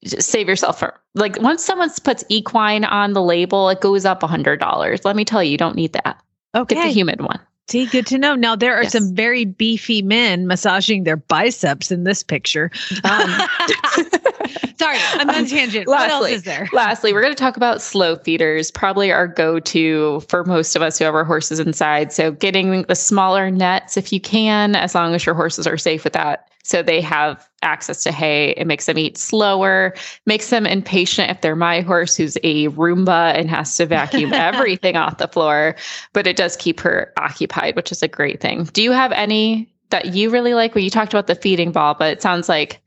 save 0.06 0.48
yourself 0.48 0.80
from 0.80 0.92
like 1.14 1.40
once 1.42 1.64
someone 1.64 1.90
puts 2.04 2.24
equine 2.30 2.86
on 2.86 3.14
the 3.14 3.22
label, 3.22 3.70
it 3.70 3.82
goes 3.82 4.06
up 4.06 4.24
a 4.24 4.28
hundred 4.28 4.60
dollars. 4.60 5.04
Let 5.06 5.16
me 5.16 5.26
tell 5.26 5.44
you, 5.44 5.52
you 5.52 5.58
don't 5.58 5.76
need 5.76 5.94
that. 5.94 6.22
Okay. 6.54 6.76
Get 6.76 6.84
the 6.84 6.92
human 6.92 7.24
one. 7.24 7.40
See, 7.68 7.88
good 7.88 8.06
to 8.08 8.20
know. 8.20 8.36
Now 8.36 8.56
there 8.56 8.76
are 8.76 8.84
yes. 8.84 8.92
some 8.92 9.16
very 9.16 9.44
beefy 9.44 10.04
men 10.04 10.46
massaging 10.46 11.04
their 11.04 11.18
biceps 11.18 11.92
in 11.92 12.04
this 12.04 12.22
picture. 12.22 12.70
Um, 13.04 13.28
sorry, 14.78 14.98
I'm 15.14 15.30
on 15.32 15.48
tangent. 15.48 15.88
What 15.88 16.10
else 16.12 16.30
is 16.30 16.44
there? 16.44 16.70
Lastly, 16.74 17.12
we're 17.12 17.22
going 17.22 17.34
to 17.34 17.40
talk 17.40 17.58
about 17.58 17.82
slow 17.82 18.18
feeders. 18.18 18.70
Probably 18.70 19.12
our 19.12 19.28
go-to 19.28 20.20
for 20.30 20.44
most 20.44 20.76
of 20.76 20.84
us 20.84 21.00
who 21.00 21.06
have 21.06 21.16
our 21.16 21.24
horses 21.24 21.60
inside. 21.60 22.14
So 22.14 22.32
getting 22.32 22.84
the 22.84 22.96
smaller 22.96 23.50
nets 23.50 23.98
if 23.98 24.14
you 24.14 24.20
can, 24.20 24.76
as 24.76 24.94
long 24.94 25.16
as 25.16 25.26
your 25.26 25.34
horses 25.34 25.66
are 25.66 25.78
safe 25.78 26.04
with 26.04 26.14
that. 26.14 26.48
So 26.66 26.82
they 26.82 27.00
have 27.02 27.48
access 27.62 28.02
to 28.04 28.12
hay. 28.12 28.50
It 28.58 28.66
makes 28.66 28.88
them 28.88 28.98
eat 28.98 29.18
slower, 29.18 29.94
makes 30.26 30.50
them 30.50 30.66
impatient 30.66 31.30
if 31.30 31.42
they're 31.42 31.56
my 31.56 31.82
horse 31.82 32.16
who's 32.16 32.38
a 32.44 32.70
Roomba 32.70 33.36
and 33.36 33.50
has 33.52 33.76
to 33.78 33.86
vacuum 33.86 34.34
everything 34.34 34.96
off 34.96 35.20
the 35.20 35.28
floor. 35.28 35.76
But 36.14 36.26
it 36.26 36.36
does 36.36 36.58
keep 36.58 36.80
her 36.80 37.14
occupied, 37.18 37.76
which 37.76 37.92
is 37.92 38.02
a 38.02 38.08
great 38.08 38.42
thing. 38.42 38.64
Do 38.66 38.82
you 38.82 38.92
have 38.92 39.12
any 39.12 39.72
that 39.92 40.16
you 40.16 40.32
really 40.32 40.56
like? 40.56 40.74
Well, 40.74 40.84
you 40.84 40.90
talked 40.90 41.14
about 41.14 41.28
the 41.28 41.36
feeding 41.36 41.72
ball, 41.72 41.94
but 41.94 42.12
it 42.12 42.22
sounds 42.24 42.50
like 42.50 42.82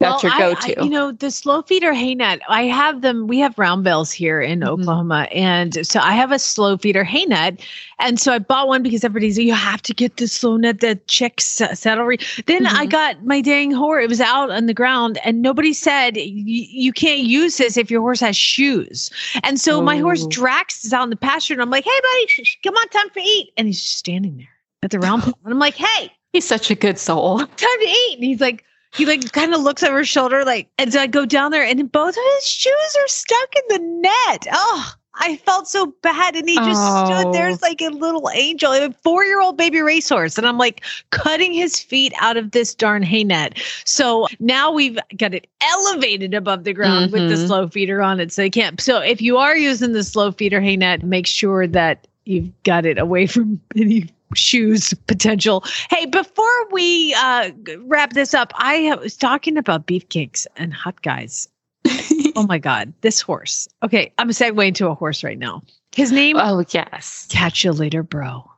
that's 0.00 0.22
well, 0.22 0.38
your 0.38 0.54
go-to. 0.54 0.80
I, 0.80 0.84
you 0.84 0.90
know, 0.90 1.10
the 1.10 1.30
slow 1.30 1.62
feeder 1.62 1.92
hay 1.92 2.14
net. 2.14 2.40
I 2.48 2.64
have 2.64 3.00
them. 3.00 3.26
We 3.26 3.40
have 3.40 3.58
round 3.58 3.82
bales 3.82 4.12
here 4.12 4.40
in 4.40 4.60
mm-hmm. 4.60 4.68
Oklahoma, 4.68 5.26
and 5.32 5.84
so 5.84 5.98
I 5.98 6.12
have 6.12 6.30
a 6.30 6.38
slow 6.38 6.76
feeder 6.76 7.02
hay 7.02 7.24
net. 7.24 7.60
And 7.98 8.20
so 8.20 8.32
I 8.32 8.38
bought 8.38 8.68
one 8.68 8.84
because 8.84 9.02
everybody's 9.02 9.36
like, 9.38 9.46
you 9.48 9.54
have 9.54 9.82
to 9.82 9.92
get 9.92 10.18
the 10.18 10.28
slow 10.28 10.56
net 10.56 10.78
that 10.80 11.08
chicks 11.08 11.44
settle. 11.44 12.06
Then 12.46 12.64
mm-hmm. 12.64 12.76
I 12.76 12.86
got 12.86 13.24
my 13.24 13.40
dang 13.40 13.72
horse. 13.72 14.04
It 14.04 14.08
was 14.08 14.20
out 14.20 14.50
on 14.50 14.66
the 14.66 14.74
ground, 14.74 15.18
and 15.24 15.42
nobody 15.42 15.72
said 15.72 16.16
you 16.16 16.92
can't 16.92 17.20
use 17.20 17.56
this 17.56 17.76
if 17.76 17.90
your 17.90 18.00
horse 18.00 18.20
has 18.20 18.36
shoes. 18.36 19.10
And 19.42 19.60
so 19.60 19.80
my 19.82 19.98
horse 19.98 20.24
oh. 20.24 20.28
Drax 20.28 20.84
is 20.84 20.92
out 20.92 21.04
in 21.04 21.10
the 21.10 21.16
pasture, 21.16 21.54
and 21.54 21.62
I'm 21.62 21.70
like, 21.70 21.84
hey 21.84 22.00
buddy, 22.02 22.48
come 22.62 22.76
on, 22.76 22.88
time 22.90 23.10
for 23.10 23.20
eat. 23.20 23.52
And 23.56 23.66
he's 23.66 23.82
just 23.82 23.96
standing 23.96 24.36
there 24.36 24.48
at 24.84 24.92
the 24.92 25.00
round 25.00 25.24
bale, 25.24 25.38
and 25.44 25.54
I'm 25.54 25.58
like, 25.58 25.74
hey. 25.74 26.12
He's 26.34 26.46
such 26.46 26.70
a 26.70 26.74
good 26.74 26.98
soul. 26.98 27.38
Time 27.38 27.48
to 27.56 27.86
eat. 27.88 28.16
And 28.16 28.24
he's 28.24 28.40
like, 28.40 28.62
he 28.92 29.06
like 29.06 29.32
kind 29.32 29.54
of 29.54 29.60
looks 29.60 29.82
over 29.82 29.98
his 29.98 30.08
shoulder, 30.08 30.44
like, 30.44 30.68
and 30.78 30.92
so 30.92 31.00
I 31.00 31.06
go 31.06 31.26
down 31.26 31.50
there, 31.50 31.64
and 31.64 31.90
both 31.90 32.16
of 32.16 32.22
his 32.36 32.48
shoes 32.48 32.96
are 32.98 33.08
stuck 33.08 33.54
in 33.56 33.62
the 33.68 34.00
net. 34.00 34.46
Oh, 34.52 34.94
I 35.20 35.36
felt 35.36 35.68
so 35.68 35.94
bad. 36.02 36.36
And 36.36 36.48
he 36.48 36.56
just 36.56 36.80
oh. 36.82 37.22
stood 37.22 37.32
there 37.32 37.48
as 37.48 37.62
like 37.62 37.80
a 37.80 37.88
little 37.88 38.30
angel, 38.32 38.72
a 38.72 38.92
four 39.02 39.24
year 39.24 39.40
old 39.40 39.56
baby 39.56 39.80
racehorse. 39.80 40.38
And 40.38 40.46
I'm 40.46 40.58
like 40.58 40.84
cutting 41.10 41.52
his 41.52 41.78
feet 41.80 42.12
out 42.20 42.36
of 42.36 42.52
this 42.52 42.74
darn 42.74 43.02
hay 43.02 43.24
net. 43.24 43.58
So 43.84 44.26
now 44.38 44.70
we've 44.70 44.98
got 45.16 45.34
it 45.34 45.46
elevated 45.60 46.34
above 46.34 46.64
the 46.64 46.72
ground 46.72 47.06
mm-hmm. 47.06 47.12
with 47.12 47.28
the 47.28 47.36
mm-hmm. 47.36 47.46
slow 47.46 47.68
feeder 47.68 48.02
on 48.02 48.20
it. 48.20 48.32
So 48.32 48.42
you 48.42 48.50
can't. 48.50 48.80
So 48.80 49.00
if 49.00 49.20
you 49.20 49.38
are 49.38 49.56
using 49.56 49.92
the 49.92 50.04
slow 50.04 50.32
feeder 50.32 50.60
hay 50.60 50.76
net, 50.76 51.02
make 51.02 51.26
sure 51.26 51.66
that 51.66 52.06
you've 52.24 52.50
got 52.62 52.86
it 52.86 52.98
away 52.98 53.26
from 53.26 53.60
any 53.76 54.08
shoes 54.34 54.94
potential. 55.06 55.64
Hey, 55.90 56.06
before 56.06 56.70
we 56.70 57.14
uh, 57.14 57.50
wrap 57.84 58.12
this 58.12 58.34
up, 58.34 58.52
I 58.56 58.94
was 58.96 59.16
talking 59.16 59.56
about 59.56 59.86
beefcakes 59.86 60.46
and 60.56 60.72
hot 60.72 61.02
guys. 61.02 61.48
oh 62.36 62.46
my 62.46 62.58
God, 62.58 62.92
this 63.00 63.20
horse. 63.20 63.68
Okay, 63.82 64.12
I'm 64.18 64.28
segueing 64.30 64.74
to 64.76 64.88
a 64.88 64.94
horse 64.94 65.22
right 65.24 65.38
now. 65.38 65.62
His 65.94 66.12
name. 66.12 66.36
Oh 66.38 66.64
yes. 66.70 67.26
Catch 67.30 67.64
you 67.64 67.72
later, 67.72 68.02
bro. 68.02 68.48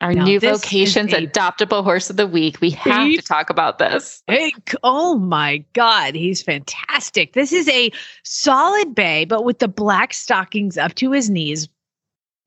Our 0.00 0.12
Now, 0.14 0.24
new 0.24 0.38
vocations 0.38 1.12
a- 1.12 1.26
adoptable 1.26 1.82
horse 1.82 2.08
of 2.08 2.16
the 2.16 2.26
week. 2.28 2.60
We 2.60 2.70
have 2.70 3.10
to 3.10 3.22
talk 3.22 3.50
about 3.50 3.78
this. 3.78 4.22
Hey, 4.28 4.50
c- 4.68 4.76
oh 4.84 5.18
my 5.18 5.64
God, 5.72 6.14
he's 6.14 6.40
fantastic. 6.40 7.32
This 7.32 7.52
is 7.52 7.68
a 7.68 7.90
solid 8.22 8.94
bay, 8.94 9.24
but 9.24 9.44
with 9.44 9.58
the 9.58 9.66
black 9.66 10.14
stockings 10.14 10.78
up 10.78 10.94
to 10.96 11.10
his 11.10 11.28
knees. 11.28 11.68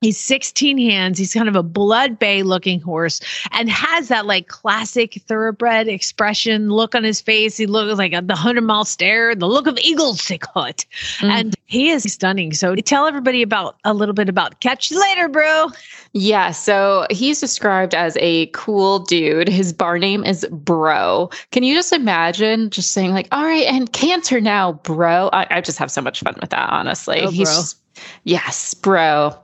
He's 0.02 0.18
16 0.18 0.76
hands. 0.78 1.16
He's 1.16 1.32
kind 1.32 1.48
of 1.48 1.56
a 1.56 1.62
blood 1.62 2.18
bay 2.18 2.42
looking 2.42 2.80
horse 2.80 3.20
and 3.52 3.70
has 3.70 4.08
that 4.08 4.26
like 4.26 4.48
classic 4.48 5.14
thoroughbred 5.26 5.88
expression 5.88 6.70
look 6.70 6.94
on 6.94 7.04
his 7.04 7.20
face. 7.20 7.56
He 7.56 7.66
looks 7.66 7.96
like 7.96 8.12
the 8.12 8.20
100 8.20 8.60
mile 8.62 8.84
stare, 8.84 9.34
the 9.34 9.46
look 9.46 9.66
of 9.66 9.78
Eagle 9.78 10.14
Sickhoot. 10.14 10.84
Mm. 11.20 11.28
And 11.30 11.56
he 11.66 11.88
is 11.88 12.02
stunning. 12.12 12.52
So 12.52 12.74
tell 12.74 13.06
everybody 13.06 13.42
about 13.42 13.76
a 13.84 13.94
little 13.94 14.12
bit 14.12 14.28
about 14.28 14.58
Catch 14.60 14.90
You 14.90 15.00
Later, 15.00 15.28
bro. 15.28 15.68
Yeah, 16.14 16.50
so 16.50 17.06
he's 17.10 17.40
described 17.40 17.94
as 17.94 18.18
a 18.20 18.46
cool 18.48 18.98
dude. 18.98 19.48
His 19.48 19.72
bar 19.72 19.98
name 19.98 20.24
is 20.24 20.46
Bro. 20.50 21.30
Can 21.52 21.62
you 21.62 21.74
just 21.74 21.92
imagine 21.92 22.68
just 22.68 22.90
saying 22.90 23.12
like, 23.12 23.28
"All 23.32 23.44
right, 23.44 23.66
and 23.66 23.90
cancer 23.92 24.40
now, 24.40 24.72
bro"? 24.72 25.30
I, 25.32 25.46
I 25.50 25.60
just 25.62 25.78
have 25.78 25.90
so 25.90 26.02
much 26.02 26.20
fun 26.20 26.36
with 26.40 26.50
that. 26.50 26.68
Honestly, 26.70 27.20
Oh, 27.22 27.30
he's 27.30 27.76
yes, 28.24 28.74
bro. 28.74 29.34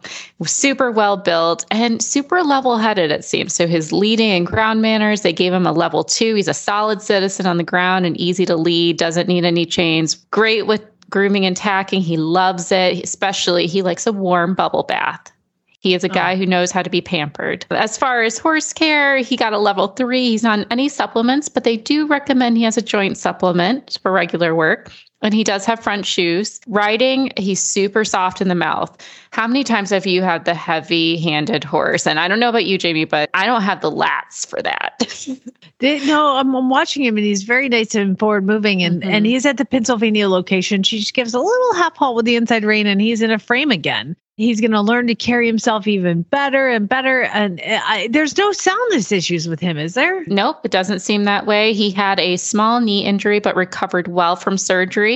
Super 0.45 0.91
well 0.91 1.17
built 1.17 1.65
and 1.71 2.03
super 2.03 2.43
level 2.43 2.79
headed. 2.79 3.11
It 3.11 3.25
seems 3.25 3.55
so. 3.55 3.67
His 3.67 3.93
leading 3.93 4.31
and 4.31 4.47
ground 4.47 4.83
manners. 4.83 5.23
They 5.23 5.33
gave 5.33 5.53
him 5.53 5.67
a 5.67 5.73
level 5.73 6.05
two. 6.05 6.35
He's 6.35 6.49
a 6.49 6.55
solid 6.55 7.03
citizen 7.03 7.47
on 7.47 7.57
the 7.57 7.65
ground 7.65 8.07
and 8.07 8.17
easy 8.17 8.47
to 8.47 8.57
lead. 8.57 8.97
Doesn't 8.97 9.29
need 9.29 9.45
any 9.45 9.67
chains. 9.67 10.15
Great 10.15 10.67
with 10.67 10.85
grooming 11.11 11.47
and 11.47 11.57
tacking. 11.57 12.01
He 12.01 12.17
loves 12.17 12.71
it. 12.73 13.03
Especially 13.03 13.67
he 13.67 13.83
likes 13.83 14.07
a 14.07 14.13
warm 14.13 14.55
bubble 14.55 14.83
bath. 14.83 15.33
He 15.81 15.95
is 15.95 16.03
a 16.03 16.09
guy 16.09 16.35
oh. 16.35 16.37
who 16.37 16.47
knows 16.47 16.73
how 16.73 16.83
to 16.83 16.91
be 16.91 17.01
pampered. 17.01 17.65
As 17.71 17.97
far 17.97 18.23
as 18.23 18.39
horse 18.39 18.73
care, 18.73 19.19
he 19.19 19.37
got 19.37 19.53
a 19.53 19.59
level 19.59 19.89
three. 19.89 20.31
He's 20.31 20.45
on 20.45 20.67
any 20.71 20.89
supplements, 20.89 21.49
but 21.49 21.65
they 21.65 21.77
do 21.77 22.07
recommend 22.07 22.57
he 22.57 22.65
has 22.65 22.77
a 22.77 22.83
joint 22.83 23.17
supplement 23.17 23.97
for 24.03 24.11
regular 24.11 24.55
work. 24.57 24.91
And 25.21 25.35
he 25.35 25.43
does 25.43 25.65
have 25.65 25.81
front 25.81 26.07
shoes. 26.07 26.61
Riding, 26.69 27.33
he's 27.37 27.61
super 27.61 28.05
soft 28.05 28.41
in 28.41 28.47
the 28.49 28.55
mouth. 28.55 28.97
How 29.33 29.49
many 29.49 29.65
times 29.65 29.91
have 29.91 30.07
you 30.07 30.23
had 30.23 30.45
the 30.45 30.55
heavy 30.55 31.17
handed 31.19 31.65
horse? 31.65 32.07
And 32.07 32.21
I 32.21 32.29
don't 32.29 32.39
know 32.39 32.49
about 32.49 32.67
you, 32.67 32.79
Jamie, 32.79 33.05
but 33.05 33.29
I 33.35 33.45
don't 33.45 33.63
have 33.63 33.81
the 33.81 33.91
lats 33.91 34.47
for 34.47 34.63
that. 34.63 35.27
No, 35.81 36.35
I'm, 36.35 36.57
I'm 36.57 36.71
watching 36.71 37.05
him 37.05 37.17
and 37.17 37.25
he's 37.25 37.45
very 37.45 37.69
nice 37.69 37.95
and 37.95 38.19
forward 38.19 38.45
moving. 38.45 38.83
And, 38.83 39.01
Mhm. 39.01 39.07
and 39.13 39.27
he's 39.27 39.47
at 39.47 39.59
the 39.59 39.65
Pennsylvania 39.65 40.29
location. 40.29 40.83
She 40.83 40.99
just 40.99 41.15
gives 41.15 41.35
a 41.35 41.39
little 41.39 41.75
half 41.75 41.97
halt 41.97 42.17
with 42.17 42.25
the 42.25 42.35
inside 42.35 42.65
rein 42.65 42.89
and 42.89 43.01
he's 43.01 43.23
in 43.23 43.31
a 43.31 43.39
frame 43.39 43.71
again. 43.71 44.17
He's 44.37 44.61
going 44.61 44.73
to 44.73 44.81
learn 44.81 45.07
to 45.09 45.15
carry 45.15 45.47
himself 45.47 45.87
even 45.87 46.23
better 46.23 46.69
and 46.69 46.89
better. 46.89 47.23
And 47.23 47.61
uh, 47.61 47.81
I, 47.85 48.09
there's 48.11 48.37
no 48.37 48.51
soundness 48.53 49.13
issues 49.13 49.49
with 49.49 49.59
him, 49.61 49.79
is 49.79 49.95
there? 49.95 50.25
Nope, 50.27 50.59
it 50.65 50.71
doesn't 50.73 50.99
seem 51.01 51.25
that 51.25 51.47
way. 51.47 51.73
He 51.73 51.91
had 51.91 52.19
a 52.21 52.37
small 52.39 52.81
knee 52.81 53.05
injury, 53.05 53.39
but 53.41 53.55
recovered 53.57 54.09
well 54.09 54.35
from 54.37 54.57
surgery. 54.59 55.08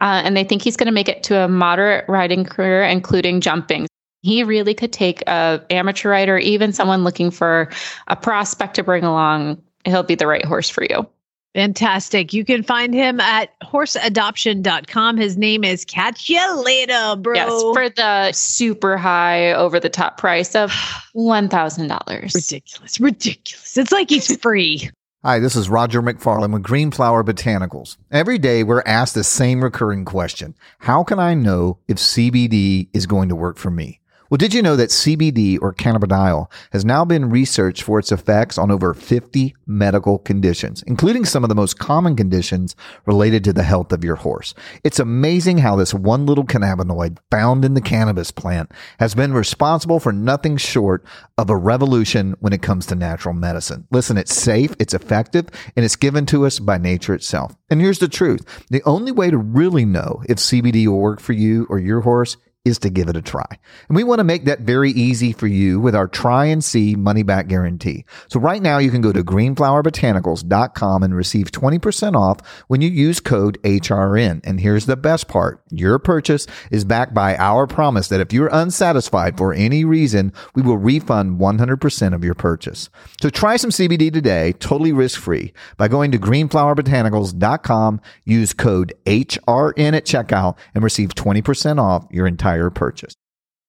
Uh, 0.00 0.22
and 0.24 0.36
they 0.36 0.44
think 0.44 0.62
he's 0.62 0.76
going 0.76 0.86
to 0.86 0.92
make 0.92 1.08
it 1.08 1.22
to 1.24 1.38
a 1.38 1.48
moderate 1.48 2.04
riding 2.08 2.44
career, 2.44 2.82
including 2.82 3.40
jumping. 3.40 3.86
He 4.22 4.44
really 4.44 4.74
could 4.74 4.92
take 4.92 5.22
a 5.22 5.64
amateur 5.70 6.10
rider, 6.10 6.38
even 6.38 6.72
someone 6.72 7.04
looking 7.04 7.30
for 7.30 7.70
a 8.08 8.16
prospect 8.16 8.74
to 8.74 8.82
bring 8.82 9.04
along. 9.04 9.62
He'll 9.84 10.02
be 10.02 10.14
the 10.14 10.26
right 10.26 10.44
horse 10.44 10.68
for 10.68 10.84
you. 10.84 11.08
Fantastic. 11.54 12.32
You 12.32 12.44
can 12.44 12.62
find 12.62 12.94
him 12.94 13.18
at 13.18 13.58
horseadoption.com. 13.60 15.16
His 15.16 15.36
name 15.36 15.64
is 15.64 15.84
Catch 15.84 16.28
You 16.28 16.62
Later, 16.62 17.16
bro. 17.18 17.34
Yes, 17.34 17.50
for 17.50 17.88
the 17.88 18.30
super 18.32 18.96
high 18.96 19.52
over 19.52 19.80
the 19.80 19.88
top 19.88 20.16
price 20.16 20.54
of 20.54 20.70
$1,000. 21.16 22.34
ridiculous. 22.34 23.00
Ridiculous. 23.00 23.76
It's 23.76 23.90
like 23.90 24.10
he's 24.10 24.36
free. 24.36 24.90
Hi, 25.22 25.38
this 25.38 25.54
is 25.54 25.68
Roger 25.68 26.00
McFarlane 26.00 26.50
with 26.50 26.62
Green 26.62 26.90
Flower 26.90 27.22
Botanicals. 27.22 27.98
Every 28.10 28.38
day 28.38 28.62
we're 28.62 28.82
asked 28.86 29.12
the 29.12 29.22
same 29.22 29.62
recurring 29.62 30.06
question. 30.06 30.54
How 30.78 31.04
can 31.04 31.18
I 31.18 31.34
know 31.34 31.76
if 31.86 31.98
CBD 31.98 32.88
is 32.94 33.04
going 33.04 33.28
to 33.28 33.36
work 33.36 33.58
for 33.58 33.70
me? 33.70 34.00
Well, 34.30 34.38
did 34.38 34.54
you 34.54 34.62
know 34.62 34.76
that 34.76 34.90
CBD 34.90 35.58
or 35.60 35.74
cannabidiol 35.74 36.52
has 36.70 36.84
now 36.84 37.04
been 37.04 37.30
researched 37.30 37.82
for 37.82 37.98
its 37.98 38.12
effects 38.12 38.58
on 38.58 38.70
over 38.70 38.94
50 38.94 39.56
medical 39.66 40.20
conditions, 40.20 40.84
including 40.86 41.24
some 41.24 41.42
of 41.42 41.48
the 41.48 41.56
most 41.56 41.80
common 41.80 42.14
conditions 42.14 42.76
related 43.06 43.42
to 43.42 43.52
the 43.52 43.64
health 43.64 43.90
of 43.90 44.04
your 44.04 44.14
horse? 44.14 44.54
It's 44.84 45.00
amazing 45.00 45.58
how 45.58 45.74
this 45.74 45.92
one 45.92 46.26
little 46.26 46.44
cannabinoid 46.44 47.18
found 47.28 47.64
in 47.64 47.74
the 47.74 47.80
cannabis 47.80 48.30
plant 48.30 48.70
has 49.00 49.16
been 49.16 49.34
responsible 49.34 49.98
for 49.98 50.12
nothing 50.12 50.56
short 50.56 51.04
of 51.36 51.50
a 51.50 51.56
revolution 51.56 52.36
when 52.38 52.52
it 52.52 52.62
comes 52.62 52.86
to 52.86 52.94
natural 52.94 53.34
medicine. 53.34 53.88
Listen, 53.90 54.16
it's 54.16 54.32
safe, 54.32 54.76
it's 54.78 54.94
effective, 54.94 55.48
and 55.74 55.84
it's 55.84 55.96
given 55.96 56.24
to 56.26 56.46
us 56.46 56.60
by 56.60 56.78
nature 56.78 57.14
itself. 57.14 57.56
And 57.68 57.80
here's 57.80 57.98
the 57.98 58.06
truth. 58.06 58.46
The 58.70 58.82
only 58.84 59.10
way 59.10 59.30
to 59.30 59.38
really 59.38 59.84
know 59.84 60.22
if 60.28 60.38
CBD 60.38 60.86
will 60.86 61.00
work 61.00 61.18
for 61.18 61.32
you 61.32 61.66
or 61.68 61.80
your 61.80 62.02
horse 62.02 62.36
is 62.66 62.78
to 62.78 62.90
give 62.90 63.08
it 63.08 63.16
a 63.16 63.22
try. 63.22 63.46
And 63.88 63.96
we 63.96 64.04
want 64.04 64.18
to 64.18 64.24
make 64.24 64.44
that 64.44 64.60
very 64.60 64.90
easy 64.90 65.32
for 65.32 65.46
you 65.46 65.80
with 65.80 65.94
our 65.94 66.06
try 66.06 66.44
and 66.44 66.62
see 66.62 66.94
money 66.94 67.22
back 67.22 67.48
guarantee. 67.48 68.04
So 68.28 68.38
right 68.38 68.60
now 68.60 68.76
you 68.76 68.90
can 68.90 69.00
go 69.00 69.12
to 69.12 69.24
greenflowerbotanicals.com 69.24 71.02
and 71.02 71.16
receive 71.16 71.50
20% 71.52 72.16
off 72.16 72.40
when 72.68 72.82
you 72.82 72.90
use 72.90 73.18
code 73.18 73.58
HRN. 73.62 74.42
And 74.44 74.60
here's 74.60 74.84
the 74.84 74.98
best 74.98 75.26
part. 75.26 75.62
Your 75.70 75.98
purchase 75.98 76.46
is 76.70 76.84
backed 76.84 77.14
by 77.14 77.34
our 77.36 77.66
promise 77.66 78.08
that 78.08 78.20
if 78.20 78.30
you're 78.30 78.50
unsatisfied 78.52 79.38
for 79.38 79.54
any 79.54 79.86
reason, 79.86 80.30
we 80.54 80.60
will 80.60 80.76
refund 80.76 81.40
100% 81.40 82.14
of 82.14 82.24
your 82.24 82.34
purchase. 82.34 82.90
So 83.22 83.30
try 83.30 83.56
some 83.56 83.70
CBD 83.70 84.12
today, 84.12 84.52
totally 84.52 84.92
risk-free 84.92 85.54
by 85.78 85.88
going 85.88 86.12
to 86.12 86.18
greenflowerbotanicals.com, 86.18 88.00
use 88.26 88.52
code 88.52 88.92
HRN 89.06 89.96
at 89.96 90.04
checkout 90.04 90.58
and 90.74 90.84
receive 90.84 91.14
20% 91.14 91.80
off 91.80 92.06
your 92.10 92.26
entire 92.26 92.49
purchase. 92.70 93.14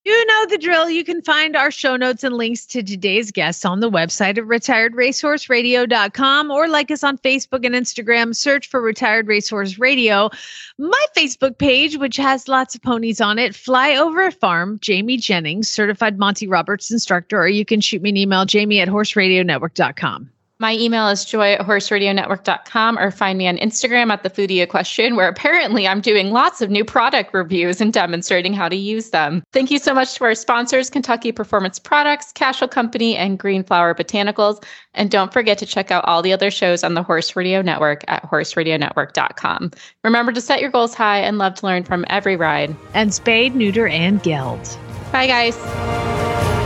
You 0.03 0.25
know 0.25 0.47
the 0.47 0.57
drill. 0.57 0.89
You 0.89 1.03
can 1.03 1.21
find 1.21 1.55
our 1.55 1.69
show 1.69 1.95
notes 1.95 2.23
and 2.23 2.35
links 2.35 2.65
to 2.67 2.81
today's 2.81 3.31
guests 3.31 3.65
on 3.65 3.81
the 3.81 3.91
website 3.91 4.39
at 4.39 4.45
retiredracehorseradio.com 4.45 6.49
or 6.49 6.67
like 6.67 6.89
us 6.89 7.03
on 7.03 7.19
Facebook 7.19 7.63
and 7.63 7.75
Instagram. 7.75 8.35
Search 8.35 8.67
for 8.67 8.81
Retired 8.81 9.27
Racehorse 9.27 9.77
Radio. 9.77 10.31
My 10.79 11.05
Facebook 11.15 11.59
page, 11.59 11.97
which 11.97 12.17
has 12.17 12.47
lots 12.47 12.73
of 12.73 12.81
ponies 12.81 13.21
on 13.21 13.37
it, 13.37 13.53
Fly 13.53 13.95
Over 13.95 14.31
Farm, 14.31 14.79
Jamie 14.81 15.17
Jennings, 15.17 15.69
certified 15.69 16.17
Monty 16.17 16.47
Roberts 16.47 16.89
instructor, 16.89 17.39
or 17.39 17.47
you 17.47 17.63
can 17.63 17.79
shoot 17.79 18.01
me 18.01 18.09
an 18.09 18.17
email, 18.17 18.45
jamie 18.45 18.79
at 18.79 18.87
horseradionetwork.com. 18.87 20.31
My 20.61 20.75
email 20.75 21.07
is 21.07 21.25
joy 21.25 21.53
at 21.53 21.61
horseradionetwork.com 21.61 22.99
or 22.99 23.09
find 23.09 23.35
me 23.39 23.47
on 23.47 23.57
Instagram 23.57 24.11
at 24.11 24.21
the 24.21 24.29
foodie 24.29 24.69
question, 24.69 25.15
where 25.15 25.27
apparently 25.27 25.87
I'm 25.87 26.01
doing 26.01 26.29
lots 26.29 26.61
of 26.61 26.69
new 26.69 26.85
product 26.85 27.33
reviews 27.33 27.81
and 27.81 27.91
demonstrating 27.91 28.53
how 28.53 28.69
to 28.69 28.75
use 28.75 29.09
them. 29.09 29.41
Thank 29.53 29.71
you 29.71 29.79
so 29.79 29.95
much 29.95 30.13
to 30.13 30.23
our 30.23 30.35
sponsors, 30.35 30.91
Kentucky 30.91 31.31
Performance 31.31 31.79
Products, 31.79 32.31
Cashel 32.33 32.67
Company, 32.67 33.17
and 33.17 33.39
Green 33.39 33.63
Flower 33.63 33.95
Botanicals. 33.95 34.63
And 34.93 35.09
don't 35.09 35.33
forget 35.33 35.57
to 35.57 35.65
check 35.65 35.89
out 35.89 36.05
all 36.05 36.21
the 36.21 36.31
other 36.31 36.51
shows 36.51 36.83
on 36.83 36.93
the 36.93 37.01
Horse 37.01 37.35
Radio 37.35 37.63
Network 37.63 38.03
at 38.07 38.21
horseradionetwork.com. 38.29 39.71
Remember 40.03 40.31
to 40.31 40.41
set 40.41 40.61
your 40.61 40.69
goals 40.69 40.93
high 40.93 41.21
and 41.21 41.39
love 41.39 41.55
to 41.55 41.65
learn 41.65 41.85
from 41.85 42.05
every 42.07 42.35
ride. 42.35 42.75
And 42.93 43.11
spade, 43.11 43.55
neuter, 43.55 43.87
and 43.87 44.21
geld. 44.21 44.77
Bye, 45.11 45.25
guys. 45.25 46.60